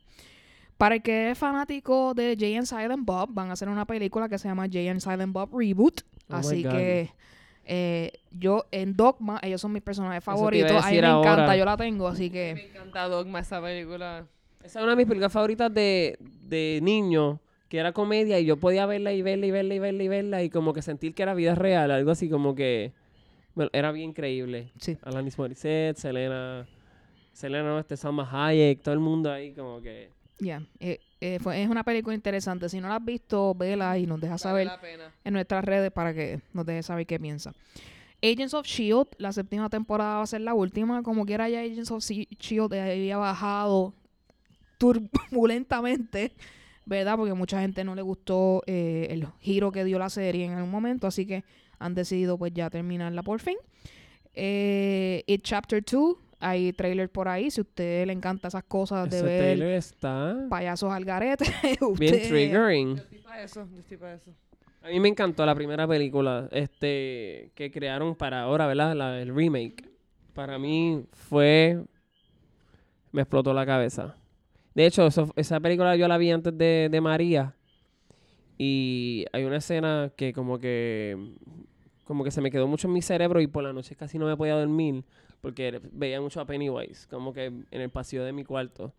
Para 0.78 0.96
el 0.96 1.02
que 1.02 1.32
es 1.32 1.38
fanático 1.38 2.14
de 2.14 2.36
Jay 2.38 2.56
and 2.56 2.66
Silent 2.66 3.06
Bob, 3.06 3.30
van 3.32 3.50
a 3.50 3.54
hacer 3.54 3.70
una 3.70 3.86
película 3.86 4.28
que 4.28 4.38
se 4.38 4.48
llama 4.48 4.68
Jay 4.72 4.88
and 4.88 5.00
Silent 5.00 5.32
Bob 5.32 5.58
Reboot. 5.58 6.02
Oh 6.30 6.36
así 6.36 6.64
que 6.64 7.12
eh, 7.66 8.12
yo 8.32 8.66
en 8.72 8.96
Dogma, 8.96 9.40
ellos 9.42 9.62
son 9.62 9.72
mis 9.72 9.82
personajes 9.82 10.18
a 10.18 10.22
favoritos. 10.22 10.72
A 10.72 10.90
mí 10.90 11.00
me 11.00 11.08
encanta, 11.08 11.56
yo 11.56 11.66
la 11.66 11.78
tengo, 11.78 12.08
así 12.08 12.24
Me 12.26 12.32
que 12.32 12.52
encanta 12.52 13.08
Dogma 13.08 13.40
esa 13.40 13.62
película. 13.62 14.26
Esa 14.64 14.80
es 14.80 14.84
una 14.84 14.92
de 14.94 14.98
mis 14.98 15.08
películas 15.08 15.32
favoritas 15.32 15.74
de, 15.74 16.18
de 16.20 16.80
niño, 16.82 17.40
que 17.70 17.78
era 17.78 17.92
comedia 17.92 18.40
y 18.40 18.46
yo 18.46 18.58
podía 18.58 18.86
verla 18.86 19.12
y 19.12 19.22
verla 19.22 19.46
y 19.46 19.52
verla 19.52 19.74
y 19.74 19.80
verla 19.80 20.04
y 20.04 20.08
verla 20.08 20.44
y 20.44 20.50
como 20.50 20.74
que 20.74 20.82
sentir 20.82 21.14
que 21.14 21.24
era 21.24 21.34
vida 21.34 21.56
real, 21.56 21.92
algo 21.92 22.12
así 22.12 22.30
como 22.30 22.56
que 22.56 22.94
bueno, 23.56 23.70
era 23.74 23.92
bien 23.92 24.10
increíble. 24.10 24.72
sí. 24.80 24.98
Alanis 25.04 25.38
Morissette, 25.38 25.98
Selena, 25.98 26.68
Selena, 27.34 27.70
no, 27.70 27.80
este 27.80 27.98
Salma 27.98 28.28
Hayek, 28.32 28.82
todo 28.82 28.94
el 28.94 29.00
mundo 29.00 29.32
ahí 29.32 29.54
como 29.54 29.82
que... 29.82 30.10
Ya, 30.40 30.64
eh, 30.80 31.00
eh, 31.22 31.40
es 31.42 31.70
una 31.70 31.84
película 31.84 32.16
interesante. 32.16 32.68
Si 32.70 32.82
no 32.82 32.90
la 32.90 32.98
has 32.98 33.06
visto, 33.06 33.54
vela 33.56 33.98
y 33.98 34.06
nos 34.06 34.20
deja 34.20 34.38
saber 34.38 34.70
en 35.24 35.34
nuestras 35.34 35.64
redes 35.64 35.92
para 35.92 36.14
que 36.14 36.42
nos 36.54 36.66
deje 36.66 36.84
saber 36.84 37.06
qué 37.06 37.20
piensa. 37.20 37.54
Agents 38.22 38.54
of 38.54 38.66
Shield, 38.66 39.08
la 39.18 39.34
séptima 39.34 39.70
temporada 39.70 40.18
va 40.18 40.24
a 40.24 40.28
ser 40.28 40.42
la 40.42 40.54
última. 40.54 41.04
Como 41.04 41.26
quiera 41.26 41.50
ya 41.50 41.60
Agents 41.60 41.92
of 41.92 42.04
Shield 42.04 42.74
había 42.74 43.18
bajado 43.18 43.94
turbulentamente, 44.78 46.34
¿verdad? 46.86 47.18
Porque 47.18 47.34
mucha 47.34 47.62
gente 47.62 47.84
no 47.84 47.96
le 47.96 48.02
gustó 48.02 48.64
eh, 48.66 49.08
el 49.10 49.28
giro 49.40 49.72
que 49.72 49.84
dio 49.84 50.00
la 50.00 50.10
serie 50.10 50.46
en 50.46 50.54
algún 50.54 50.72
momento, 50.72 51.08
así 51.08 51.26
que 51.26 51.44
han 51.80 51.96
decidido 51.96 52.38
pues 52.38 52.54
ya 52.54 52.70
terminarla 52.70 53.24
por 53.24 53.40
fin. 53.40 53.58
Eh, 54.34 55.24
It 55.28 55.44
Chapter 55.44 55.84
2, 55.84 56.16
hay 56.44 56.74
trailer 56.74 57.10
por 57.10 57.28
ahí, 57.28 57.50
si 57.50 57.62
a 57.62 57.64
usted 57.64 58.06
le 58.06 58.14
encanta 58.14 58.48
esas 58.50 58.64
cosas 58.64 59.10
de 59.10 59.18
Ese 59.18 59.26
ver 59.26 59.40
trailer 59.42 59.72
está 59.76 60.46
payasos 60.50 60.92
al 60.92 61.06
garete, 61.06 61.46
bien 61.98 62.22
triggering. 62.30 62.96
Yo 62.98 63.02
estoy 63.04 63.18
para 63.20 63.44
eso, 63.44 63.68
yo 63.74 63.80
estoy 63.80 63.98
para 63.98 64.14
eso. 64.16 64.32
A 64.82 64.90
mí 64.90 65.00
me 65.00 65.08
encantó 65.08 65.46
la 65.46 65.56
primera 65.56 65.88
película 65.88 66.50
este 66.52 67.52
que 67.56 67.72
crearon 67.72 68.16
para 68.16 68.42
ahora, 68.42 68.68
¿verdad? 68.68 68.94
La, 68.96 69.22
el 69.22 69.34
remake. 69.34 69.90
Para 70.34 70.60
mí 70.60 71.06
fue... 71.14 71.82
Me 73.14 73.22
explotó 73.22 73.54
la 73.54 73.66
cabeza. 73.66 74.18
De 74.76 74.86
hecho, 74.86 75.08
eso- 75.08 75.32
esa 75.38 75.60
película 75.60 75.96
yo 75.96 76.08
la 76.08 76.18
vi 76.18 76.32
antes 76.32 76.58
de, 76.58 76.90
de 76.92 77.00
María. 77.02 77.56
Y 78.58 79.26
hay 79.32 79.44
una 79.46 79.58
escena 79.58 80.12
que 80.16 80.34
como 80.34 80.60
que... 80.60 81.34
Como 82.04 82.24
que 82.26 82.32
se 82.32 82.42
me 82.42 82.52
quedó 82.52 82.68
mucho 82.68 82.88
en 82.88 82.94
mi 82.94 83.02
cerebro 83.02 83.40
y 83.40 83.48
por 83.48 83.64
la 83.64 83.72
noche 83.72 83.96
casi 83.96 84.18
no 84.20 84.26
me 84.26 84.36
podía 84.36 84.56
dormir. 84.56 85.06
Porque 85.44 85.82
veía 85.92 86.22
mucho 86.22 86.40
a 86.40 86.46
Pennywise. 86.46 87.06
Como 87.10 87.34
que 87.34 87.48
en 87.48 87.66
el 87.70 87.90
pasillo 87.90 88.24
de 88.24 88.32
mi 88.32 88.46
cuarto. 88.46 88.94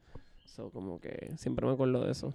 So, 0.44 0.68
como 0.68 1.00
que 1.00 1.32
siempre 1.38 1.64
me 1.64 1.72
acuerdo 1.72 2.04
de 2.04 2.12
eso. 2.12 2.34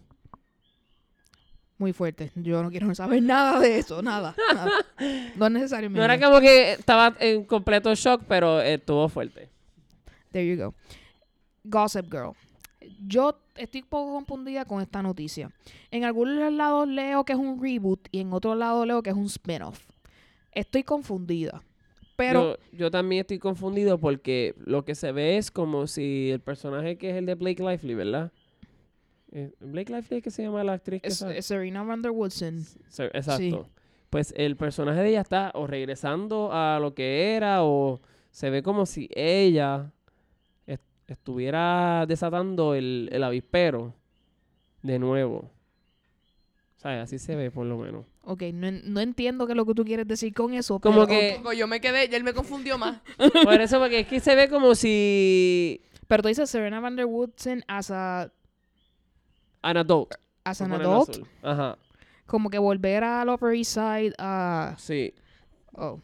Muy 1.77 1.93
fuerte. 1.93 2.31
Yo 2.33 2.63
no 2.63 2.71
quiero 2.71 2.93
saber 2.95 3.21
nada 3.21 3.59
de 3.59 3.77
eso, 3.77 4.01
nada. 4.01 4.35
nada. 4.51 4.71
No 5.35 5.45
es 5.45 5.51
necesario. 5.51 5.91
No 5.91 6.03
era 6.03 6.19
como 6.19 6.39
que 6.39 6.73
estaba 6.73 7.15
en 7.19 7.45
completo 7.45 7.93
shock, 7.93 8.23
pero 8.27 8.59
estuvo 8.59 9.07
fuerte. 9.09 9.51
There 10.31 10.43
you 10.43 10.57
go. 10.57 10.73
Gossip 11.63 12.11
Girl. 12.11 12.33
Yo 13.05 13.39
estoy 13.55 13.81
un 13.81 13.89
poco 13.89 14.13
confundida 14.13 14.65
con 14.65 14.81
esta 14.81 15.03
noticia. 15.03 15.51
En 15.91 16.03
algunos 16.03 16.51
lados 16.51 16.87
leo 16.87 17.23
que 17.25 17.33
es 17.33 17.39
un 17.39 17.61
reboot 17.61 18.07
y 18.11 18.21
en 18.21 18.33
otros 18.33 18.57
lados 18.57 18.87
leo 18.87 19.03
que 19.03 19.11
es 19.11 19.15
un 19.15 19.27
spin-off. 19.27 19.79
Estoy 20.51 20.81
confundida. 20.81 21.61
Pero 22.19 22.57
yo, 22.71 22.77
yo 22.77 22.91
también 22.91 23.21
estoy 23.21 23.39
confundido 23.39 23.97
porque 23.97 24.53
lo 24.65 24.85
que 24.85 24.93
se 24.95 25.11
ve 25.11 25.37
es 25.37 25.49
como 25.51 25.87
si 25.87 26.29
el 26.31 26.39
personaje 26.39 26.97
que 26.97 27.09
es 27.09 27.15
el 27.15 27.25
de 27.25 27.35
Blake 27.35 27.63
Lively, 27.63 27.93
¿verdad? 27.95 28.31
Eh, 29.31 29.51
Blake 29.59 29.91
Lively 29.93 30.17
es 30.17 30.23
que 30.23 30.31
se 30.31 30.43
llama 30.43 30.63
la 30.63 30.73
actriz 30.73 31.01
que 31.01 31.07
es, 31.09 31.45
Serena 31.45 31.83
Van 31.83 32.01
der 32.01 32.11
Woodson. 32.11 32.61
Se- 32.87 33.05
Exacto. 33.13 33.67
Pues 34.09 34.33
el 34.35 34.55
personaje 34.57 35.01
de 35.01 35.09
ella 35.09 35.21
está 35.21 35.51
o 35.53 35.67
regresando 35.67 36.49
a 36.51 36.79
lo 36.79 36.93
que 36.95 37.35
era 37.35 37.63
o 37.63 38.01
se 38.31 38.49
ve 38.49 38.63
como 38.63 38.85
si 38.87 39.07
ella 39.13 39.91
est- 40.65 40.81
estuviera 41.07 42.05
desatando 42.07 42.73
el, 42.73 43.07
el 43.11 43.23
avispero 43.23 43.93
de 44.81 44.97
nuevo. 44.97 45.51
O 46.77 46.81
sea, 46.81 47.01
así 47.03 47.19
se 47.19 47.35
ve 47.35 47.51
por 47.51 47.65
lo 47.67 47.77
menos. 47.77 48.05
Ok, 48.31 48.43
no, 48.53 48.69
no 48.71 48.99
entiendo 49.01 49.45
qué 49.47 49.53
es 49.53 49.57
lo 49.57 49.65
que 49.65 49.73
tú 49.73 49.83
quieres 49.83 50.07
decir 50.07 50.33
con 50.33 50.53
eso. 50.53 50.79
Como 50.79 51.05
pero, 51.05 51.07
que- 51.07 51.31
Tampoco, 51.33 51.53
Yo 51.53 51.67
me 51.67 51.81
quedé, 51.81 52.07
y 52.11 52.15
él 52.15 52.23
me 52.23 52.33
confundió 52.33 52.77
más. 52.77 53.01
Por 53.43 53.59
eso, 53.59 53.79
porque 53.79 53.99
es 54.01 54.07
que 54.07 54.19
se 54.19 54.35
ve 54.35 54.49
como 54.49 54.75
si 54.75 55.81
pero 56.07 56.21
tú 56.23 56.29
dices 56.29 56.49
Serena 56.49 56.79
Van 56.79 56.95
der 56.95 57.05
Woodson 57.05 57.63
as, 57.67 57.91
a, 57.91 58.31
an 59.61 59.77
adult. 59.77 60.13
as 60.43 60.61
an 60.61 60.71
adult. 60.73 61.09
azul. 61.09 61.27
Ajá, 61.43 61.77
Como 62.25 62.49
que 62.49 62.57
volver 62.59 63.03
al 63.03 63.29
Upper 63.29 63.53
East 63.55 63.73
Side 63.73 64.13
a... 64.17 64.75
sí. 64.77 65.13
Oh. 65.73 65.99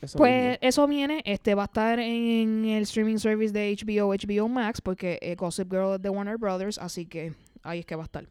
eso 0.00 0.18
Pues 0.18 0.42
mismo. 0.42 0.58
eso 0.60 0.86
viene, 0.88 1.22
este 1.24 1.54
va 1.54 1.62
a 1.62 1.66
estar 1.66 1.98
en 2.00 2.64
el 2.66 2.82
streaming 2.82 3.18
service 3.18 3.52
de 3.52 3.72
HBO, 3.76 4.12
HBO 4.14 4.48
Max, 4.48 4.80
porque 4.80 5.18
eh, 5.22 5.34
Gossip 5.36 5.70
Girl 5.70 5.94
es 5.94 6.02
de 6.02 6.08
Warner 6.08 6.36
Brothers, 6.36 6.78
así 6.78 7.06
que 7.06 7.32
ahí 7.62 7.80
es 7.80 7.86
que 7.86 7.94
va 7.96 8.02
a 8.02 8.06
estar. 8.06 8.26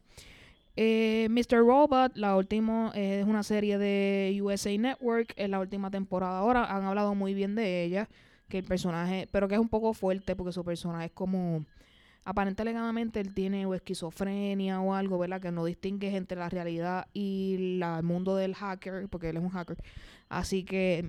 Eh, 0.76 1.28
Mr. 1.30 1.58
Robot, 1.58 2.16
la 2.16 2.36
última, 2.36 2.92
eh, 2.94 3.20
es 3.20 3.26
una 3.26 3.42
serie 3.42 3.76
de 3.78 4.38
USA 4.42 4.76
Network, 4.78 5.34
es 5.36 5.48
la 5.50 5.60
última 5.60 5.90
temporada 5.90 6.38
ahora, 6.38 6.64
han 6.64 6.84
hablado 6.84 7.14
muy 7.14 7.34
bien 7.34 7.54
de 7.54 7.84
ella, 7.84 8.08
que 8.48 8.58
el 8.58 8.64
personaje, 8.64 9.28
pero 9.30 9.48
que 9.48 9.54
es 9.54 9.60
un 9.60 9.68
poco 9.68 9.92
fuerte 9.94 10.34
porque 10.34 10.52
su 10.52 10.64
personaje 10.64 11.06
es 11.06 11.12
como, 11.12 11.64
aparentemente 12.24 13.20
él 13.20 13.34
tiene 13.34 13.66
o 13.66 13.74
esquizofrenia 13.74 14.80
o 14.80 14.94
algo, 14.94 15.18
¿verdad? 15.18 15.40
Que 15.40 15.50
no 15.52 15.64
distingue 15.64 16.14
entre 16.16 16.38
la 16.38 16.48
realidad 16.48 17.06
y 17.12 17.76
la- 17.78 17.98
el 17.98 18.04
mundo 18.04 18.36
del 18.36 18.54
hacker, 18.54 19.08
porque 19.08 19.28
él 19.30 19.36
es 19.36 19.42
un 19.42 19.50
hacker. 19.50 19.76
Así 20.28 20.64
que 20.64 21.04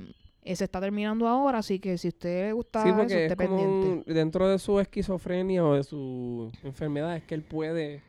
mm, 0.45 0.53
se 0.55 0.63
está 0.65 0.81
terminando 0.81 1.27
ahora, 1.27 1.59
así 1.59 1.79
que 1.79 1.97
si 1.97 2.07
a 2.07 2.09
usted 2.09 2.45
le 2.47 2.53
gusta 2.53 2.83
Sí, 2.83 2.89
eso, 2.89 2.97
porque 2.97 3.25
esté 3.27 3.43
es 3.43 3.47
como 3.49 3.57
pendiente. 3.57 3.87
un- 4.09 4.13
dentro 4.13 4.49
de 4.49 4.59
su 4.59 4.79
esquizofrenia 4.79 5.63
o 5.65 5.75
de 5.75 5.83
su 5.83 6.51
enfermedad 6.63 7.15
es 7.15 7.23
que 7.23 7.35
él 7.35 7.43
puede 7.43 8.01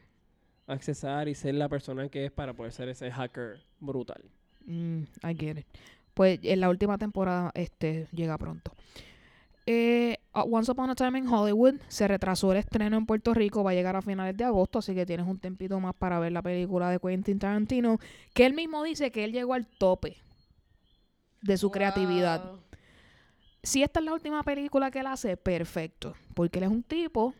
accesar 0.66 1.28
y 1.28 1.34
ser 1.34 1.54
la 1.54 1.68
persona 1.68 2.08
que 2.08 2.26
es 2.26 2.32
para 2.32 2.54
poder 2.54 2.72
ser 2.72 2.88
ese 2.88 3.10
hacker 3.10 3.60
brutal. 3.80 4.22
Mm, 4.66 5.02
I 5.22 5.34
get 5.38 5.58
it. 5.58 5.66
Pues 6.14 6.40
en 6.42 6.60
la 6.60 6.68
última 6.68 6.96
temporada 6.98 7.50
este 7.54 8.08
llega 8.12 8.38
pronto. 8.38 8.72
Eh, 9.66 10.18
uh, 10.34 10.40
Once 10.40 10.70
Upon 10.70 10.90
a 10.90 10.94
Time 10.94 11.18
in 11.18 11.26
Hollywood 11.26 11.76
se 11.88 12.06
retrasó 12.06 12.52
el 12.52 12.58
estreno 12.58 12.98
en 12.98 13.06
Puerto 13.06 13.32
Rico, 13.32 13.64
va 13.64 13.70
a 13.70 13.74
llegar 13.74 13.96
a 13.96 14.02
finales 14.02 14.36
de 14.36 14.44
agosto, 14.44 14.78
así 14.78 14.94
que 14.94 15.06
tienes 15.06 15.26
un 15.26 15.38
tempito 15.38 15.80
más 15.80 15.94
para 15.94 16.18
ver 16.18 16.32
la 16.32 16.42
película 16.42 16.90
de 16.90 16.98
Quentin 16.98 17.38
Tarantino, 17.38 17.98
que 18.34 18.44
él 18.44 18.52
mismo 18.52 18.82
dice 18.84 19.10
que 19.10 19.24
él 19.24 19.32
llegó 19.32 19.54
al 19.54 19.66
tope 19.66 20.18
de 21.40 21.56
su 21.56 21.70
creatividad. 21.70 22.52
Si 23.62 23.82
esta 23.82 24.00
es 24.00 24.04
la 24.04 24.12
última 24.12 24.42
película 24.42 24.90
que 24.90 25.00
él 25.00 25.06
hace, 25.06 25.38
perfecto. 25.38 26.14
Porque 26.34 26.58
él 26.58 26.64
es 26.64 26.70
un 26.70 26.82
tipo 26.82 27.34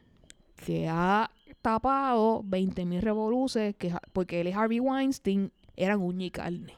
que 0.56 0.88
ha 0.88 1.30
tapado 1.64 2.42
20.000 2.44 3.00
revoluces, 3.00 3.74
que, 3.76 3.90
porque 4.12 4.42
él 4.42 4.48
y 4.48 4.52
Harvey 4.52 4.80
Weinstein 4.80 5.50
eran 5.76 6.02
uña 6.02 6.26
y 6.26 6.30
carne. 6.30 6.74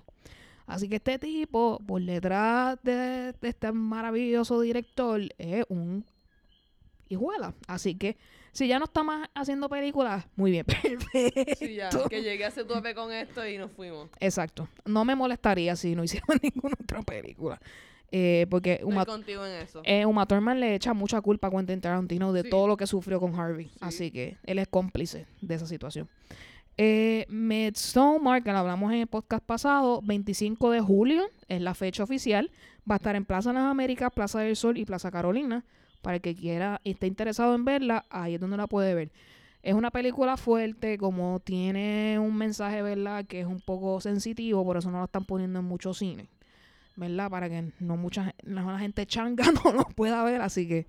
Así 0.64 0.88
que 0.88 0.96
este 0.96 1.18
tipo, 1.18 1.80
por 1.84 2.00
detrás 2.00 2.78
de, 2.84 3.32
de 3.32 3.48
este 3.48 3.72
maravilloso 3.72 4.60
director, 4.60 5.20
es 5.38 5.64
un 5.68 6.04
hijuela. 7.08 7.52
Así 7.66 7.96
que, 7.96 8.16
si 8.52 8.68
ya 8.68 8.78
no 8.78 8.84
está 8.84 9.02
más 9.02 9.28
haciendo 9.34 9.68
películas, 9.68 10.24
muy 10.36 10.52
bien, 10.52 10.64
perfecto. 10.82 11.56
Sí, 11.56 11.74
ya, 11.74 11.90
que 12.08 12.22
llegué 12.22 12.44
a 12.44 12.48
ese 12.48 12.64
tope 12.64 12.94
con 12.94 13.12
esto 13.12 13.44
y 13.44 13.58
nos 13.58 13.72
fuimos. 13.72 14.08
Exacto. 14.20 14.68
No 14.84 15.04
me 15.04 15.16
molestaría 15.16 15.74
si 15.74 15.96
no 15.96 16.04
hicieran 16.04 16.38
ninguna 16.42 16.76
otra 16.80 17.02
película. 17.02 17.60
Eh, 18.12 18.46
porque 18.48 18.80
Uma, 18.84 19.04
en 19.04 19.62
eso. 19.62 19.82
eh, 19.84 20.06
Uma 20.06 20.26
Thurman 20.26 20.60
le 20.60 20.74
echa 20.74 20.94
mucha 20.94 21.20
culpa 21.20 21.48
a 21.48 21.50
Quentin 21.50 21.80
Tarantino 21.80 22.32
de 22.32 22.42
Sí. 22.42 22.50
todo 22.50 22.68
lo 22.68 22.76
que 22.76 22.86
sufrió 22.86 23.18
con 23.20 23.34
Harvey. 23.38 23.66
Sí. 23.66 23.78
Así 23.80 24.10
que 24.10 24.36
él 24.44 24.58
es 24.58 24.68
cómplice 24.68 25.26
de 25.40 25.54
esa 25.56 25.66
situación. 25.66 26.08
Eh, 26.78 27.24
Midsommar, 27.28 28.42
que 28.42 28.52
lo 28.52 28.58
hablamos 28.58 28.92
en 28.92 29.00
el 29.00 29.06
podcast 29.06 29.44
pasado, 29.44 30.00
25 30.02 30.70
de 30.70 30.80
julio 30.80 31.24
es 31.48 31.60
la 31.60 31.74
fecha 31.74 32.02
oficial. 32.04 32.50
Va 32.88 32.94
a 32.94 32.98
estar 32.98 33.16
en 33.16 33.24
Plaza 33.24 33.52
Las 33.52 33.64
Américas, 33.64 34.12
Plaza 34.14 34.40
del 34.40 34.56
Sol 34.56 34.76
y 34.78 34.84
Plaza 34.84 35.10
Carolina. 35.10 35.64
Para 36.02 36.16
el 36.16 36.22
que 36.22 36.36
quiera 36.36 36.80
y 36.84 36.90
esté 36.92 37.08
interesado 37.08 37.54
en 37.56 37.64
verla, 37.64 38.04
ahí 38.10 38.34
es 38.34 38.40
donde 38.40 38.56
la 38.56 38.68
puede 38.68 38.94
ver. 38.94 39.10
Es 39.62 39.74
una 39.74 39.90
película 39.90 40.36
fuerte, 40.36 40.96
como 40.98 41.40
tiene 41.40 42.18
un 42.20 42.36
mensaje, 42.36 42.82
¿verdad? 42.82 43.24
Que 43.26 43.40
es 43.40 43.46
un 43.46 43.60
poco 43.60 44.00
sensitivo, 44.00 44.64
por 44.64 44.76
eso 44.76 44.90
no 44.92 44.98
la 44.98 45.06
están 45.06 45.24
poniendo 45.24 45.58
en 45.58 45.64
muchos 45.64 45.98
cines. 45.98 46.28
¿Verdad? 46.96 47.30
Para 47.30 47.48
que 47.48 47.72
no 47.78 47.96
mucha 47.96 48.34
la 48.42 48.78
gente 48.78 49.06
changa 49.06 49.44
no 49.64 49.72
lo 49.72 49.84
pueda 49.84 50.24
ver, 50.24 50.40
así 50.40 50.66
que 50.66 50.86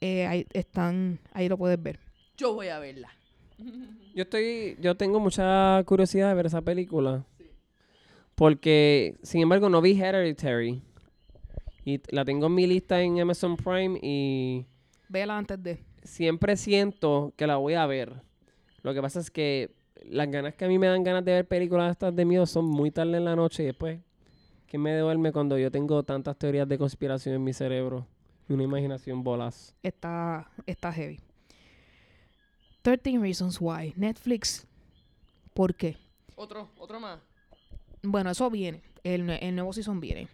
eh, 0.00 0.26
ahí 0.26 0.46
están, 0.52 1.18
ahí 1.32 1.48
lo 1.48 1.58
puedes 1.58 1.82
ver. 1.82 1.98
Yo 2.36 2.54
voy 2.54 2.68
a 2.68 2.78
verla. 2.78 3.10
Yo 4.14 4.22
estoy, 4.22 4.76
yo 4.80 4.96
tengo 4.96 5.18
mucha 5.18 5.82
curiosidad 5.84 6.28
de 6.28 6.34
ver 6.34 6.46
esa 6.46 6.62
película. 6.62 7.24
Porque, 8.36 9.16
sin 9.22 9.42
embargo, 9.42 9.68
no 9.68 9.80
vi 9.80 10.00
Hereditary. 10.00 10.80
Y 11.84 12.00
la 12.10 12.24
tengo 12.24 12.46
en 12.46 12.54
mi 12.54 12.66
lista 12.66 13.00
en 13.00 13.20
Amazon 13.20 13.56
Prime 13.56 13.98
y 14.00 14.64
Vela 15.08 15.38
antes 15.38 15.60
de. 15.62 15.82
siempre 16.04 16.56
siento 16.56 17.32
que 17.36 17.46
la 17.46 17.56
voy 17.56 17.74
a 17.74 17.86
ver. 17.86 18.22
Lo 18.82 18.94
que 18.94 19.02
pasa 19.02 19.18
es 19.20 19.30
que 19.30 19.70
las 20.04 20.30
ganas 20.30 20.54
que 20.54 20.66
a 20.66 20.68
mí 20.68 20.78
me 20.78 20.86
dan 20.86 21.02
ganas 21.02 21.24
de 21.24 21.32
ver 21.32 21.48
películas 21.48 21.90
estas 21.90 22.14
de 22.14 22.24
miedo 22.24 22.46
son 22.46 22.66
muy 22.66 22.90
tarde 22.90 23.16
en 23.16 23.24
la 23.24 23.34
noche 23.34 23.62
y 23.64 23.66
después 23.66 23.98
que 24.68 24.76
me 24.78 24.96
duerme 24.96 25.32
cuando 25.32 25.58
yo 25.58 25.70
tengo 25.70 26.02
tantas 26.02 26.36
teorías 26.36 26.68
de 26.68 26.78
conspiración 26.78 27.34
en 27.34 27.42
mi 27.42 27.54
cerebro 27.54 28.06
y 28.48 28.52
una 28.52 28.62
imaginación 28.62 29.24
bolas. 29.24 29.74
Está, 29.82 30.50
está 30.66 30.92
heavy. 30.92 31.20
13 32.82 33.18
Reasons 33.18 33.58
Why. 33.60 33.94
Netflix. 33.96 34.66
¿Por 35.54 35.74
qué? 35.74 35.96
Otro, 36.36 36.68
otro 36.78 37.00
más. 37.00 37.18
Bueno, 38.02 38.30
eso 38.30 38.48
viene. 38.50 38.82
El, 39.02 39.28
el 39.30 39.54
nuevo 39.54 39.72
season 39.72 40.00
viene. 40.00 40.28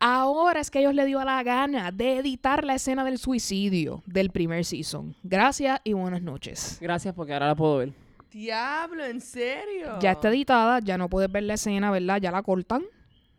Ahora 0.00 0.58
es 0.60 0.68
que 0.68 0.80
ellos 0.80 0.94
le 0.94 1.06
dio 1.06 1.22
la 1.24 1.40
gana 1.44 1.92
de 1.92 2.18
editar 2.18 2.64
la 2.64 2.74
escena 2.74 3.04
del 3.04 3.18
suicidio 3.18 4.02
del 4.06 4.30
primer 4.30 4.64
season. 4.64 5.14
Gracias 5.22 5.80
y 5.84 5.92
buenas 5.92 6.20
noches. 6.22 6.78
Gracias 6.80 7.14
porque 7.14 7.32
ahora 7.32 7.46
la 7.46 7.54
puedo 7.54 7.76
ver. 7.78 7.92
Diablo, 8.32 9.04
¿en 9.04 9.20
serio? 9.20 10.00
Ya 10.00 10.12
está 10.12 10.30
editada, 10.30 10.80
ya 10.80 10.98
no 10.98 11.08
puedes 11.08 11.30
ver 11.30 11.44
la 11.44 11.54
escena, 11.54 11.92
¿verdad? 11.92 12.20
Ya 12.20 12.32
la 12.32 12.42
cortan. 12.42 12.82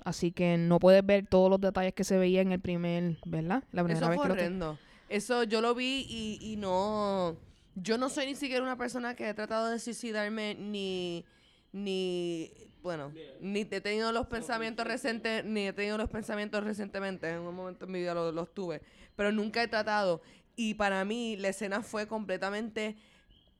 Así 0.03 0.31
que 0.31 0.57
no 0.57 0.79
puedes 0.79 1.05
ver 1.05 1.25
todos 1.27 1.49
los 1.49 1.61
detalles 1.61 1.93
que 1.93 2.03
se 2.03 2.17
veía 2.17 2.41
en 2.41 2.51
el 2.51 2.59
primer, 2.59 3.17
¿verdad? 3.25 3.63
La 3.71 3.83
primera 3.83 4.05
Eso 4.05 4.09
vez 4.09 4.17
fue 4.17 4.23
que 4.23 4.27
lo 4.27 4.33
horrendo. 4.33 4.79
Eso 5.09 5.43
yo 5.43 5.61
lo 5.61 5.73
vi 5.75 6.05
y, 6.09 6.39
y 6.41 6.55
no... 6.57 7.37
Yo 7.75 7.97
no 7.97 8.09
soy 8.09 8.25
ni 8.27 8.35
siquiera 8.35 8.61
una 8.63 8.77
persona 8.77 9.15
que 9.15 9.29
he 9.29 9.33
tratado 9.33 9.69
de 9.69 9.79
suicidarme 9.79 10.55
ni... 10.55 11.25
Ni... 11.71 12.51
Bueno, 12.81 13.13
ni 13.39 13.61
he 13.61 13.81
tenido 13.81 14.11
los 14.11 14.27
pensamientos 14.27 14.85
recientes, 14.85 15.45
ni 15.45 15.67
he 15.67 15.73
tenido 15.73 15.97
los 15.97 16.09
pensamientos 16.09 16.63
recientemente. 16.65 17.29
En 17.29 17.39
un 17.39 17.55
momento 17.55 17.85
en 17.85 17.91
mi 17.91 17.99
vida 17.99 18.13
lo- 18.13 18.31
los 18.33 18.53
tuve. 18.53 18.81
Pero 19.15 19.31
nunca 19.31 19.63
he 19.63 19.67
tratado. 19.69 20.21
Y 20.57 20.73
para 20.73 21.05
mí 21.05 21.37
la 21.37 21.47
escena 21.47 21.81
fue 21.81 22.07
completamente 22.07 22.97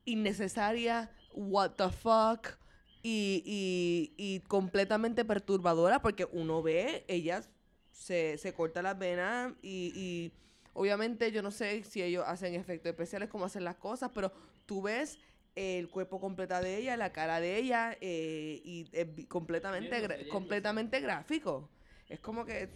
innecesaria. 0.06 1.10
What 1.34 1.72
the 1.78 1.89
fuck. 1.89 2.58
Y, 3.06 3.43
y, 3.45 4.14
y 4.18 4.39
completamente 4.47 5.26
perturbadora 5.26 6.01
porque 6.01 6.26
uno 6.32 6.64
ve, 6.64 7.04
ella 7.10 7.43
se, 7.91 8.38
se 8.38 8.54
corta 8.54 8.82
las 8.82 8.97
venas 8.97 9.54
y, 9.62 9.91
y 9.93 10.32
obviamente 10.74 11.30
yo 11.34 11.41
no 11.43 11.51
sé 11.51 11.84
si 11.84 12.01
ellos 12.01 12.24
hacen 12.26 12.56
efectos 12.56 12.89
especiales, 12.91 13.28
cómo 13.30 13.43
hacen 13.45 13.66
las 13.66 13.76
cosas, 13.76 14.10
pero 14.16 14.32
tú 14.66 14.82
ves 14.82 15.20
el 15.56 15.89
cuerpo 15.89 16.20
completo 16.22 16.60
de 16.62 16.78
ella, 16.78 16.95
la 16.97 17.12
cara 17.12 17.39
de 17.41 17.58
ella 17.58 17.95
eh, 17.99 18.62
y 18.64 18.88
es 18.93 19.14
vi- 19.14 19.26
completamente, 19.26 20.01
gra- 20.01 20.28
completamente 20.30 20.99
gráfico. 21.01 21.70
Es 22.08 22.22
como 22.22 22.45
que 22.45 22.70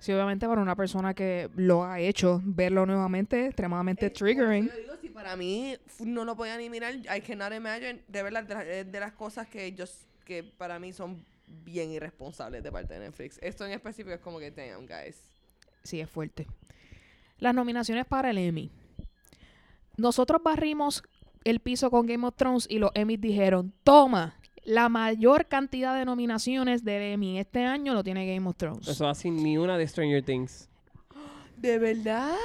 Sí, 0.00 0.12
obviamente 0.12 0.48
para 0.48 0.60
una 0.62 0.74
persona 0.74 1.14
que 1.14 1.48
lo 1.56 1.84
ha 1.84 2.00
hecho, 2.00 2.40
verlo 2.42 2.86
nuevamente 2.86 3.40
es 3.42 3.46
extremadamente 3.48 4.06
Es- 4.06 4.12
triggering. 4.14 4.66
yo 4.68 4.76
digo, 4.76 4.92
si 5.00 5.10
para 5.10 5.36
mí 5.36 5.76
no 6.00 6.24
lo 6.24 6.34
podía 6.36 6.56
ni 6.56 6.68
mirar, 6.70 6.94
I 6.96 7.20
cannot 7.20 7.52
imagine, 7.52 8.02
de 8.08 8.22
verdad, 8.22 8.44
de, 8.44 8.84
de 8.84 9.00
las 9.00 9.12
cosas 9.12 9.46
que 9.46 9.72
yo, 9.72 9.84
que 10.24 10.42
para 10.42 10.78
mí 10.78 10.92
son 10.94 11.22
bien 11.46 11.90
irresponsables 11.90 12.62
de 12.62 12.72
parte 12.72 12.94
de 12.94 13.00
Netflix. 13.00 13.38
Esto 13.42 13.66
en 13.66 13.72
específico 13.72 14.14
es 14.14 14.20
como 14.20 14.38
que, 14.38 14.50
damn, 14.50 14.86
guys. 14.86 15.20
Sí, 15.82 16.00
es 16.00 16.08
fuerte. 16.08 16.46
Las 17.38 17.54
nominaciones 17.54 18.06
para 18.06 18.30
el 18.30 18.38
Emmy. 18.38 18.70
Nosotros 19.96 20.42
barrimos 20.42 21.02
el 21.44 21.60
piso 21.60 21.90
con 21.90 22.06
Game 22.06 22.26
of 22.26 22.34
Thrones 22.36 22.66
y 22.70 22.78
los 22.78 22.90
Emmys 22.94 23.20
dijeron, 23.20 23.72
toma, 23.84 24.34
la 24.64 24.88
mayor 24.88 25.46
cantidad 25.46 25.96
de 25.96 26.04
nominaciones 26.04 26.84
del 26.84 27.02
Emmy 27.02 27.38
este 27.38 27.64
año 27.64 27.94
lo 27.94 28.04
tiene 28.04 28.32
Game 28.32 28.48
of 28.48 28.56
Thrones. 28.56 28.88
Eso 28.88 29.08
así 29.08 29.30
ni 29.30 29.58
una 29.58 29.78
de 29.78 29.86
Stranger 29.86 30.22
Things. 30.22 30.68
De 31.56 31.78
verdad. 31.78 32.36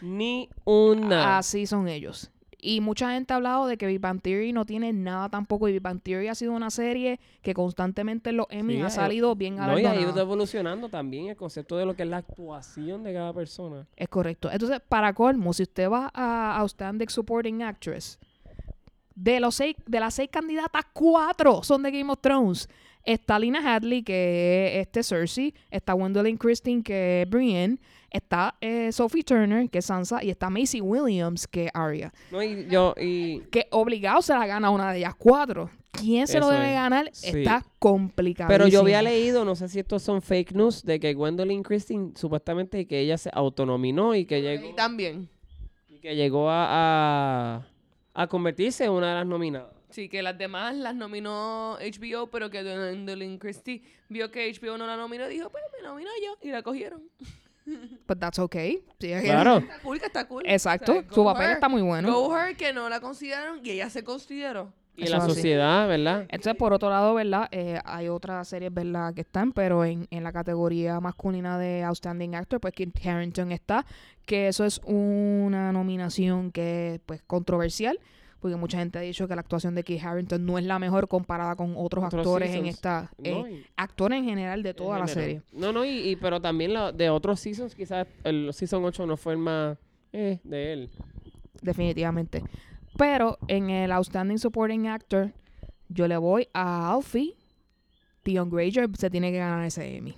Ni 0.00 0.48
una. 0.64 1.38
Así 1.38 1.66
son 1.66 1.88
ellos. 1.88 2.30
Y 2.64 2.80
mucha 2.80 3.10
gente 3.10 3.32
ha 3.32 3.36
hablado 3.36 3.66
de 3.66 3.76
que 3.76 3.88
Big 3.88 3.98
Bang 3.98 4.22
Theory 4.22 4.52
no 4.52 4.64
tiene 4.64 4.92
nada 4.92 5.28
tampoco. 5.28 5.68
Y 5.68 5.72
Big 5.72 5.82
Bang 5.82 6.00
Theory 6.00 6.28
ha 6.28 6.34
sido 6.36 6.52
una 6.52 6.70
serie 6.70 7.18
que 7.42 7.54
constantemente 7.54 8.30
en 8.30 8.36
los 8.36 8.46
Emmy 8.50 8.76
Sí, 8.76 8.82
ha 8.82 8.90
salido 8.90 9.34
bien 9.34 9.56
no, 9.56 9.76
y 9.76 9.84
ha 9.84 10.00
ido 10.00 10.16
evolucionando 10.16 10.88
también 10.88 11.26
el 11.26 11.36
concepto 11.36 11.76
de 11.76 11.84
lo 11.84 11.96
que 11.96 12.04
es 12.04 12.08
la 12.08 12.18
actuación 12.18 13.02
de 13.02 13.12
cada 13.12 13.32
persona. 13.32 13.88
Es 13.96 14.08
correcto. 14.08 14.48
Entonces, 14.48 14.80
para 14.88 15.12
colmo, 15.12 15.52
si 15.52 15.64
usted 15.64 15.90
va 15.90 16.12
a 16.14 16.56
Outstanding 16.58 17.08
Supporting 17.08 17.64
Actress, 17.64 18.20
de 19.14 19.40
los 19.40 19.54
seis, 19.56 19.76
de 19.86 20.00
las 20.00 20.14
seis 20.14 20.28
candidatas, 20.30 20.84
cuatro 20.92 21.62
son 21.62 21.82
de 21.82 21.90
Game 21.90 22.10
of 22.12 22.20
Thrones. 22.20 22.68
Está 23.04 23.36
Lina 23.38 23.58
Hadley, 23.64 24.02
que 24.04 24.74
es 24.80 24.86
este 24.86 25.02
Cersei. 25.02 25.52
Está 25.70 25.92
Gwendolyn 25.94 26.36
Christine, 26.36 26.82
que 26.84 27.22
es 27.22 27.28
Brienne. 27.30 27.78
Está 28.10 28.54
eh, 28.60 28.92
Sophie 28.92 29.24
Turner, 29.24 29.68
que 29.68 29.78
es 29.78 29.86
Sansa. 29.86 30.22
Y 30.22 30.30
está 30.30 30.48
Macy 30.50 30.80
Williams, 30.80 31.48
que 31.48 31.64
es 31.64 31.70
Arya. 31.74 32.12
No, 32.30 32.40
y 32.42 32.66
yo, 32.68 32.94
y 33.00 33.40
Que 33.50 33.66
obligado 33.72 34.22
se 34.22 34.32
la 34.34 34.46
gana 34.46 34.70
una 34.70 34.92
de 34.92 34.98
ellas 34.98 35.14
cuatro. 35.16 35.68
¿Quién 35.90 36.26
se 36.28 36.38
lo 36.38 36.48
debe 36.48 36.68
es. 36.68 36.74
ganar? 36.74 37.10
Sí. 37.12 37.40
Está 37.40 37.64
complicado. 37.80 38.48
Pero 38.48 38.68
yo 38.68 38.80
había 38.80 39.02
leído, 39.02 39.44
no 39.44 39.56
sé 39.56 39.68
si 39.68 39.80
estos 39.80 40.02
son 40.02 40.22
fake 40.22 40.52
news, 40.52 40.84
de 40.84 41.00
que 41.00 41.12
Gwendolyn 41.12 41.62
Christine 41.64 42.12
supuestamente 42.14 42.86
que 42.86 43.00
ella 43.00 43.18
se 43.18 43.30
autonominó 43.32 44.14
y 44.14 44.24
que 44.26 44.38
Y 44.38 44.42
llegó, 44.42 44.74
también. 44.74 45.28
y 45.88 45.98
que 45.98 46.14
llegó 46.14 46.48
a, 46.48 46.66
a, 47.56 47.66
a 48.14 48.26
convertirse 48.26 48.84
en 48.84 48.90
una 48.92 49.08
de 49.10 49.14
las 49.16 49.26
nominadas. 49.26 49.72
Sí, 49.90 50.08
que 50.08 50.22
las 50.22 50.38
demás 50.38 50.74
las 50.74 50.94
nominó 50.94 51.76
HBO, 51.78 52.28
pero 52.30 52.48
que 52.50 52.62
Gwendolyn 52.62 53.38
Christie 53.38 53.82
vio 54.08 54.30
que 54.30 54.50
HBO 54.52 54.78
no 54.78 54.86
la 54.86 54.96
nominó 54.96 55.26
y 55.26 55.34
dijo, 55.34 55.50
pues 55.50 55.62
me 55.76 55.86
nomino 55.86 56.10
yo. 56.24 56.36
Y 56.40 56.50
la 56.50 56.62
cogieron. 56.62 57.02
But 58.08 58.18
that's 58.18 58.38
okay. 58.38 58.82
Sí, 58.98 59.12
es 59.12 59.20
que- 59.22 59.28
Claro. 59.28 59.58
Está 59.58 59.78
cool, 59.80 60.00
que 60.00 60.06
está 60.06 60.26
cool. 60.28 60.42
Exacto. 60.46 60.92
O 60.92 60.94
sea, 61.02 61.12
Su 61.12 61.24
papel 61.24 61.44
her. 61.46 61.52
está 61.52 61.68
muy 61.68 61.82
bueno. 61.82 62.10
Go 62.12 62.36
her, 62.36 62.56
que 62.56 62.72
no 62.72 62.88
la 62.88 63.00
consideraron 63.00 63.60
y 63.64 63.70
ella 63.70 63.88
se 63.90 64.02
consideró. 64.02 64.72
Y 64.94 65.04
Eso 65.04 65.16
la 65.16 65.20
sociedad, 65.26 65.88
¿verdad? 65.88 66.22
Entonces, 66.28 66.54
por 66.54 66.72
otro 66.74 66.90
lado, 66.90 67.14
¿verdad? 67.14 67.48
Eh, 67.50 67.80
hay 67.84 68.08
otras 68.08 68.46
series, 68.48 68.72
¿verdad? 68.74 69.14
Que 69.14 69.22
están, 69.22 69.52
pero 69.52 69.84
en, 69.86 70.06
en 70.10 70.22
la 70.22 70.32
categoría 70.32 71.00
masculina 71.00 71.58
de 71.58 71.82
Outstanding 71.84 72.34
Actor, 72.34 72.60
pues 72.60 72.74
Kit 72.74 72.94
Harington 73.06 73.52
está, 73.52 73.86
que 74.26 74.48
eso 74.48 74.64
es 74.66 74.80
una 74.84 75.72
nominación 75.72 76.52
que 76.52 76.94
es, 76.96 77.00
pues, 77.06 77.22
controversial, 77.26 77.98
porque 78.38 78.56
mucha 78.56 78.78
gente 78.78 78.98
ha 78.98 79.02
dicho 79.02 79.26
que 79.26 79.34
la 79.34 79.40
actuación 79.40 79.74
de 79.74 79.82
Kit 79.82 80.02
Harington 80.04 80.44
no 80.44 80.58
es 80.58 80.64
la 80.66 80.78
mejor 80.78 81.08
comparada 81.08 81.56
con 81.56 81.72
otros, 81.76 82.04
Otros 82.04 82.20
actores 82.26 82.54
en 82.54 82.66
esta... 82.66 83.10
eh, 83.24 83.30
No, 83.32 83.48
y- 83.48 83.64
actores 83.76 84.18
en 84.18 84.24
general 84.26 84.62
de 84.62 84.74
toda 84.74 84.98
la 84.98 85.06
general. 85.06 85.24
serie. 85.24 85.42
No, 85.52 85.72
no, 85.72 85.84
y, 85.86 85.90
y- 86.10 86.16
pero 86.16 86.38
también 86.40 86.74
la- 86.74 86.92
de 86.92 87.08
otros 87.08 87.40
seasons, 87.40 87.74
quizás 87.74 88.06
el 88.24 88.52
season 88.52 88.84
8 88.84 89.06
no 89.06 89.16
fue 89.16 89.32
el 89.32 89.38
más 89.38 89.78
eh, 90.12 90.38
de 90.44 90.72
él. 90.74 90.90
definitivamente. 91.62 92.42
Pero 92.96 93.38
en 93.48 93.70
el 93.70 93.92
Outstanding 93.92 94.38
Supporting 94.38 94.86
Actor, 94.88 95.30
yo 95.88 96.06
le 96.08 96.16
voy 96.16 96.48
a 96.52 96.92
Alfie. 96.92 97.34
Theon 98.22 98.50
Greyjoy 98.50 98.88
se 98.98 99.10
tiene 99.10 99.32
que 99.32 99.38
ganar 99.38 99.64
ese 99.64 99.96
Emmy. 99.96 100.14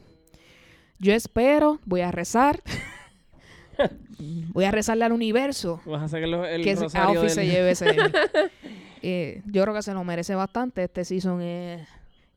Yo 0.98 1.12
espero, 1.14 1.80
voy 1.86 2.00
a 2.02 2.10
rezar. 2.10 2.62
voy 4.52 4.64
a 4.64 4.70
rezarle 4.70 5.04
al 5.04 5.10
universo 5.12 5.80
Vas 5.84 6.02
a 6.02 6.08
sacar 6.08 6.28
los- 6.28 6.46
el 6.46 6.62
que 6.62 6.70
Alfie 6.94 7.28
se 7.28 7.46
lleve 7.46 7.70
ese 7.72 7.90
Emmy. 7.90 8.00
Eh, 9.06 9.42
yo 9.44 9.60
creo 9.64 9.74
que 9.74 9.82
se 9.82 9.92
lo 9.92 10.02
merece 10.02 10.34
bastante. 10.34 10.84
Este 10.84 11.04
season 11.04 11.42
es. 11.42 11.86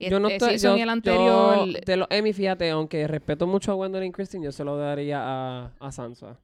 Yo 0.02 0.20
no 0.20 0.28
este 0.28 0.36
estoy, 0.36 0.60
season 0.60 0.76
yo- 0.76 0.84
el 0.84 0.88
yo 0.88 0.92
anterior. 0.92 1.86
de 1.86 1.96
los 1.96 2.08
Emmy, 2.12 2.34
fíjate, 2.34 2.70
aunque 2.72 3.08
respeto 3.08 3.48
mucho 3.48 3.72
a 3.72 3.76
Gwendolyn 3.76 4.12
Christine, 4.12 4.44
yo 4.44 4.52
se 4.52 4.66
lo 4.66 4.76
daría 4.76 5.22
a, 5.24 5.72
a 5.80 5.92
Sansa. 5.94 6.38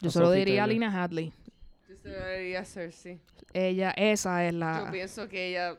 yo 0.00 0.08
a 0.08 0.12
se 0.12 0.18
lo 0.18 0.30
diría 0.32 0.64
a. 0.64 0.66
Lina 0.66 0.90
Hadley. 1.04 1.34
Yo. 2.04 2.10
Ella, 3.52 3.90
esa 3.96 4.46
es 4.46 4.52
Yo 4.52 4.58
la. 4.58 4.88
pienso 4.92 5.28
que 5.28 5.48
ella... 5.48 5.76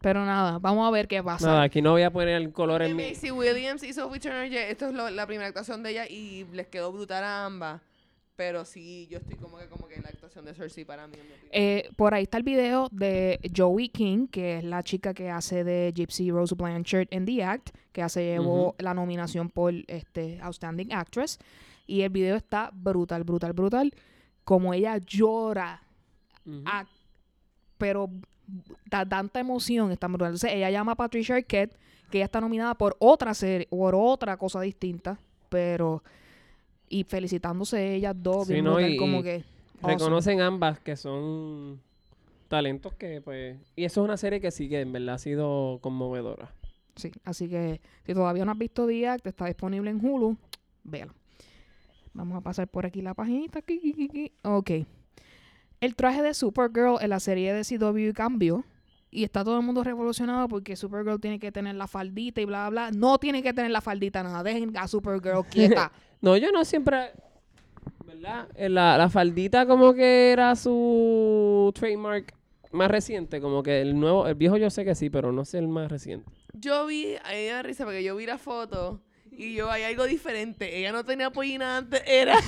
Pero 0.00 0.24
nada, 0.26 0.58
vamos 0.58 0.86
a 0.86 0.90
ver 0.90 1.08
qué 1.08 1.22
pasa. 1.22 1.46
Nada, 1.46 1.62
aquí 1.62 1.80
no 1.80 1.92
voy 1.92 2.02
a 2.02 2.10
poner 2.10 2.28
el 2.40 2.52
color 2.52 2.82
en 2.82 2.94
mi... 2.94 3.08
Macy 3.08 3.30
Williams 3.30 3.82
y 3.82 3.92
Sophie 3.94 4.20
Turner, 4.20 4.50
ya- 4.50 4.68
esto 4.68 4.88
es 4.88 4.94
lo- 4.94 5.08
la 5.08 5.26
primera 5.26 5.48
actuación 5.48 5.82
de 5.82 5.90
ella 5.92 6.06
y 6.06 6.44
les 6.52 6.66
quedó 6.66 6.92
brutal 6.92 7.24
a 7.24 7.46
ambas. 7.46 7.80
Pero 8.36 8.64
sí, 8.64 9.06
yo 9.10 9.18
estoy 9.18 9.36
como 9.36 9.56
que, 9.58 9.66
como 9.68 9.86
que 9.86 9.94
la 10.02 10.08
actuación 10.08 10.44
de 10.44 10.52
Cersei 10.54 10.84
para 10.84 11.06
mí. 11.06 11.14
en 11.14 11.20
mi 11.26 11.32
opinión. 11.32 11.48
Eh, 11.52 11.88
por 11.96 12.12
ahí 12.14 12.24
está 12.24 12.36
el 12.36 12.42
video 12.42 12.88
de 12.90 13.38
Joey 13.56 13.88
King, 13.88 14.26
que 14.26 14.58
es 14.58 14.64
la 14.64 14.82
chica 14.82 15.14
que 15.14 15.30
hace 15.30 15.62
de 15.64 15.92
Gypsy 15.94 16.30
Rose 16.32 16.54
Blanchard 16.54 17.06
en 17.10 17.24
The 17.24 17.44
Act, 17.44 17.70
que 17.92 18.06
se 18.08 18.24
llevó 18.24 18.70
Ujú. 18.70 18.74
la 18.80 18.92
nominación 18.92 19.48
por 19.48 19.72
este 19.86 20.38
Outstanding 20.42 20.92
Actress. 20.92 21.38
Y 21.86 22.02
el 22.02 22.10
video 22.10 22.34
está 22.36 22.70
brutal, 22.74 23.22
brutal, 23.24 23.52
brutal. 23.52 23.94
Como 24.44 24.74
ella 24.74 24.98
llora, 24.98 25.82
a- 26.66 26.86
pero 27.78 28.10
da 28.90 29.04
tanta 29.06 29.40
emoción, 29.40 29.88
brutal. 29.88 30.28
Entonces 30.28 30.52
ella 30.52 30.70
llama 30.70 30.92
a 30.92 30.96
Patricia 30.96 31.36
Arquette, 31.36 31.76
que 32.10 32.18
ella 32.18 32.26
está 32.26 32.40
nominada 32.40 32.74
por 32.74 32.94
otra 32.98 33.32
serie, 33.34 33.66
por 33.70 33.94
otra 33.94 34.36
cosa 34.36 34.60
distinta, 34.60 35.18
pero... 35.48 36.02
Y 36.88 37.02
felicitándose 37.04 37.94
ellas 37.94 38.14
dos, 38.16 38.46
Sí, 38.46 38.60
no, 38.60 38.78
y- 38.80 38.96
como 38.96 39.20
y- 39.20 39.22
que... 39.22 39.44
Awesome. 39.78 39.94
reconocen 39.94 40.40
ambas 40.40 40.78
que 40.80 40.96
son 40.96 41.80
talentos 42.48 42.94
que, 42.94 43.20
pues... 43.22 43.58
Y 43.74 43.84
eso 43.84 44.02
es 44.02 44.04
una 44.04 44.16
serie 44.18 44.40
que 44.40 44.50
sí 44.50 44.68
que 44.68 44.80
en 44.82 44.92
verdad 44.92 45.16
ha 45.16 45.18
sido 45.18 45.78
conmovedora. 45.80 46.52
Sí, 46.96 47.10
así 47.24 47.48
que 47.48 47.80
si 48.06 48.14
todavía 48.14 48.44
no 48.44 48.52
has 48.52 48.58
visto 48.58 48.86
The 48.86 49.08
Act, 49.08 49.26
está 49.26 49.46
disponible 49.46 49.90
en 49.90 50.04
Hulu, 50.04 50.36
véalo. 50.84 51.14
Vamos 52.14 52.38
a 52.38 52.40
pasar 52.40 52.68
por 52.68 52.86
aquí 52.86 53.02
la 53.02 53.14
paginita. 53.14 53.60
Ok. 54.42 54.70
El 55.80 55.96
traje 55.96 56.22
de 56.22 56.32
Supergirl 56.32 56.96
en 57.00 57.10
la 57.10 57.20
serie 57.20 57.52
de 57.52 57.62
CW 57.64 58.12
cambió. 58.14 58.64
Y 59.10 59.22
está 59.22 59.44
todo 59.44 59.58
el 59.58 59.64
mundo 59.64 59.84
revolucionado 59.84 60.48
porque 60.48 60.74
Supergirl 60.74 61.20
tiene 61.20 61.38
que 61.38 61.52
tener 61.52 61.76
la 61.76 61.86
faldita 61.86 62.40
y 62.40 62.46
bla, 62.46 62.68
bla, 62.68 62.88
bla. 62.90 62.98
No 62.98 63.18
tiene 63.18 63.42
que 63.44 63.52
tener 63.52 63.70
la 63.70 63.80
faldita, 63.80 64.22
nada. 64.22 64.42
Dejen 64.42 64.76
a 64.76 64.88
Supergirl 64.88 65.44
quieta. 65.50 65.92
No, 66.20 66.36
yo 66.36 66.50
no 66.50 66.64
siempre... 66.64 67.10
¿Verdad? 68.06 68.48
Eh, 68.54 68.68
La, 68.68 68.96
la 68.98 69.08
faldita 69.08 69.66
como 69.66 69.94
que 69.94 70.32
era 70.32 70.56
su 70.56 71.72
trademark 71.74 72.34
más 72.72 72.90
reciente. 72.90 73.40
Como 73.40 73.62
que 73.62 73.80
el 73.82 73.98
nuevo... 73.98 74.26
El 74.26 74.34
viejo 74.34 74.56
yo 74.56 74.70
sé 74.70 74.84
que 74.84 74.94
sí, 74.94 75.10
pero 75.10 75.30
no 75.32 75.44
sé 75.44 75.58
el 75.58 75.68
más 75.68 75.90
reciente. 75.90 76.28
Yo 76.52 76.86
vi, 76.86 77.14
a 77.16 77.30
mí 77.30 77.36
me 77.36 77.46
da 77.46 77.62
risa 77.62 77.84
porque 77.84 78.02
yo 78.02 78.16
vi 78.16 78.26
la 78.26 78.38
foto 78.38 79.00
y 79.36 79.54
yo 79.54 79.70
hay 79.70 79.82
algo 79.84 80.04
diferente. 80.04 80.78
Ella 80.78 80.92
no 80.92 81.04
tenía 81.04 81.30
pollina 81.30 81.78
antes, 81.78 82.02
era. 82.06 82.36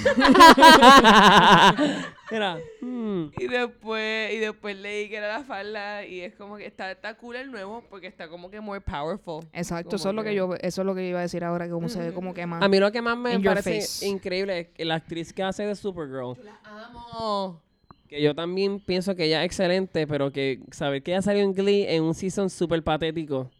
Era... 2.31 2.59
hmm, 2.81 3.27
Y 3.39 3.47
después, 3.47 4.35
y 4.35 4.39
después 4.39 4.77
leí 4.77 5.09
que 5.09 5.17
era 5.17 5.39
la 5.39 5.45
falda 5.45 6.05
y 6.05 6.21
es 6.23 6.35
como 6.35 6.57
que 6.57 6.67
está, 6.67 6.91
está 6.91 7.17
cool 7.17 7.37
el 7.37 7.53
nuevo 7.53 7.85
porque 7.89 8.09
está 8.09 8.29
como 8.29 8.51
que 8.51 8.61
more 8.61 8.81
powerful. 8.81 9.45
Exacto, 9.53 9.91
Como 9.91 9.97
eso 9.97 10.09
es 10.11 10.15
lo 10.17 10.25
que 10.25 10.35
yo, 10.35 10.55
eso 10.61 10.83
es 10.83 10.87
lo 10.87 10.95
que 10.97 11.09
iba 11.09 11.21
a 11.21 11.23
decir 11.23 11.45
ahora, 11.45 11.67
que 11.67 11.71
como 11.71 11.89
se 11.89 12.01
ve 12.01 12.13
como 12.13 12.35
que 12.35 12.45
más. 12.47 12.63
A 12.63 12.69
mí 12.69 12.81
lo 12.81 12.91
que 12.91 13.01
más 13.01 13.17
me 13.17 13.39
parece 13.39 13.81
face. 13.81 14.07
increíble 14.09 14.59
es 14.61 14.69
que 14.69 14.85
la 14.85 14.97
actriz 14.97 15.33
que 15.33 15.45
hace 15.45 15.65
de 15.65 15.77
Supergirl, 15.77 16.37
La 16.45 16.59
amo. 16.65 17.63
que 18.09 18.21
yo 18.21 18.35
también 18.35 18.81
pienso 18.81 19.15
que 19.15 19.27
ella 19.27 19.43
es 19.43 19.47
excelente, 19.47 20.09
pero 20.09 20.33
que 20.33 20.59
saber 20.73 21.05
que 21.05 21.13
ella 21.13 21.23
salió 21.23 21.43
en 21.45 21.55
Glee 21.55 21.87
en 21.89 22.03
un 22.03 22.15
season 22.15 22.51
súper 22.51 22.83
patético, 22.83 23.51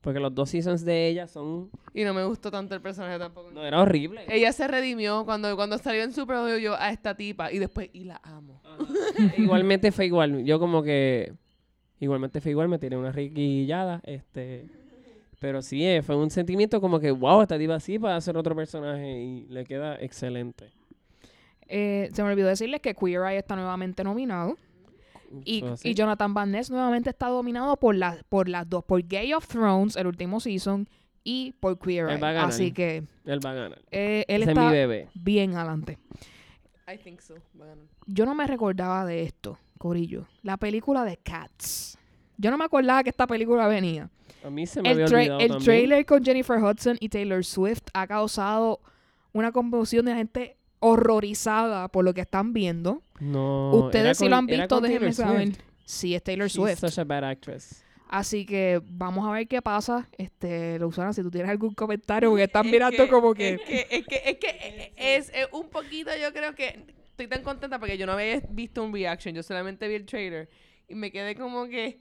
porque 0.00 0.18
los 0.18 0.34
dos 0.34 0.50
seasons 0.50 0.84
de 0.84 1.08
ella 1.08 1.26
son... 1.26 1.70
Y 1.92 2.04
no 2.04 2.14
me 2.14 2.24
gustó 2.24 2.50
tanto 2.50 2.74
el 2.74 2.80
personaje 2.80 3.18
tampoco. 3.18 3.50
No, 3.50 3.64
era 3.64 3.80
horrible. 3.80 4.24
Ella 4.28 4.52
se 4.52 4.66
redimió 4.66 5.24
cuando, 5.24 5.54
cuando 5.56 5.76
salió 5.78 6.02
en 6.02 6.12
Super 6.12 6.36
yo, 6.48 6.58
yo 6.58 6.74
a 6.74 6.90
esta 6.90 7.14
tipa 7.14 7.52
y 7.52 7.58
después, 7.58 7.90
y 7.92 8.04
la 8.04 8.20
amo. 8.22 8.62
igualmente 9.36 9.92
fue 9.92 10.06
igual. 10.06 10.44
Yo 10.44 10.58
como 10.58 10.82
que... 10.82 11.32
Igualmente 11.98 12.40
fue 12.40 12.52
igual, 12.52 12.68
me 12.68 12.78
tiré 12.78 12.96
una 12.96 13.12
riquillada, 13.12 14.00
este... 14.04 14.66
Pero 15.38 15.62
sí, 15.62 15.86
eh, 15.86 16.02
fue 16.02 16.16
un 16.16 16.30
sentimiento 16.30 16.80
como 16.82 17.00
que, 17.00 17.10
wow, 17.10 17.40
esta 17.40 17.58
tipa 17.58 17.80
sí 17.80 17.98
para 17.98 18.16
hacer 18.16 18.36
otro 18.36 18.54
personaje 18.54 19.22
y 19.22 19.46
le 19.48 19.64
queda 19.64 19.96
excelente. 19.98 20.70
Eh, 21.66 22.10
se 22.12 22.22
me 22.22 22.30
olvidó 22.30 22.48
decirles 22.48 22.80
que 22.80 22.94
Queer 22.94 23.22
Eye 23.22 23.38
está 23.38 23.56
nuevamente 23.56 24.04
nominado. 24.04 24.56
Y, 25.44 25.62
Jonathan 25.94 26.34
Van 26.34 26.50
Ness 26.50 26.70
nuevamente 26.70 27.10
está 27.10 27.28
dominado 27.28 27.76
por, 27.76 27.94
las 27.94 28.22
por 28.24 28.48
las 28.48 28.68
dos, 28.68 28.84
por 28.84 29.02
Game 29.02 29.34
of 29.34 29.46
Thrones, 29.46 29.96
el 29.96 30.06
último 30.08 30.40
season, 30.40 30.88
y 31.22 31.52
por 31.60 31.78
Queer 31.78 32.06
Él 32.06 32.14
Eye. 32.16 32.20
va 32.20 32.28
a 32.30 32.32
ganar. 32.32 32.48
Así 32.48 32.72
que 32.72 33.04
Él 33.24 33.44
va 33.44 33.50
a 33.50 33.54
ganar. 33.54 33.82
eh, 33.90 34.24
él 34.28 34.42
Ese 34.42 34.50
es 34.52 34.56
mi 34.56 34.62
está 34.64 34.70
bebé. 34.72 35.08
bien 35.14 35.54
adelante. 35.54 35.98
I 36.92 36.98
think 36.98 37.20
so. 37.20 37.34
Va 37.60 37.66
a 37.66 37.68
ganar. 37.68 37.84
Yo 38.06 38.26
no 38.26 38.34
me 38.34 38.46
recordaba 38.46 39.04
de 39.06 39.22
esto, 39.22 39.58
Corillo. 39.78 40.26
La 40.42 40.56
película 40.56 41.04
de 41.04 41.16
Cats. 41.18 41.96
Yo 42.36 42.50
no 42.50 42.58
me 42.58 42.64
acordaba 42.64 43.02
que 43.04 43.10
esta 43.10 43.26
película 43.26 43.68
venía. 43.68 44.10
A 44.42 44.50
mí 44.50 44.66
se 44.66 44.80
me 44.82 44.88
El, 44.90 44.94
había 44.94 45.06
tra- 45.06 45.14
olvidado 45.18 45.40
el 45.40 45.48
también. 45.48 45.64
trailer 45.64 46.06
con 46.06 46.24
Jennifer 46.24 46.58
Hudson 46.62 46.96
y 46.98 47.08
Taylor 47.10 47.44
Swift 47.44 47.82
ha 47.92 48.06
causado 48.06 48.80
una 49.32 49.52
conmoción 49.52 50.06
de 50.06 50.14
gente 50.14 50.56
horrorizada 50.80 51.88
por 51.88 52.04
lo 52.04 52.12
que 52.14 52.20
están 52.22 52.52
viendo. 52.52 53.02
No. 53.20 53.70
Ustedes 53.72 54.18
si 54.18 54.24
con- 54.24 54.30
lo 54.30 54.36
han 54.36 54.46
visto, 54.46 54.80
déjenme 54.80 55.12
Taylor 55.12 55.14
saber. 55.14 55.46
Swift. 55.48 55.60
Sí, 55.84 56.14
es 56.14 56.22
Taylor 56.22 56.48
She's 56.48 56.54
Swift. 56.54 56.78
such 56.80 56.98
a 56.98 57.04
bad 57.04 57.24
actress. 57.24 57.84
Así 58.08 58.44
que 58.44 58.80
vamos 58.84 59.26
a 59.28 59.30
ver 59.32 59.46
qué 59.46 59.62
pasa. 59.62 60.08
Este, 60.18 60.78
Luzana, 60.80 61.12
si 61.12 61.22
tú 61.22 61.30
tienes 61.30 61.48
algún 61.50 61.74
comentario, 61.74 62.30
porque 62.30 62.44
están 62.44 62.66
Es 62.66 62.72
mirando 62.72 63.08
como 63.08 63.34
que... 63.34 63.50
Es 63.54 63.60
que, 63.62 63.86
es 63.90 64.06
que, 64.06 64.22
es, 64.24 64.36
que 64.38 64.92
es, 65.16 65.30
es 65.32 65.46
un 65.52 65.68
poquito, 65.70 66.10
yo 66.20 66.32
creo 66.32 66.54
que 66.56 66.86
estoy 67.08 67.28
tan 67.28 67.42
contenta 67.44 67.78
porque 67.78 67.96
yo 67.98 68.06
no 68.06 68.12
había 68.12 68.40
visto 68.50 68.82
un 68.82 68.92
reaction, 68.92 69.34
yo 69.34 69.42
solamente 69.44 69.86
vi 69.86 69.94
el 69.94 70.06
trailer 70.06 70.48
y 70.88 70.94
me 70.96 71.12
quedé 71.12 71.36
como 71.36 71.66
que, 71.66 72.00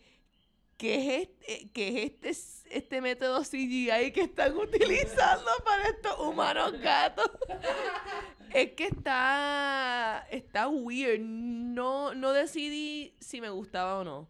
¿qué 0.77 0.95
es 0.95 1.27
este, 1.29 1.69
qué 1.73 2.03
es 2.23 2.37
este, 2.37 2.77
este 2.77 3.01
método 3.01 3.41
CGI 3.43 4.11
que 4.11 4.21
están 4.21 4.57
utilizando 4.57 5.51
para 5.63 5.89
estos 5.89 6.17
humanos 6.19 6.71
gatos? 6.81 7.29
es 8.53 8.71
que 8.71 8.85
está, 8.87 10.25
está 10.31 10.67
weird, 10.67 11.19
no, 11.19 12.13
no 12.13 12.33
decidí 12.33 13.15
si 13.19 13.41
me 13.41 13.49
gustaba 13.49 13.99
o 13.99 14.03
no. 14.03 14.27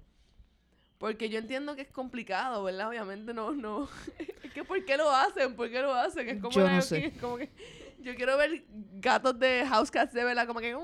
Porque 0.97 1.29
yo 1.29 1.39
entiendo 1.39 1.75
que 1.75 1.83
es 1.83 1.91
complicado, 1.91 2.63
¿verdad? 2.63 2.89
Obviamente 2.89 3.33
no, 3.33 3.51
no. 3.51 3.87
Es 4.43 4.53
que 4.53 4.63
¿por 4.63 4.83
qué 4.83 4.97
lo 4.97 5.11
hacen? 5.11 5.55
¿Por 5.55 5.69
qué 5.69 5.79
lo 5.79 5.93
hacen? 5.93 6.27
Es 6.27 6.41
como, 6.41 6.51
Yo 6.51 6.67
no 6.67 6.81
sé. 6.81 7.05
es 7.05 7.17
como 7.19 7.37
que 7.37 7.51
yo 7.99 8.15
quiero 8.15 8.35
ver 8.35 8.63
gatos 8.95 9.37
de 9.37 9.63
house 9.67 9.91
cats 9.91 10.11
de 10.13 10.23
verdad, 10.23 10.47
como 10.47 10.59
que 10.59 10.75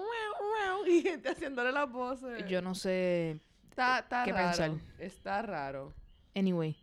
y 0.88 1.02
gente 1.02 1.30
haciéndole 1.30 1.72
las 1.72 1.92
voces. 1.92 2.46
Yo 2.48 2.62
no 2.62 2.76
sé... 2.76 3.40
está, 3.70 4.00
está 4.00 4.24
qué 4.24 4.32
raro. 4.32 4.46
pensar. 4.46 4.72
Está 5.00 5.42
raro. 5.42 5.94
Anyway. 6.36 6.78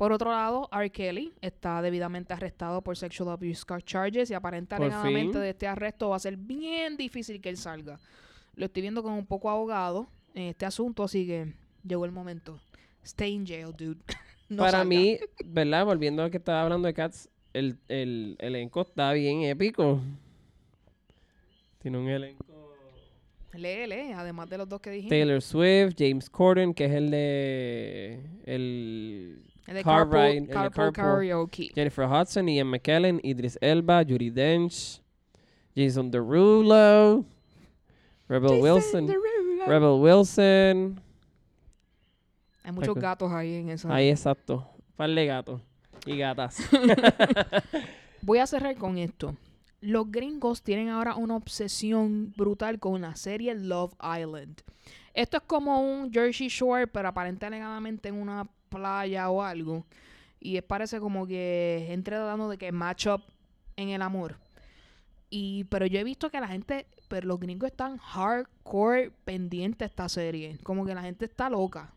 Por 0.00 0.14
otro 0.14 0.30
lado, 0.30 0.66
R. 0.72 0.88
Kelly 0.88 1.30
está 1.42 1.82
debidamente 1.82 2.32
arrestado 2.32 2.80
por 2.80 2.96
sexual 2.96 3.28
abuse 3.28 3.66
charges 3.84 4.30
y 4.30 4.34
fin. 5.02 5.30
de 5.30 5.50
este 5.50 5.66
arresto 5.66 6.08
va 6.08 6.16
a 6.16 6.18
ser 6.18 6.38
bien 6.38 6.96
difícil 6.96 7.38
que 7.38 7.50
él 7.50 7.58
salga. 7.58 8.00
Lo 8.54 8.64
estoy 8.64 8.80
viendo 8.80 9.02
como 9.02 9.18
un 9.18 9.26
poco 9.26 9.50
abogado 9.50 10.08
en 10.32 10.44
este 10.44 10.64
asunto, 10.64 11.02
así 11.02 11.26
que 11.26 11.52
llegó 11.86 12.06
el 12.06 12.12
momento. 12.12 12.58
Stay 13.04 13.34
in 13.34 13.46
jail, 13.46 13.74
dude. 13.76 14.00
No 14.48 14.62
Para 14.62 14.70
salga. 14.70 14.84
mí, 14.86 15.18
¿verdad? 15.44 15.84
Volviendo 15.84 16.22
a 16.22 16.30
que 16.30 16.38
estaba 16.38 16.62
hablando 16.62 16.86
de 16.86 16.94
Cats, 16.94 17.28
el, 17.52 17.76
el 17.88 18.36
elenco 18.38 18.80
está 18.80 19.12
bien 19.12 19.42
épico. 19.42 20.00
Tiene 21.78 21.98
un 21.98 22.08
elenco. 22.08 22.74
Lee, 23.52 23.86
lee, 23.86 24.12
además 24.16 24.48
de 24.48 24.56
los 24.56 24.66
dos 24.66 24.80
que 24.80 24.92
dijimos. 24.92 25.10
Taylor 25.10 25.42
Swift, 25.42 25.94
James 25.98 26.30
Corden, 26.30 26.72
que 26.72 26.86
es 26.86 26.92
el 26.92 27.10
de. 27.10 28.20
El. 28.46 29.49
De 29.74 29.84
Car 29.84 29.98
Carpool, 30.00 30.20
Ride, 30.20 30.38
el 30.38 30.46
de 30.46 30.52
Carpool. 30.52 30.92
Karaoke. 30.92 31.70
Jennifer 31.74 32.04
Hudson, 32.06 32.48
Ian 32.48 32.66
McKellen, 32.66 33.20
Idris 33.22 33.56
Elba, 33.60 34.02
Judy 34.02 34.30
Dench, 34.30 35.00
Jason 35.76 36.10
Derulo, 36.10 37.24
Rebel 38.28 38.60
Wilson. 38.60 39.08
Rebel 39.66 40.00
Wilson. 40.00 41.00
Hay 42.64 42.72
muchos 42.72 42.96
gatos 42.96 43.30
ahí 43.32 43.54
en 43.54 43.70
esa. 43.70 43.94
Ahí 43.94 44.08
exacto. 44.08 44.68
Par 44.96 45.10
de 45.10 45.26
gatos. 45.26 45.60
Y 46.04 46.16
gatas. 46.16 46.58
Voy 48.22 48.38
a 48.38 48.46
cerrar 48.46 48.76
con 48.76 48.98
esto. 48.98 49.36
Los 49.80 50.10
gringos 50.10 50.62
tienen 50.62 50.88
ahora 50.88 51.14
una 51.14 51.36
obsesión 51.36 52.32
brutal 52.36 52.78
con 52.78 53.00
la 53.00 53.14
serie 53.16 53.54
Love 53.54 53.94
Island. 53.94 54.60
Esto 55.14 55.38
es 55.38 55.42
como 55.44 55.80
un 55.80 56.12
Jersey 56.12 56.48
Shore, 56.48 56.86
pero 56.86 57.08
aparente 57.08 57.46
alegadamente 57.46 58.08
en 58.08 58.16
una 58.16 58.46
playa 58.70 59.28
o 59.30 59.42
algo. 59.42 59.84
Y 60.40 60.56
es- 60.56 60.62
parece 60.62 61.00
como 61.00 61.26
que 61.26 61.88
entre 61.90 62.16
tratando 62.16 62.48
de 62.48 62.56
que 62.56 62.72
match 62.72 63.06
up 63.08 63.22
en 63.76 63.90
el 63.90 64.00
amor. 64.02 64.36
Y, 65.28 65.64
pero 65.64 65.86
yo 65.86 65.98
he 66.00 66.04
visto 66.04 66.30
que 66.30 66.40
la 66.40 66.48
gente, 66.48 66.86
pero 67.08 67.26
los 67.28 67.38
gringos 67.38 67.70
están 67.70 67.98
hardcore 67.98 69.12
pendientes 69.24 69.78
de 69.80 69.86
esta 69.86 70.08
serie. 70.08 70.58
Como 70.62 70.84
que 70.86 70.94
la 70.94 71.02
gente 71.02 71.24
está 71.26 71.48
loca. 71.50 71.92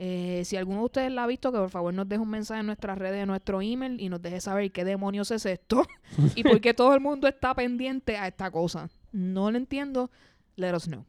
Eh, 0.00 0.42
si 0.44 0.56
alguno 0.56 0.78
de 0.80 0.84
ustedes 0.84 1.12
la 1.12 1.24
ha 1.24 1.26
visto, 1.26 1.50
que 1.50 1.58
por 1.58 1.70
favor 1.70 1.92
nos 1.92 2.08
deje 2.08 2.22
un 2.22 2.30
mensaje 2.30 2.60
en 2.60 2.66
nuestras 2.66 2.98
redes, 2.98 3.20
en 3.22 3.26
nuestro 3.28 3.60
email 3.62 4.00
y 4.00 4.08
nos 4.08 4.22
deje 4.22 4.40
saber 4.40 4.70
qué 4.70 4.84
demonios 4.84 5.30
es 5.32 5.44
esto 5.44 5.84
y 6.36 6.44
por 6.44 6.60
qué 6.60 6.72
todo 6.72 6.94
el 6.94 7.00
mundo 7.00 7.26
está 7.26 7.52
pendiente 7.54 8.16
a 8.16 8.28
esta 8.28 8.50
cosa. 8.50 8.90
No 9.12 9.50
lo 9.50 9.56
entiendo. 9.56 10.10
Let 10.56 10.74
us 10.74 10.84
know. 10.84 11.04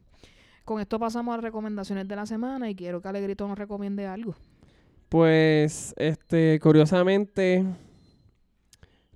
Con 0.64 0.80
esto 0.80 0.98
pasamos 0.98 1.32
a 1.34 1.36
las 1.36 1.44
recomendaciones 1.44 2.08
de 2.08 2.16
la 2.16 2.26
semana 2.26 2.68
y 2.70 2.74
quiero 2.74 3.00
que 3.00 3.08
Alegrito 3.08 3.46
nos 3.46 3.58
recomiende 3.58 4.06
algo. 4.06 4.34
Pues, 5.10 5.92
este, 5.96 6.60
curiosamente, 6.62 7.64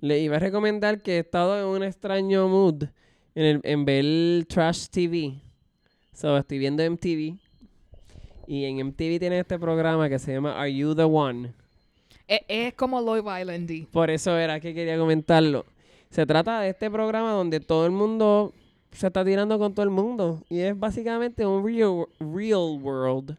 le 0.01 0.19
iba 0.19 0.35
a 0.35 0.39
recomendar 0.39 1.01
que 1.01 1.15
he 1.15 1.19
estado 1.19 1.57
en 1.57 1.65
un 1.67 1.83
extraño 1.87 2.49
mood 2.49 2.83
en, 3.33 3.45
el, 3.45 3.61
en 3.63 3.85
ver 3.85 4.45
Trash 4.45 4.87
TV. 4.89 5.35
So, 6.11 6.37
estoy 6.37 6.57
viendo 6.57 6.83
MTV. 6.83 7.37
Y 8.45 8.65
en 8.65 8.85
MTV 8.87 9.19
tiene 9.19 9.39
este 9.39 9.57
programa 9.57 10.09
que 10.09 10.19
se 10.19 10.33
llama 10.33 10.59
Are 10.59 10.75
You 10.75 10.93
the 10.95 11.05
One? 11.05 11.53
Es, 12.27 12.41
es 12.49 12.73
como 12.73 12.99
Love 12.99 13.27
Island. 13.39 13.87
Por 13.87 14.09
eso 14.09 14.37
era 14.37 14.59
que 14.59 14.73
quería 14.73 14.97
comentarlo. 14.97 15.65
Se 16.09 16.25
trata 16.25 16.59
de 16.59 16.71
este 16.71 16.91
programa 16.91 17.31
donde 17.31 17.61
todo 17.61 17.85
el 17.85 17.93
mundo 17.93 18.53
se 18.91 19.07
está 19.07 19.23
tirando 19.23 19.57
con 19.57 19.73
todo 19.73 19.85
el 19.85 19.91
mundo. 19.91 20.43
Y 20.49 20.59
es 20.59 20.77
básicamente 20.77 21.45
un 21.45 21.65
real, 21.65 22.05
real 22.19 22.81
world 22.81 23.37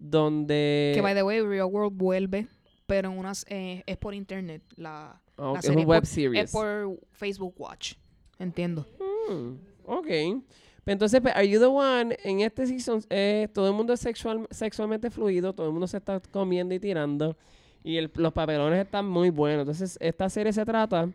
donde... 0.00 0.92
Que 0.94 1.00
by 1.00 1.14
the 1.14 1.22
way, 1.22 1.40
Real 1.42 1.66
World 1.70 1.96
vuelve, 1.96 2.48
pero 2.86 3.12
en 3.12 3.18
unas, 3.18 3.44
eh, 3.48 3.82
es 3.86 3.96
por 3.96 4.14
internet. 4.14 4.62
La, 4.76 5.20
Ah, 5.42 5.54
es 5.62 5.68
un 5.70 5.76
web 5.86 6.00
por- 6.00 6.06
series. 6.06 6.44
es 6.44 6.50
por 6.52 6.98
Facebook 7.12 7.54
Watch. 7.58 7.94
Entiendo. 8.38 8.86
Mm, 9.30 9.52
ok. 9.86 10.06
Pero 10.06 10.92
entonces, 10.94 11.20
pues, 11.20 11.34
Are 11.34 11.48
You 11.48 11.60
the 11.60 11.66
One? 11.66 12.16
En 12.24 12.40
este 12.40 12.66
season, 12.66 13.02
eh, 13.10 13.48
todo 13.54 13.68
el 13.68 13.74
mundo 13.74 13.92
es 13.92 14.00
sexual, 14.00 14.46
sexualmente 14.50 15.10
fluido, 15.10 15.54
todo 15.54 15.66
el 15.66 15.72
mundo 15.72 15.86
se 15.86 15.98
está 15.98 16.20
comiendo 16.20 16.74
y 16.74 16.80
tirando. 16.80 17.36
Y 17.84 17.96
el- 17.96 18.10
los 18.16 18.32
papelones 18.32 18.84
están 18.84 19.06
muy 19.06 19.30
buenos. 19.30 19.60
Entonces, 19.60 19.96
esta 20.00 20.28
serie 20.28 20.52
se 20.52 20.64
trata 20.66 21.08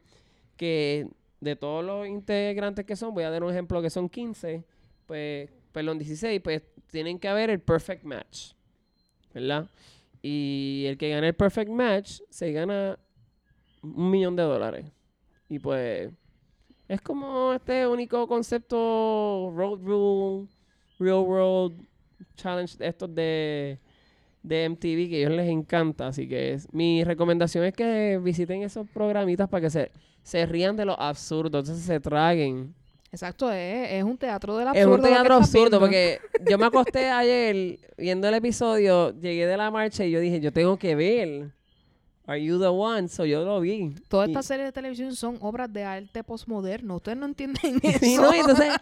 que 0.57 1.07
de 1.41 1.55
todos 1.55 1.83
los 1.85 2.07
integrantes 2.07 2.85
que 2.85 2.95
son, 2.95 3.13
voy 3.13 3.23
a 3.25 3.29
dar 3.29 3.43
un 3.43 3.51
ejemplo 3.51 3.81
que 3.81 3.89
son 3.91 4.09
15, 4.09 4.63
pues, 5.05 5.49
perdón, 5.71 5.99
16, 5.99 6.41
pues 6.41 6.63
tienen 6.89 7.19
que 7.19 7.27
haber 7.27 7.49
el 7.51 7.59
perfect 7.59 8.03
match, 8.03 8.53
¿verdad? 9.35 9.69
Y 10.23 10.85
el 10.87 10.97
que 10.97 11.11
gane 11.11 11.27
el 11.27 11.35
perfect 11.35 11.69
match 11.69 12.21
se 12.29 12.51
gana 12.51 12.97
un 13.83 14.09
millón 14.09 14.35
de 14.35 14.43
dólares. 14.43 14.85
Y 15.47 15.59
pues 15.59 16.11
es 16.87 17.01
como 17.01 17.53
este 17.53 17.85
único 17.85 18.27
concepto 18.27 19.53
road 19.55 19.79
rule, 19.83 20.47
real 20.97 21.19
world 21.19 21.87
challenge 22.35 22.75
estos 22.79 23.13
de 23.13 23.79
de 24.45 24.69
MTV 24.69 25.09
que 25.09 25.15
a 25.15 25.19
ellos 25.19 25.31
les 25.31 25.49
encanta, 25.49 26.07
así 26.07 26.27
que 26.27 26.59
mi 26.71 27.03
recomendación 27.03 27.65
es 27.65 27.73
que 27.73 28.19
visiten 28.21 28.61
esos 28.61 28.87
programitas 28.89 29.49
para 29.49 29.61
que 29.61 29.69
se, 29.71 29.91
se 30.21 30.45
rían 30.45 30.75
de 30.75 30.85
lo 30.85 30.99
absurdo, 30.99 31.59
entonces 31.59 31.83
se 31.83 31.99
traguen. 31.99 32.75
Exacto, 33.15 33.51
es, 33.51 33.91
es 33.93 34.03
un 34.03 34.17
teatro 34.17 34.57
del 34.57 34.67
Es 34.67 34.71
absurdo. 34.71 34.91
un 34.95 34.97
lo 34.97 35.03
que 35.03 35.09
teatro 35.09 35.35
absurdo 35.35 35.79
porque 35.79 36.19
yo 36.49 36.57
me 36.57 36.65
acosté 36.65 37.09
ayer 37.09 37.79
viendo 37.97 38.27
el 38.27 38.33
episodio, 38.33 39.11
llegué 39.19 39.47
de 39.47 39.55
la 39.55 39.71
marcha 39.71 40.03
y 40.03 40.11
yo 40.11 40.19
dije, 40.19 40.41
yo 40.41 40.51
tengo 40.51 40.77
que 40.77 40.95
ver 40.95 41.51
Are 42.27 42.43
You 42.43 42.59
the 42.59 42.67
One? 42.67 43.07
So 43.07 43.25
yo 43.25 43.45
lo 43.45 43.59
vi. 43.61 43.93
Todas 44.09 44.27
estas 44.29 44.47
series 44.47 44.65
de 44.67 44.71
televisión 44.71 45.15
son 45.15 45.37
obras 45.41 45.71
de 45.71 45.83
arte 45.83 46.23
postmoderno. 46.23 46.95
Ustedes 46.95 47.17
no 47.17 47.25
entienden 47.27 47.79
eso. 47.83 47.99
Sí, 47.99 48.17
¿no? 48.17 48.33
Entonces, 48.33 48.73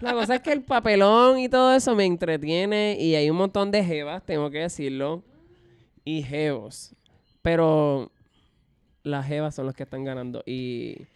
la 0.00 0.12
cosa 0.12 0.34
es 0.36 0.42
que 0.42 0.52
el 0.52 0.62
papelón 0.62 1.38
y 1.38 1.48
todo 1.48 1.74
eso 1.74 1.94
me 1.96 2.04
entretiene 2.04 2.96
y 3.00 3.14
hay 3.14 3.30
un 3.30 3.38
montón 3.38 3.70
de 3.70 3.82
jevas, 3.82 4.22
tengo 4.24 4.50
que 4.50 4.58
decirlo, 4.58 5.22
y 6.04 6.22
jevos. 6.22 6.94
Pero 7.42 8.12
las 9.02 9.26
jevas 9.26 9.54
son 9.54 9.66
los 9.66 9.74
que 9.74 9.84
están 9.84 10.04
ganando. 10.04 10.42
Y 10.44 11.06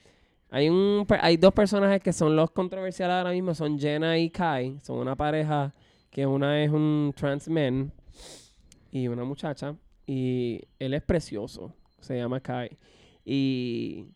hay 0.55 0.69
un 0.69 1.05
hay 1.21 1.37
dos 1.37 1.53
personajes 1.53 2.01
que 2.01 2.13
son 2.13 2.37
los 2.37 2.53
controversiales 2.53 3.15
ahora 3.15 3.33
mismo, 3.33 3.57
son 3.57 3.77
Jenna 3.77 4.17
y 4.17 4.31
Kai. 4.31 4.79
Son 4.85 4.99
una 4.99 5.17
pareja 5.17 5.75
que 6.11 6.25
una 6.29 6.63
es 6.63 6.71
un 6.71 7.13
trans 7.17 7.49
man 7.49 7.91
y 8.93 9.09
una 9.09 9.25
muchacha. 9.25 9.75
Y 10.07 10.61
él 10.79 10.95
es 10.95 11.03
precioso, 11.03 11.75
se 11.99 12.17
llama 12.17 12.39
Kai. 12.39 12.79
Y 13.25 14.07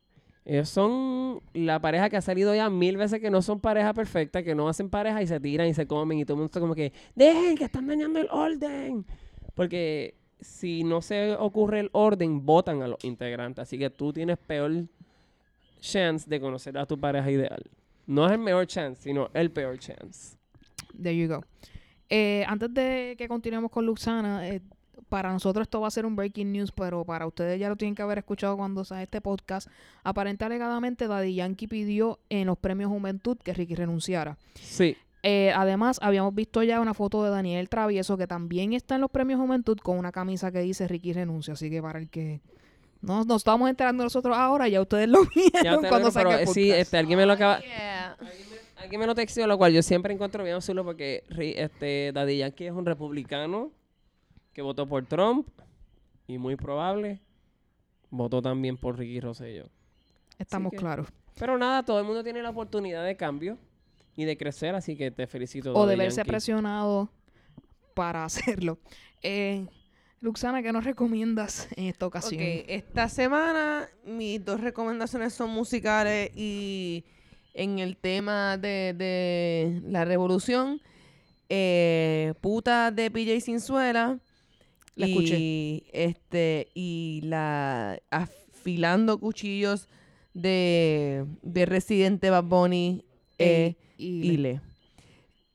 ellos 0.45 0.69
son 0.69 1.41
la 1.55 1.81
pareja 1.81 2.09
que 2.09 2.19
ha 2.19 2.23
salido 2.23 2.55
ya 2.55 2.71
mil 2.71 2.97
veces 2.97 3.21
que 3.21 3.33
no 3.33 3.43
son 3.43 3.59
pareja 3.59 3.93
perfecta, 3.93 4.45
que 4.45 4.55
no 4.55 4.69
hacen 4.69 4.91
pareja 4.91 5.21
y 5.21 5.27
se 5.27 5.41
tiran 5.41 5.67
y 5.67 5.75
se 5.75 5.89
comen 5.89 6.21
y 6.21 6.25
todo 6.25 6.35
el 6.35 6.39
mundo 6.39 6.47
está 6.47 6.61
como 6.61 6.77
que, 6.77 6.93
dejen 7.17 7.57
que 7.57 7.65
están 7.65 7.89
dañando 7.89 8.21
el 8.21 8.29
orden. 8.31 9.05
Porque 9.57 10.15
si 10.39 10.85
no 10.85 11.03
se 11.03 11.35
ocurre 11.35 11.81
el 11.81 11.91
orden, 11.91 12.47
votan 12.47 12.81
a 12.83 12.87
los 12.87 13.03
integrantes. 13.03 13.61
Así 13.61 13.77
que 13.77 13.91
tú 13.91 14.13
tienes 14.13 14.39
peor 14.39 14.85
chance 15.81 16.29
de 16.29 16.41
conocer 16.41 16.77
a 16.79 16.87
tu 16.87 16.99
pareja 16.99 17.31
ideal. 17.31 17.63
No 18.07 18.27
es 18.27 18.33
el 18.33 18.39
mejor 18.39 18.67
chance, 18.67 19.03
sino 19.03 19.29
el 19.35 19.51
peor 19.51 19.79
chance. 19.79 20.37
There 21.01 21.17
you 21.17 21.29
go. 21.29 21.45
Eh, 22.09 22.45
antes 22.47 22.73
de 22.73 23.15
que 23.19 23.29
continuemos 23.29 23.71
con 23.71 23.85
Luxana, 23.85 24.49
eh, 24.49 24.63
para 25.09 25.33
nosotros 25.33 25.65
esto 25.65 25.81
va 25.81 25.89
a 25.89 25.91
ser 25.91 26.07
un 26.07 26.17
breaking 26.17 26.53
news, 26.53 26.73
pero 26.73 27.05
para 27.05 27.27
ustedes 27.27 27.59
ya 27.59 27.69
lo 27.69 27.77
tienen 27.77 27.95
que 27.95 28.03
haber 28.03 28.19
escuchado 28.19 28.57
cuando 28.57 28.85
sale 28.85 29.05
este 29.05 29.21
podcast. 29.21 29.69
Aparente 30.05 30.45
alegadamente 30.45 31.07
Daddy 31.07 31.35
Yankee 31.35 31.67
pidió 31.67 32.19
en 32.29 32.47
los 32.47 32.59
premios 32.59 32.91
Juventud 32.91 33.39
que 33.39 33.53
Ricky 33.53 33.75
renunciara. 33.75 34.39
Sí. 34.55 34.97
Eh, 35.23 35.53
además, 35.55 35.99
habíamos 36.01 36.35
visto 36.35 36.63
ya 36.63 36.81
una 36.81 36.95
foto 36.95 37.25
de 37.25 37.31
Daniel 37.31 37.69
Travieso 37.69 38.17
que 38.17 38.27
también 38.27 38.73
está 38.73 38.95
en 38.95 39.01
los 39.01 39.11
premios 39.11 39.41
Juventud 39.41 39.79
con 39.79 39.99
una 39.99 40.13
camisa 40.13 40.53
que 40.53 40.61
dice 40.61 40.87
Ricky 40.89 41.13
renuncia. 41.13 41.55
Así 41.55 41.71
que 41.71 41.83
para 41.83 41.99
el 41.99 42.09
que 42.09 42.41
no 43.01 43.25
nos 43.25 43.39
estamos 43.39 43.69
enterando 43.71 44.05
nosotros 44.05 44.37
ahora, 44.37 44.69
ya 44.69 44.81
ustedes 44.81 45.09
lo 45.09 45.21
vieron 45.35 45.83
Ya 45.83 45.89
cuando 45.89 46.11
sí, 46.53 46.71
este, 46.71 46.97
alguien 46.97 47.19
me 47.19 47.27
lo 47.27 47.33
acaba... 47.35 47.61
Yeah. 47.61 48.17
Alguien 48.77 49.01
me 49.01 49.07
lo 49.07 49.15
texteó, 49.15 49.47
lo 49.49 49.59
cual 49.59 49.73
yo 49.73 49.83
siempre 49.83 50.15
encuentro 50.15 50.45
bien 50.45 50.55
absurdo 50.55 50.85
porque 50.85 51.25
este, 51.29 52.13
Daddy 52.13 52.39
Yankee 52.39 52.67
es 52.67 52.73
un 52.73 52.87
republicano 52.87 53.73
que 54.53 54.63
votó 54.63 54.87
por 54.87 55.05
Trump 55.07 55.49
y 56.29 56.39
muy 56.39 56.55
probable 56.57 57.21
votó 58.11 58.41
también 58.41 58.77
por 58.77 58.99
Ricky 58.99 59.21
Rosselló. 59.21 59.69
Estamos 60.39 60.71
que- 60.71 60.79
claros. 60.79 61.09
Pero 61.39 61.59
nada, 61.59 61.85
todo 61.85 61.99
el 62.01 62.05
mundo 62.05 62.23
tiene 62.25 62.43
la 62.43 62.51
oportunidad 62.51 63.05
de 63.05 63.17
cambio 63.17 63.59
y 64.17 64.25
de 64.25 64.37
crecer, 64.37 64.75
así 64.75 64.97
que 64.97 65.11
te 65.11 65.27
felicito. 65.27 65.73
o 65.75 65.87
de 65.87 65.97
verse 65.97 66.17
Yankee. 66.19 66.31
presionado 66.31 67.11
para 67.95 68.25
hacerlo. 68.25 68.79
Eh, 69.23 69.67
Luxana, 70.21 70.63
¿qué 70.63 70.73
nos 70.73 70.85
recomiendas 70.85 71.69
en 71.77 71.87
esta 71.87 72.07
ocasión? 72.07 72.41
Esta 72.41 73.09
semana 73.09 73.89
mis 74.05 74.45
dos 74.45 74.61
recomendaciones 74.61 75.33
son 75.33 75.51
musicales 75.51 76.31
y 76.35 77.05
en 77.55 77.79
el 77.79 77.97
tema 77.97 78.57
de, 78.57 78.95
de 78.97 79.81
la 79.85 80.05
revolución, 80.05 80.81
eh, 81.49 82.35
puta 82.41 82.91
de 82.91 83.11
PJ 83.11 83.41
Sinzuela. 83.41 84.19
La 84.97 85.07
y, 85.07 85.13
escuché. 85.13 85.83
Este, 85.93 86.69
y 86.75 87.21
la 87.25 88.01
afilando 88.11 89.19
cuchillos 89.19 89.89
de, 90.35 91.27
de 91.43 91.67
Residente 91.67 92.31
Bad 92.31 92.45
Bunny 92.45 93.05
eh, 93.39 93.77
y, 93.97 94.33
Ile. 94.33 94.61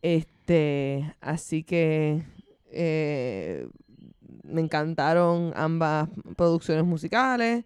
Este, 0.01 1.13
así 1.19 1.63
que 1.63 2.23
eh, 2.71 3.67
me 4.43 4.61
encantaron 4.61 5.53
ambas 5.55 6.09
producciones 6.35 6.85
musicales. 6.85 7.65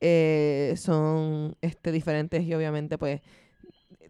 Eh, 0.00 0.74
son 0.76 1.56
este, 1.62 1.90
diferentes 1.90 2.42
y 2.42 2.52
obviamente 2.52 2.98
pues 2.98 3.22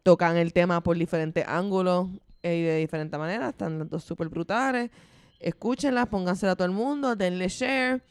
tocan 0.03 0.37
el 0.37 0.53
tema 0.53 0.82
por 0.82 0.99
diferentes 0.99 1.45
ángulos 1.47 2.09
eh, 2.43 2.57
y 2.57 2.62
de 2.62 2.76
diferente 2.78 3.16
manera. 3.18 3.51
Están 3.51 3.78
las 3.78 3.89
dos 3.89 4.05
súper 4.05 4.28
brutales. 4.28 4.91
Escúchenlas, 5.39 6.09
póngansela 6.09 6.53
a 6.53 6.57
todo 6.57 6.66
el 6.66 6.74
mundo, 6.74 7.14
denle 7.16 7.49
share. 7.49 8.03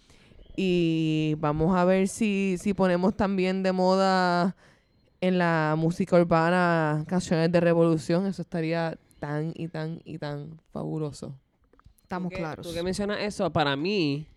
Y 0.56 1.36
vamos 1.40 1.76
a 1.76 1.84
ver 1.84 2.08
si, 2.08 2.58
si 2.60 2.74
ponemos 2.74 3.18
también 3.18 3.64
de 3.64 3.72
moda 3.72 4.56
en 5.20 5.40
la 5.40 5.76
música 5.78 6.16
urbana 6.16 7.04
canciones 7.08 7.52
de 7.52 7.60
revolución. 7.60 8.28
Eso 8.28 8.44
estaría 8.44 8.98
tan 9.20 9.52
y 9.56 9.68
tan 9.68 10.02
y 10.06 10.20
tan 10.20 10.60
fabuloso. 10.72 11.40
Estamos 12.14 12.30
Tú 12.30 12.36
que- 12.36 12.41
claros. 12.41 12.68
Tú 12.68 12.74
que 12.74 12.84
mencionas 12.84 13.22
eso, 13.22 13.51
para 13.51 13.76
mí, 13.76 14.28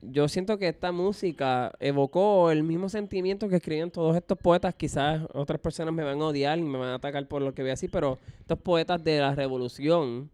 yo 0.00 0.28
siento 0.28 0.58
que 0.58 0.68
esta 0.68 0.92
música 0.92 1.72
evocó 1.80 2.50
el 2.50 2.62
mismo 2.62 2.88
sentimiento 2.88 3.48
que 3.48 3.56
escribían 3.56 3.90
todos 3.90 4.14
estos 4.16 4.36
poetas. 4.38 4.74
Quizás 4.74 5.22
otras 5.32 5.60
personas 5.60 5.94
me 5.94 6.02
van 6.04 6.20
a 6.20 6.26
odiar 6.26 6.58
y 6.58 6.62
me 6.62 6.78
van 6.78 6.88
a 6.90 6.94
atacar 6.96 7.26
por 7.26 7.40
lo 7.42 7.54
que 7.54 7.62
voy 7.62 7.70
a 7.70 7.72
decir, 7.72 7.90
pero 7.90 8.18
estos 8.40 8.58
poetas 8.58 9.02
de 9.02 9.18
la 9.20 9.34
revolución 9.34 10.30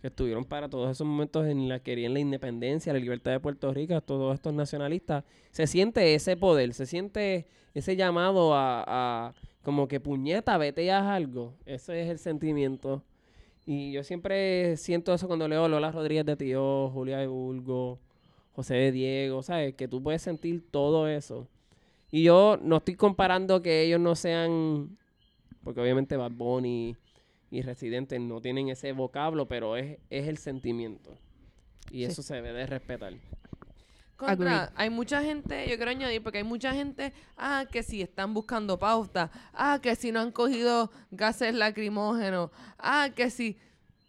que 0.00 0.06
estuvieron 0.06 0.44
para 0.44 0.68
todos 0.68 0.92
esos 0.92 1.04
momentos 1.04 1.44
en 1.48 1.68
la 1.68 1.78
que 1.80 1.90
querían 1.90 2.14
la 2.14 2.20
independencia, 2.20 2.92
la 2.92 3.00
libertad 3.00 3.32
de 3.32 3.40
Puerto 3.40 3.74
Rico, 3.74 4.00
todos 4.00 4.32
estos 4.34 4.54
nacionalistas, 4.54 5.24
se 5.50 5.66
siente 5.66 6.14
ese 6.14 6.36
poder, 6.36 6.72
se 6.72 6.86
siente 6.86 7.48
ese 7.74 7.96
llamado 7.96 8.54
a, 8.54 8.84
a 8.86 9.34
como 9.64 9.88
que 9.88 9.98
puñeta, 9.98 10.56
vete 10.56 10.84
y 10.84 10.90
haz 10.90 11.04
algo. 11.04 11.54
Ese 11.66 12.00
es 12.02 12.08
el 12.10 12.20
sentimiento. 12.20 13.02
Y 13.70 13.92
yo 13.92 14.02
siempre 14.02 14.78
siento 14.78 15.12
eso 15.12 15.26
cuando 15.26 15.46
leo 15.46 15.68
Lola 15.68 15.92
Rodríguez 15.92 16.24
de 16.24 16.36
Tío, 16.36 16.88
Julia 16.88 17.18
de 17.18 17.26
Bulgo, 17.26 17.98
José 18.54 18.76
de 18.76 18.92
Diego, 18.92 19.42
¿sabes? 19.42 19.74
Que 19.74 19.86
tú 19.86 20.02
puedes 20.02 20.22
sentir 20.22 20.64
todo 20.70 21.06
eso. 21.06 21.46
Y 22.10 22.22
yo 22.22 22.58
no 22.62 22.78
estoy 22.78 22.94
comparando 22.94 23.60
que 23.60 23.82
ellos 23.82 24.00
no 24.00 24.14
sean, 24.14 24.96
porque 25.62 25.82
obviamente 25.82 26.16
Bad 26.16 26.30
Bunny 26.32 26.96
y 27.50 27.60
Residente 27.60 28.18
no 28.18 28.40
tienen 28.40 28.70
ese 28.70 28.92
vocablo, 28.92 29.46
pero 29.48 29.76
es, 29.76 29.98
es 30.08 30.28
el 30.28 30.38
sentimiento. 30.38 31.10
Y 31.90 31.98
Sí. 31.98 32.04
eso 32.04 32.22
se 32.22 32.36
debe 32.36 32.54
de 32.54 32.64
respetar. 32.66 33.12
Contra, 34.18 34.64
Agreed. 34.64 34.74
hay 34.74 34.90
mucha 34.90 35.22
gente, 35.22 35.68
yo 35.70 35.76
quiero 35.76 35.92
añadir, 35.92 36.20
porque 36.20 36.38
hay 36.38 36.44
mucha 36.44 36.72
gente, 36.74 37.12
ah, 37.36 37.64
que 37.70 37.84
si 37.84 38.02
están 38.02 38.34
buscando 38.34 38.76
pauta, 38.76 39.30
ah, 39.54 39.78
que 39.80 39.94
si 39.94 40.10
no 40.10 40.18
han 40.18 40.32
cogido 40.32 40.90
gases 41.12 41.54
lacrimógenos, 41.54 42.50
ah, 42.80 43.10
que 43.14 43.30
si, 43.30 43.56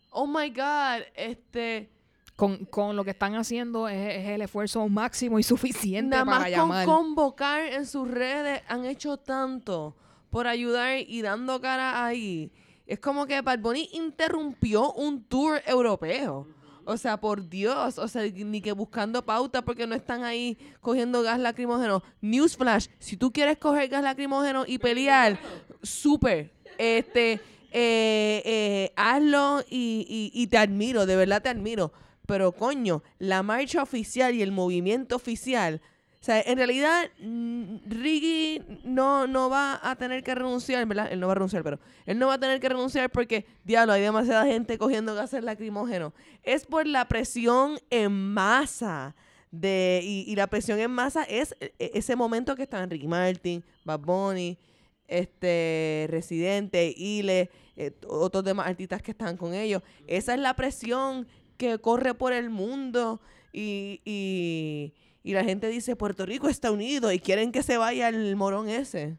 oh 0.10 0.26
my 0.26 0.50
God, 0.50 1.04
este, 1.14 1.92
Con, 2.36 2.66
con 2.66 2.96
lo 2.96 3.04
que 3.04 3.12
están 3.12 3.36
haciendo 3.36 3.88
es, 3.88 4.16
es 4.18 4.28
el 4.30 4.42
esfuerzo 4.42 4.90
máximo 4.90 5.38
y 5.38 5.44
suficiente 5.44 6.16
nada 6.16 6.26
para 6.26 6.38
más 6.40 6.44
con 6.46 6.52
llamar. 6.52 6.86
convocar 6.88 7.62
en 7.62 7.86
sus 7.86 8.10
redes 8.10 8.64
han 8.68 8.86
hecho 8.86 9.18
tanto 9.18 9.96
por 10.32 10.48
ayudar 10.48 10.98
y 11.06 11.22
dando 11.22 11.62
cara 11.62 12.04
ahí. 12.04 12.52
Es 12.88 13.00
como 13.00 13.28
que 13.28 13.42
Bad 13.42 13.60
Bunny 13.60 13.90
interrumpió 13.94 14.92
un 14.94 15.24
tour 15.26 15.62
europeo. 15.68 16.48
O 16.90 16.98
sea, 16.98 17.18
por 17.18 17.48
Dios, 17.50 17.98
o 18.00 18.08
sea, 18.08 18.24
ni 18.24 18.62
que 18.62 18.72
buscando 18.72 19.24
pauta 19.24 19.64
porque 19.64 19.86
no 19.86 19.94
están 19.96 20.24
ahí 20.24 20.58
cogiendo 20.82 21.22
gas 21.22 21.40
lacrimógeno. 21.40 22.02
Newsflash, 22.22 22.88
si 23.00 23.16
tú 23.16 23.32
quieres 23.32 23.58
coger 23.58 23.90
gas 23.90 24.04
lacrimógeno 24.04 24.64
y 24.68 24.80
pelear, 24.80 25.40
súper. 25.84 26.52
Este, 26.78 27.34
eh, 27.72 28.42
eh, 28.44 28.94
hazlo 28.96 29.62
y, 29.70 30.06
y- 30.34 30.42
y 30.42 30.48
te 30.48 30.58
admiro, 30.58 31.06
de 31.06 31.16
verdad 31.16 31.42
te 31.42 31.50
admiro. 31.50 31.92
Pero 32.26 32.52
coño, 32.52 33.04
la 33.20 33.44
marcha 33.44 33.82
oficial 33.84 34.34
y 34.36 34.42
el 34.42 34.52
movimiento 34.52 35.16
oficial, 35.16 35.82
o 36.22 36.24
sea, 36.24 36.42
en 36.42 36.58
realidad 36.58 37.10
mm, 37.22 37.78
Ricky 37.86 38.62
no, 38.84 39.26
no 39.26 39.50
va 39.50 39.80
a 39.82 39.96
tener 39.96 40.22
que 40.22 40.36
renunciar, 40.36 40.86
¿verdad? 40.86 41.08
Él 41.12 41.20
no 41.22 41.28
va 41.28 41.32
a 41.32 41.36
renunciar, 41.36 41.64
pero 41.64 41.80
él 42.06 42.20
no 42.20 42.28
va 42.28 42.34
a 42.34 42.40
tener 42.40 42.60
que 42.60 42.68
renunciar 42.68 43.10
porque, 43.10 43.46
diablo, 43.64 43.94
hay 43.94 44.02
demasiada 44.02 44.46
gente 44.46 44.78
cogiendo 44.78 45.16
gases 45.16 45.44
lacrimógenos. 45.44 46.12
Es 46.44 46.66
por 46.66 46.86
la 46.88 47.08
presión 47.08 47.80
en 47.90 48.12
masa. 48.12 49.16
De, 49.52 50.02
y, 50.04 50.32
y 50.32 50.36
la 50.36 50.46
presión 50.46 50.78
en 50.80 50.92
masa 50.92 51.24
es 51.24 51.56
e- 51.60 51.74
e- 51.80 51.92
ese 51.96 52.16
momento 52.16 52.56
que 52.56 52.64
están 52.64 52.88
Ricky 52.88 53.08
Martin, 53.08 53.64
Bad 53.84 54.02
Bunny, 54.02 54.60
este 55.08 56.06
Residente, 56.10 56.94
Ile, 56.96 57.50
eh, 57.76 57.92
otros 58.08 58.44
demás 58.44 58.68
artistas 58.68 59.02
que 59.02 59.12
están 59.12 59.38
con 59.38 59.54
ellos. 59.54 59.82
Esa 60.06 60.36
es 60.36 60.40
la 60.40 60.56
presión 60.56 61.28
que 61.58 61.80
corre 61.80 62.14
por 62.14 62.32
el 62.32 62.50
mundo 62.50 63.22
y, 63.52 64.02
y, 64.06 64.94
y 65.24 65.34
la 65.34 65.44
gente 65.44 65.68
dice 65.68 65.96
Puerto 65.96 66.26
Rico 66.26 66.48
está 66.50 66.72
unido 66.72 67.12
y 67.12 67.20
quieren 67.20 67.52
que 67.52 67.64
se 67.64 67.78
vaya 67.78 68.10
el 68.10 68.36
morón 68.36 68.70
ese. 68.70 69.18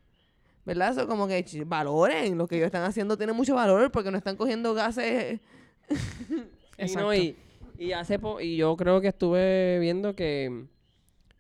¿Verdad? 0.66 0.92
Eso 0.92 1.09
como 1.09 1.26
que 1.26 1.44
valoren, 1.66 2.36
lo 2.36 2.46
que 2.46 2.57
ellos 2.57 2.66
están 2.66 2.84
haciendo 2.84 3.16
tiene 3.16 3.32
mucho 3.32 3.55
valor 3.55 3.90
porque 3.90 4.11
no 4.11 4.18
están 4.18 4.36
cogiendo 4.36 4.74
gases. 4.74 5.40
Y, 6.82 6.94
no, 6.94 7.12
y, 7.14 7.36
y 7.78 7.92
hace 7.92 8.18
po- 8.18 8.40
y 8.40 8.57
yo 8.57 8.74
creo 8.74 9.03
que 9.03 9.09
estuve 9.09 9.78
viendo 9.80 10.14
que 10.14 10.64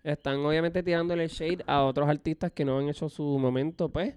están 0.04 0.44
obviamente 0.44 0.82
tirándole 0.82 1.28
shade 1.28 1.64
a 1.66 1.82
otros 1.84 2.10
artistas 2.10 2.52
que 2.52 2.62
no 2.64 2.78
han 2.78 2.90
hecho 2.90 3.08
su 3.08 3.22
momento, 3.38 3.88
pues. 3.88 4.14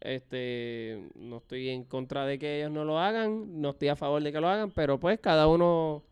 Este, 0.00 1.02
no 1.14 1.38
estoy 1.38 1.70
en 1.70 1.84
contra 1.84 2.26
de 2.26 2.38
que 2.38 2.58
ellos 2.58 2.70
no 2.70 2.84
lo 2.84 2.98
hagan, 2.98 3.60
no 3.60 3.70
estoy 3.70 3.88
a 3.88 3.96
favor 3.96 4.22
de 4.22 4.30
que 4.32 4.40
lo 4.40 4.48
hagan, 4.48 4.70
pero 4.70 5.00
pues 5.00 5.18
cada 5.18 5.48
uno 5.48 6.02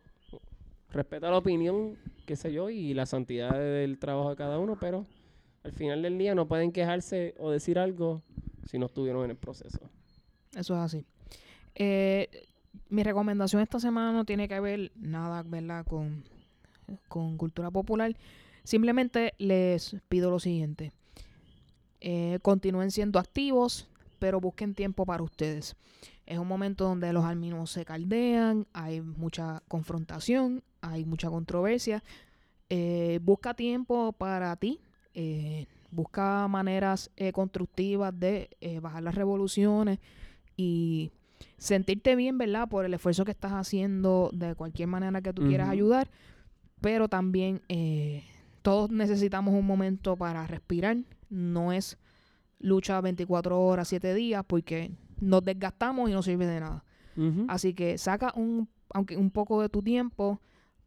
respeta 0.90 1.30
la 1.30 1.38
opinión, 1.38 1.96
qué 2.26 2.36
sé 2.36 2.52
yo, 2.52 2.68
y 2.68 2.92
la 2.94 3.06
santidad 3.06 3.58
del 3.58 3.98
trabajo 3.98 4.30
de 4.30 4.36
cada 4.36 4.58
uno, 4.58 4.76
pero 4.78 5.06
al 5.62 5.72
final 5.72 6.02
del 6.02 6.18
día 6.18 6.34
no 6.34 6.46
pueden 6.46 6.72
quejarse 6.72 7.34
o 7.38 7.50
decir 7.50 7.78
algo 7.78 8.22
si 8.66 8.78
no 8.78 8.86
estuvieron 8.86 9.24
en 9.24 9.30
el 9.30 9.36
proceso. 9.36 9.78
Eso 10.54 10.74
es 10.74 10.80
así. 10.80 11.04
Eh, 11.74 12.28
mi 12.88 13.02
recomendación 13.02 13.62
esta 13.62 13.80
semana 13.80 14.12
no 14.12 14.24
tiene 14.24 14.48
que 14.48 14.60
ver 14.60 14.92
nada, 14.96 15.42
¿verdad? 15.42 15.84
Con, 15.86 16.24
con 17.08 17.36
cultura 17.36 17.70
popular. 17.70 18.16
Simplemente 18.64 19.34
les 19.38 19.96
pido 20.08 20.30
lo 20.30 20.40
siguiente. 20.40 20.92
Eh, 22.00 22.38
continúen 22.42 22.90
siendo 22.90 23.18
activos, 23.18 23.88
pero 24.18 24.40
busquen 24.40 24.74
tiempo 24.74 25.06
para 25.06 25.22
ustedes. 25.22 25.76
Es 26.26 26.38
un 26.38 26.48
momento 26.48 26.84
donde 26.84 27.12
los 27.12 27.24
alminos 27.24 27.70
se 27.70 27.84
caldean, 27.84 28.66
hay 28.72 29.00
mucha 29.00 29.62
confrontación, 29.68 30.62
hay 30.86 31.04
mucha 31.04 31.30
controversia. 31.30 32.02
Eh, 32.68 33.20
busca 33.22 33.54
tiempo 33.54 34.12
para 34.12 34.54
ti, 34.56 34.80
eh, 35.14 35.66
busca 35.90 36.48
maneras 36.48 37.10
eh, 37.16 37.32
constructivas 37.32 38.18
de 38.18 38.50
bajar 38.82 39.02
las 39.02 39.14
revoluciones 39.14 39.98
y 40.56 41.12
sentirte 41.58 42.16
bien, 42.16 42.38
¿verdad? 42.38 42.68
Por 42.68 42.84
el 42.84 42.94
esfuerzo 42.94 43.24
que 43.24 43.30
estás 43.30 43.52
haciendo 43.52 44.30
de 44.32 44.54
cualquier 44.54 44.88
manera 44.88 45.20
que 45.22 45.32
tú 45.32 45.46
quieras 45.46 45.68
ayudar, 45.68 46.10
pero 46.80 47.08
también 47.08 47.60
todos 48.62 48.90
necesitamos 48.90 49.54
un 49.54 49.66
momento 49.66 50.16
para 50.16 50.46
respirar. 50.46 50.96
No 51.30 51.72
es 51.72 51.98
lucha 52.58 53.00
24 53.00 53.60
horas, 53.60 53.88
7 53.88 54.14
días, 54.14 54.44
porque 54.46 54.90
nos 55.20 55.44
desgastamos 55.44 56.10
y 56.10 56.12
no 56.12 56.22
sirve 56.22 56.46
de 56.46 56.60
nada. 56.60 56.84
Así 57.48 57.72
que 57.72 57.96
saca 57.96 58.32
un, 58.36 58.68
aunque 58.92 59.16
un 59.16 59.30
poco 59.30 59.62
de 59.62 59.68
tu 59.68 59.82
tiempo 59.82 60.40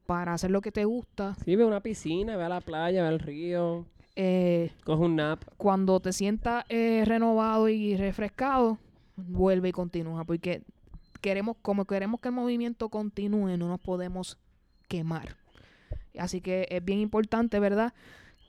para 0.09 0.33
hacer 0.33 0.49
lo 0.49 0.61
que 0.61 0.71
te 0.71 0.85
gusta. 0.85 1.35
Sí, 1.45 1.55
ve 1.55 1.61
a 1.61 1.67
una 1.67 1.81
piscina, 1.81 2.35
ve 2.35 2.43
a 2.43 2.49
la 2.49 2.61
playa, 2.61 3.03
ve 3.03 3.07
al 3.09 3.19
río, 3.19 3.85
Eh, 4.15 4.71
coge 4.83 5.03
un 5.03 5.15
nap. 5.17 5.43
cuando 5.55 5.99
te 5.99 6.13
sientas 6.13 6.65
eh, 6.69 7.03
renovado 7.05 7.69
y 7.69 7.95
refrescado, 7.95 8.79
vuelve 9.15 9.69
y 9.69 9.71
continúa, 9.71 10.23
porque 10.25 10.63
queremos, 11.21 11.57
como 11.61 11.85
queremos 11.85 12.19
que 12.21 12.29
el 12.29 12.33
movimiento 12.33 12.89
continúe, 12.89 13.55
no 13.55 13.67
nos 13.67 13.79
podemos 13.79 14.39
quemar. 14.87 15.35
Así 16.17 16.41
que 16.41 16.67
es 16.71 16.83
bien 16.83 16.99
importante, 17.01 17.59
¿verdad? 17.59 17.93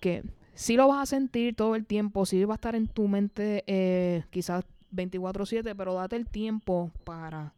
Que 0.00 0.22
si 0.54 0.76
lo 0.76 0.88
vas 0.88 1.02
a 1.02 1.06
sentir 1.14 1.54
todo 1.56 1.74
el 1.76 1.84
tiempo, 1.84 2.24
si 2.24 2.42
va 2.46 2.54
a 2.54 2.56
estar 2.56 2.74
en 2.74 2.88
tu 2.88 3.06
mente 3.06 3.64
eh, 3.66 4.24
quizás 4.30 4.64
24/7, 4.92 5.74
pero 5.76 5.92
date 5.92 6.16
el 6.16 6.26
tiempo 6.26 6.90
para 7.04 7.52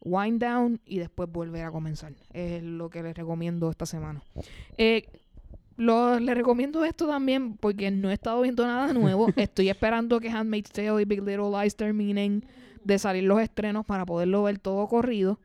wind 0.00 0.40
down 0.42 0.80
y 0.84 0.98
después 0.98 1.30
volver 1.30 1.64
a 1.64 1.70
comenzar. 1.70 2.12
Es 2.32 2.62
lo 2.62 2.90
que 2.90 3.02
les 3.02 3.16
recomiendo 3.16 3.70
esta 3.70 3.86
semana. 3.86 4.22
Eh, 4.76 5.08
lo, 5.76 6.18
les 6.18 6.34
recomiendo 6.34 6.84
esto 6.84 7.06
también 7.06 7.56
porque 7.56 7.90
no 7.90 8.10
he 8.10 8.12
estado 8.12 8.40
viendo 8.40 8.66
nada 8.66 8.92
nuevo. 8.94 9.28
Estoy 9.36 9.68
esperando 9.68 10.20
que 10.20 10.30
Handmaid's 10.30 10.70
Tale 10.70 11.02
y 11.02 11.04
Big 11.04 11.20
Little 11.22 11.50
Lies 11.50 11.76
terminen 11.76 12.44
de 12.84 12.98
salir 12.98 13.24
los 13.24 13.40
estrenos 13.40 13.84
para 13.84 14.04
poderlo 14.04 14.42
ver 14.42 14.58
todo 14.58 14.86
corrido. 14.88 15.40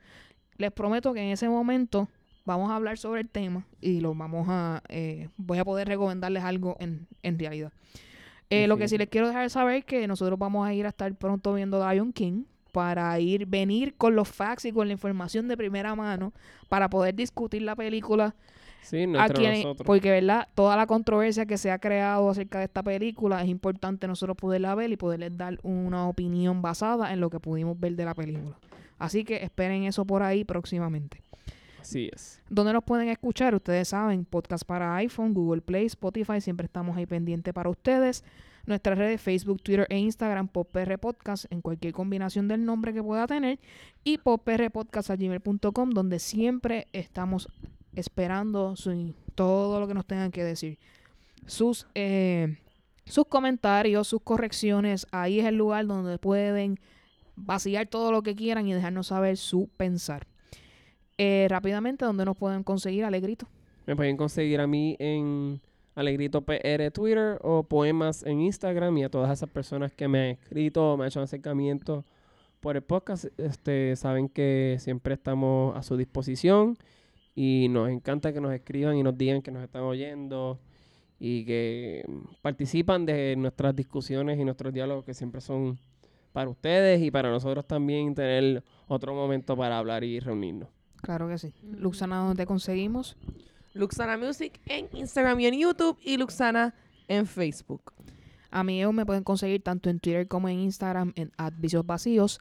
Les 0.58 0.72
prometo 0.72 1.14
que 1.14 1.22
en 1.22 1.30
ese 1.30 1.50
momento 1.50 2.08
vamos 2.46 2.72
a 2.72 2.76
hablar 2.76 2.98
sobre 2.98 3.22
el 3.22 3.30
tema 3.30 3.66
y 3.80 4.02
lo 4.02 4.14
vamos 4.14 4.48
a 4.50 4.84
eh, 4.90 5.30
voy 5.38 5.58
a 5.58 5.66
poder 5.66 5.88
recomendarles 5.88 6.44
algo 6.44 6.76
en, 6.80 7.08
en 7.22 7.40
realidad. 7.40 7.72
Eh, 8.50 8.68
lo 8.68 8.78
que 8.78 8.88
sí 8.88 8.98
les 8.98 9.10
quiero 9.10 9.28
dejar 9.28 9.50
saber 9.50 9.78
es 9.78 9.86
que 9.86 10.08
nosotros 10.08 10.38
vamos 10.38 10.68
a 10.68 10.74
ir 10.74 10.86
a 10.86 10.90
estar 10.90 11.14
pronto 11.16 11.54
viendo 11.54 11.90
Lion 11.90 12.14
King 12.14 12.44
para 12.74 13.18
ir 13.20 13.46
venir 13.46 13.94
con 13.96 14.16
los 14.18 14.28
facts 14.28 14.66
y 14.66 14.74
con 14.74 14.88
la 14.88 14.94
información 14.94 15.48
de 15.48 15.56
primera 15.56 15.96
mano 15.96 16.34
para 16.68 16.90
poder 16.90 17.16
discutir 17.16 17.62
la 17.62 17.76
película 17.78 18.36
Sí, 18.82 19.08
no 19.08 19.22
a 19.22 19.30
quienes- 19.30 19.64
nosotros. 19.64 19.86
porque 19.86 20.12
verdad 20.12 20.50
toda 20.56 20.76
la 20.76 20.86
controversia 20.88 21.46
que 21.46 21.58
se 21.58 21.72
ha 21.72 21.80
creado 21.80 22.30
acerca 22.30 22.58
de 22.60 22.66
esta 22.66 22.84
película 22.84 23.42
es 23.42 23.48
importante 23.48 24.08
nosotros 24.08 24.36
poderla 24.36 24.76
ver 24.76 24.92
y 24.92 24.98
poderles 24.98 25.38
dar 25.38 25.58
una 25.64 26.08
opinión 26.10 26.62
basada 26.62 27.14
en 27.14 27.22
lo 27.22 27.30
que 27.30 27.40
pudimos 27.40 27.80
ver 27.80 27.96
de 27.96 28.04
la 28.06 28.14
película 28.14 28.58
así 29.00 29.24
que 29.24 29.38
esperen 29.44 29.84
eso 29.84 30.04
por 30.04 30.22
ahí 30.24 30.44
próximamente 30.44 31.22
Así 31.80 32.10
es. 32.14 32.42
¿Dónde 32.50 32.72
nos 32.72 32.86
pueden 32.86 33.10
escuchar? 33.10 33.54
Ustedes 33.54 33.90
saben, 33.90 34.24
podcast 34.24 34.64
para 34.66 34.96
iPhone, 34.96 35.34
Google 35.34 35.62
Play, 35.62 35.86
Spotify, 35.88 36.40
siempre 36.40 36.66
estamos 36.66 36.96
ahí 36.96 37.06
pendientes 37.06 37.54
para 37.54 37.70
ustedes. 37.70 38.24
Nuestras 38.66 38.98
redes 38.98 39.22
Facebook, 39.22 39.62
Twitter 39.62 39.86
e 39.90 39.98
Instagram, 39.98 40.48
PopR 40.48 40.98
Podcast, 40.98 41.52
en 41.52 41.62
cualquier 41.62 41.94
combinación 41.94 42.48
del 42.48 42.64
nombre 42.64 42.94
que 42.94 43.04
pueda 43.04 43.28
tener. 43.28 43.60
Y 44.04 44.20
poprpodcast.gmail.com, 44.20 45.90
donde 45.90 46.20
siempre 46.20 46.88
estamos 46.94 47.50
esperando 47.94 48.76
todo 49.36 49.80
lo 49.80 49.88
que 49.88 49.94
nos 49.94 50.06
tengan 50.06 50.32
que 50.32 50.44
decir. 50.44 50.80
Sus, 51.46 51.88
eh, 51.94 52.58
sus 53.06 53.26
comentarios, 53.26 54.08
sus 54.08 54.22
correcciones, 54.22 55.08
ahí 55.12 55.42
es 55.42 55.46
el 55.46 55.56
lugar 55.56 55.86
donde 55.86 56.18
pueden 56.18 56.80
vaciar 57.36 57.88
todo 57.88 58.12
lo 58.12 58.22
que 58.22 58.36
quieran 58.36 58.68
y 58.68 58.74
dejarnos 58.74 59.08
saber 59.08 59.36
su 59.36 59.68
pensar. 59.76 60.26
Eh, 61.18 61.48
rápidamente, 61.50 62.06
¿dónde 62.06 62.26
nos 62.26 62.38
pueden 62.38 62.64
conseguir, 62.64 63.04
Alegrito? 63.04 63.48
Me 63.86 63.96
pueden 63.96 64.16
conseguir 64.16 64.62
a 64.62 64.68
mí 64.68 64.96
en 65.00 65.62
Alegrito 65.96 66.42
PR 66.42 66.92
Twitter 66.92 67.40
o 67.42 67.64
Poemas 67.64 68.24
en 68.24 68.42
Instagram 68.42 68.98
y 68.98 69.04
a 69.04 69.10
todas 69.10 69.32
esas 69.32 69.50
personas 69.50 69.92
que 69.92 70.08
me 70.08 70.20
han 70.20 70.30
escrito 70.32 70.94
o 70.94 70.98
me 70.98 71.04
han 71.04 71.10
hecho 71.10 71.20
un 71.20 71.26
acercamiento 71.26 72.06
por 72.60 72.76
el 72.76 72.82
podcast. 72.82 73.26
Este, 73.38 73.96
saben 73.96 74.30
que 74.30 74.78
siempre 74.80 75.14
estamos 75.14 75.76
a 75.76 75.84
su 75.84 75.96
disposición 75.98 76.78
y 77.36 77.68
nos 77.70 77.90
encanta 77.90 78.34
que 78.34 78.42
nos 78.42 78.54
escriban 78.54 78.98
y 78.98 79.04
nos 79.04 79.18
digan 79.18 79.42
que 79.42 79.52
nos 79.52 79.64
están 79.64 79.84
oyendo 79.84 80.60
y 81.20 81.46
que 81.46 82.04
participan 82.42 83.06
de 83.06 83.36
nuestras 83.38 83.76
discusiones 83.76 84.40
y 84.40 84.46
nuestros 84.46 84.74
diálogos 84.74 85.06
que 85.06 85.14
siempre 85.14 85.42
son 85.42 85.80
para 86.32 86.50
ustedes 86.50 87.02
y 87.02 87.12
para 87.12 87.30
nosotros 87.30 87.68
también 87.68 88.16
tener 88.16 88.64
otro 88.88 89.14
momento 89.14 89.56
para 89.56 89.78
hablar 89.78 90.04
y 90.04 90.20
reunirnos. 90.20 90.70
Claro 91.02 91.28
que 91.28 91.38
sí. 91.38 91.54
Luxana, 91.64 92.18
¿dónde 92.18 92.46
conseguimos? 92.46 93.16
Luxana 93.74 94.18
Music 94.18 94.60
en 94.66 94.88
Instagram 94.94 95.40
y 95.40 95.48
en 95.48 95.60
YouTube 95.60 95.98
y 96.02 96.18
Luxana 96.18 96.74
en 97.08 97.26
Facebook. 97.26 97.94
A 98.52 98.64
mí 98.64 98.80
ellos 98.80 98.94
me 98.94 99.06
pueden 99.06 99.24
conseguir 99.24 99.64
tanto 99.64 99.90
en 99.90 100.00
Twitter 100.00 100.28
como 100.28 100.48
en 100.48 100.60
Instagram 100.60 101.14
en 101.16 101.32
Vicios 101.58 101.86
Vacíos. 101.86 102.40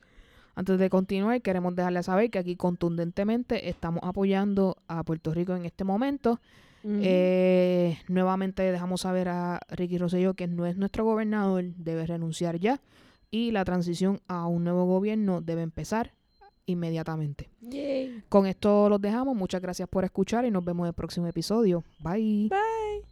Antes 0.55 0.79
de 0.79 0.91
continuar, 0.91 1.41
queremos 1.41 1.75
dejarles 1.75 2.07
saber 2.07 2.31
que 2.31 2.39
aquí 2.39 2.57
contundentemente 2.57 3.71
estamos 3.71 4.01
apoyando 4.05 4.77
a 4.89 5.03
Puerto 5.03 5.33
Rico 5.33 5.57
en 5.57 5.65
este 5.65 5.85
momento. 5.85 6.41
Eh, 6.85 7.97
nuevamente 8.09 8.63
dejamos 8.63 9.03
saber 9.03 9.29
a 9.29 9.61
Ricky 9.71 9.99
Rosselló 9.99 10.35
que 10.35 10.49
no 10.49 10.67
es 10.67 10.77
nuestro 10.77 11.05
gobernador, 11.05 11.65
debe 11.77 12.07
renunciar 12.07 12.59
ya 12.59 12.81
y 13.31 13.53
la 13.53 13.65
transición 13.65 14.21
a 14.27 14.47
un 14.47 14.65
nuevo 14.65 14.85
gobierno 14.85 15.41
debe 15.41 15.63
empezar 15.63 16.13
inmediatamente. 16.67 17.51
Yay. 17.61 18.25
Con 18.29 18.47
esto 18.47 18.89
los 18.89 19.01
dejamos. 19.01 19.37
Muchas 19.37 19.61
gracias 19.61 19.89
por 19.89 20.05
escuchar 20.05 20.45
y 20.45 20.51
nos 20.51 20.65
vemos 20.65 20.85
en 20.85 20.89
el 20.89 20.95
próximo 20.95 21.27
episodio. 21.27 21.85
Bye. 22.01 22.49
Bye. 22.49 23.03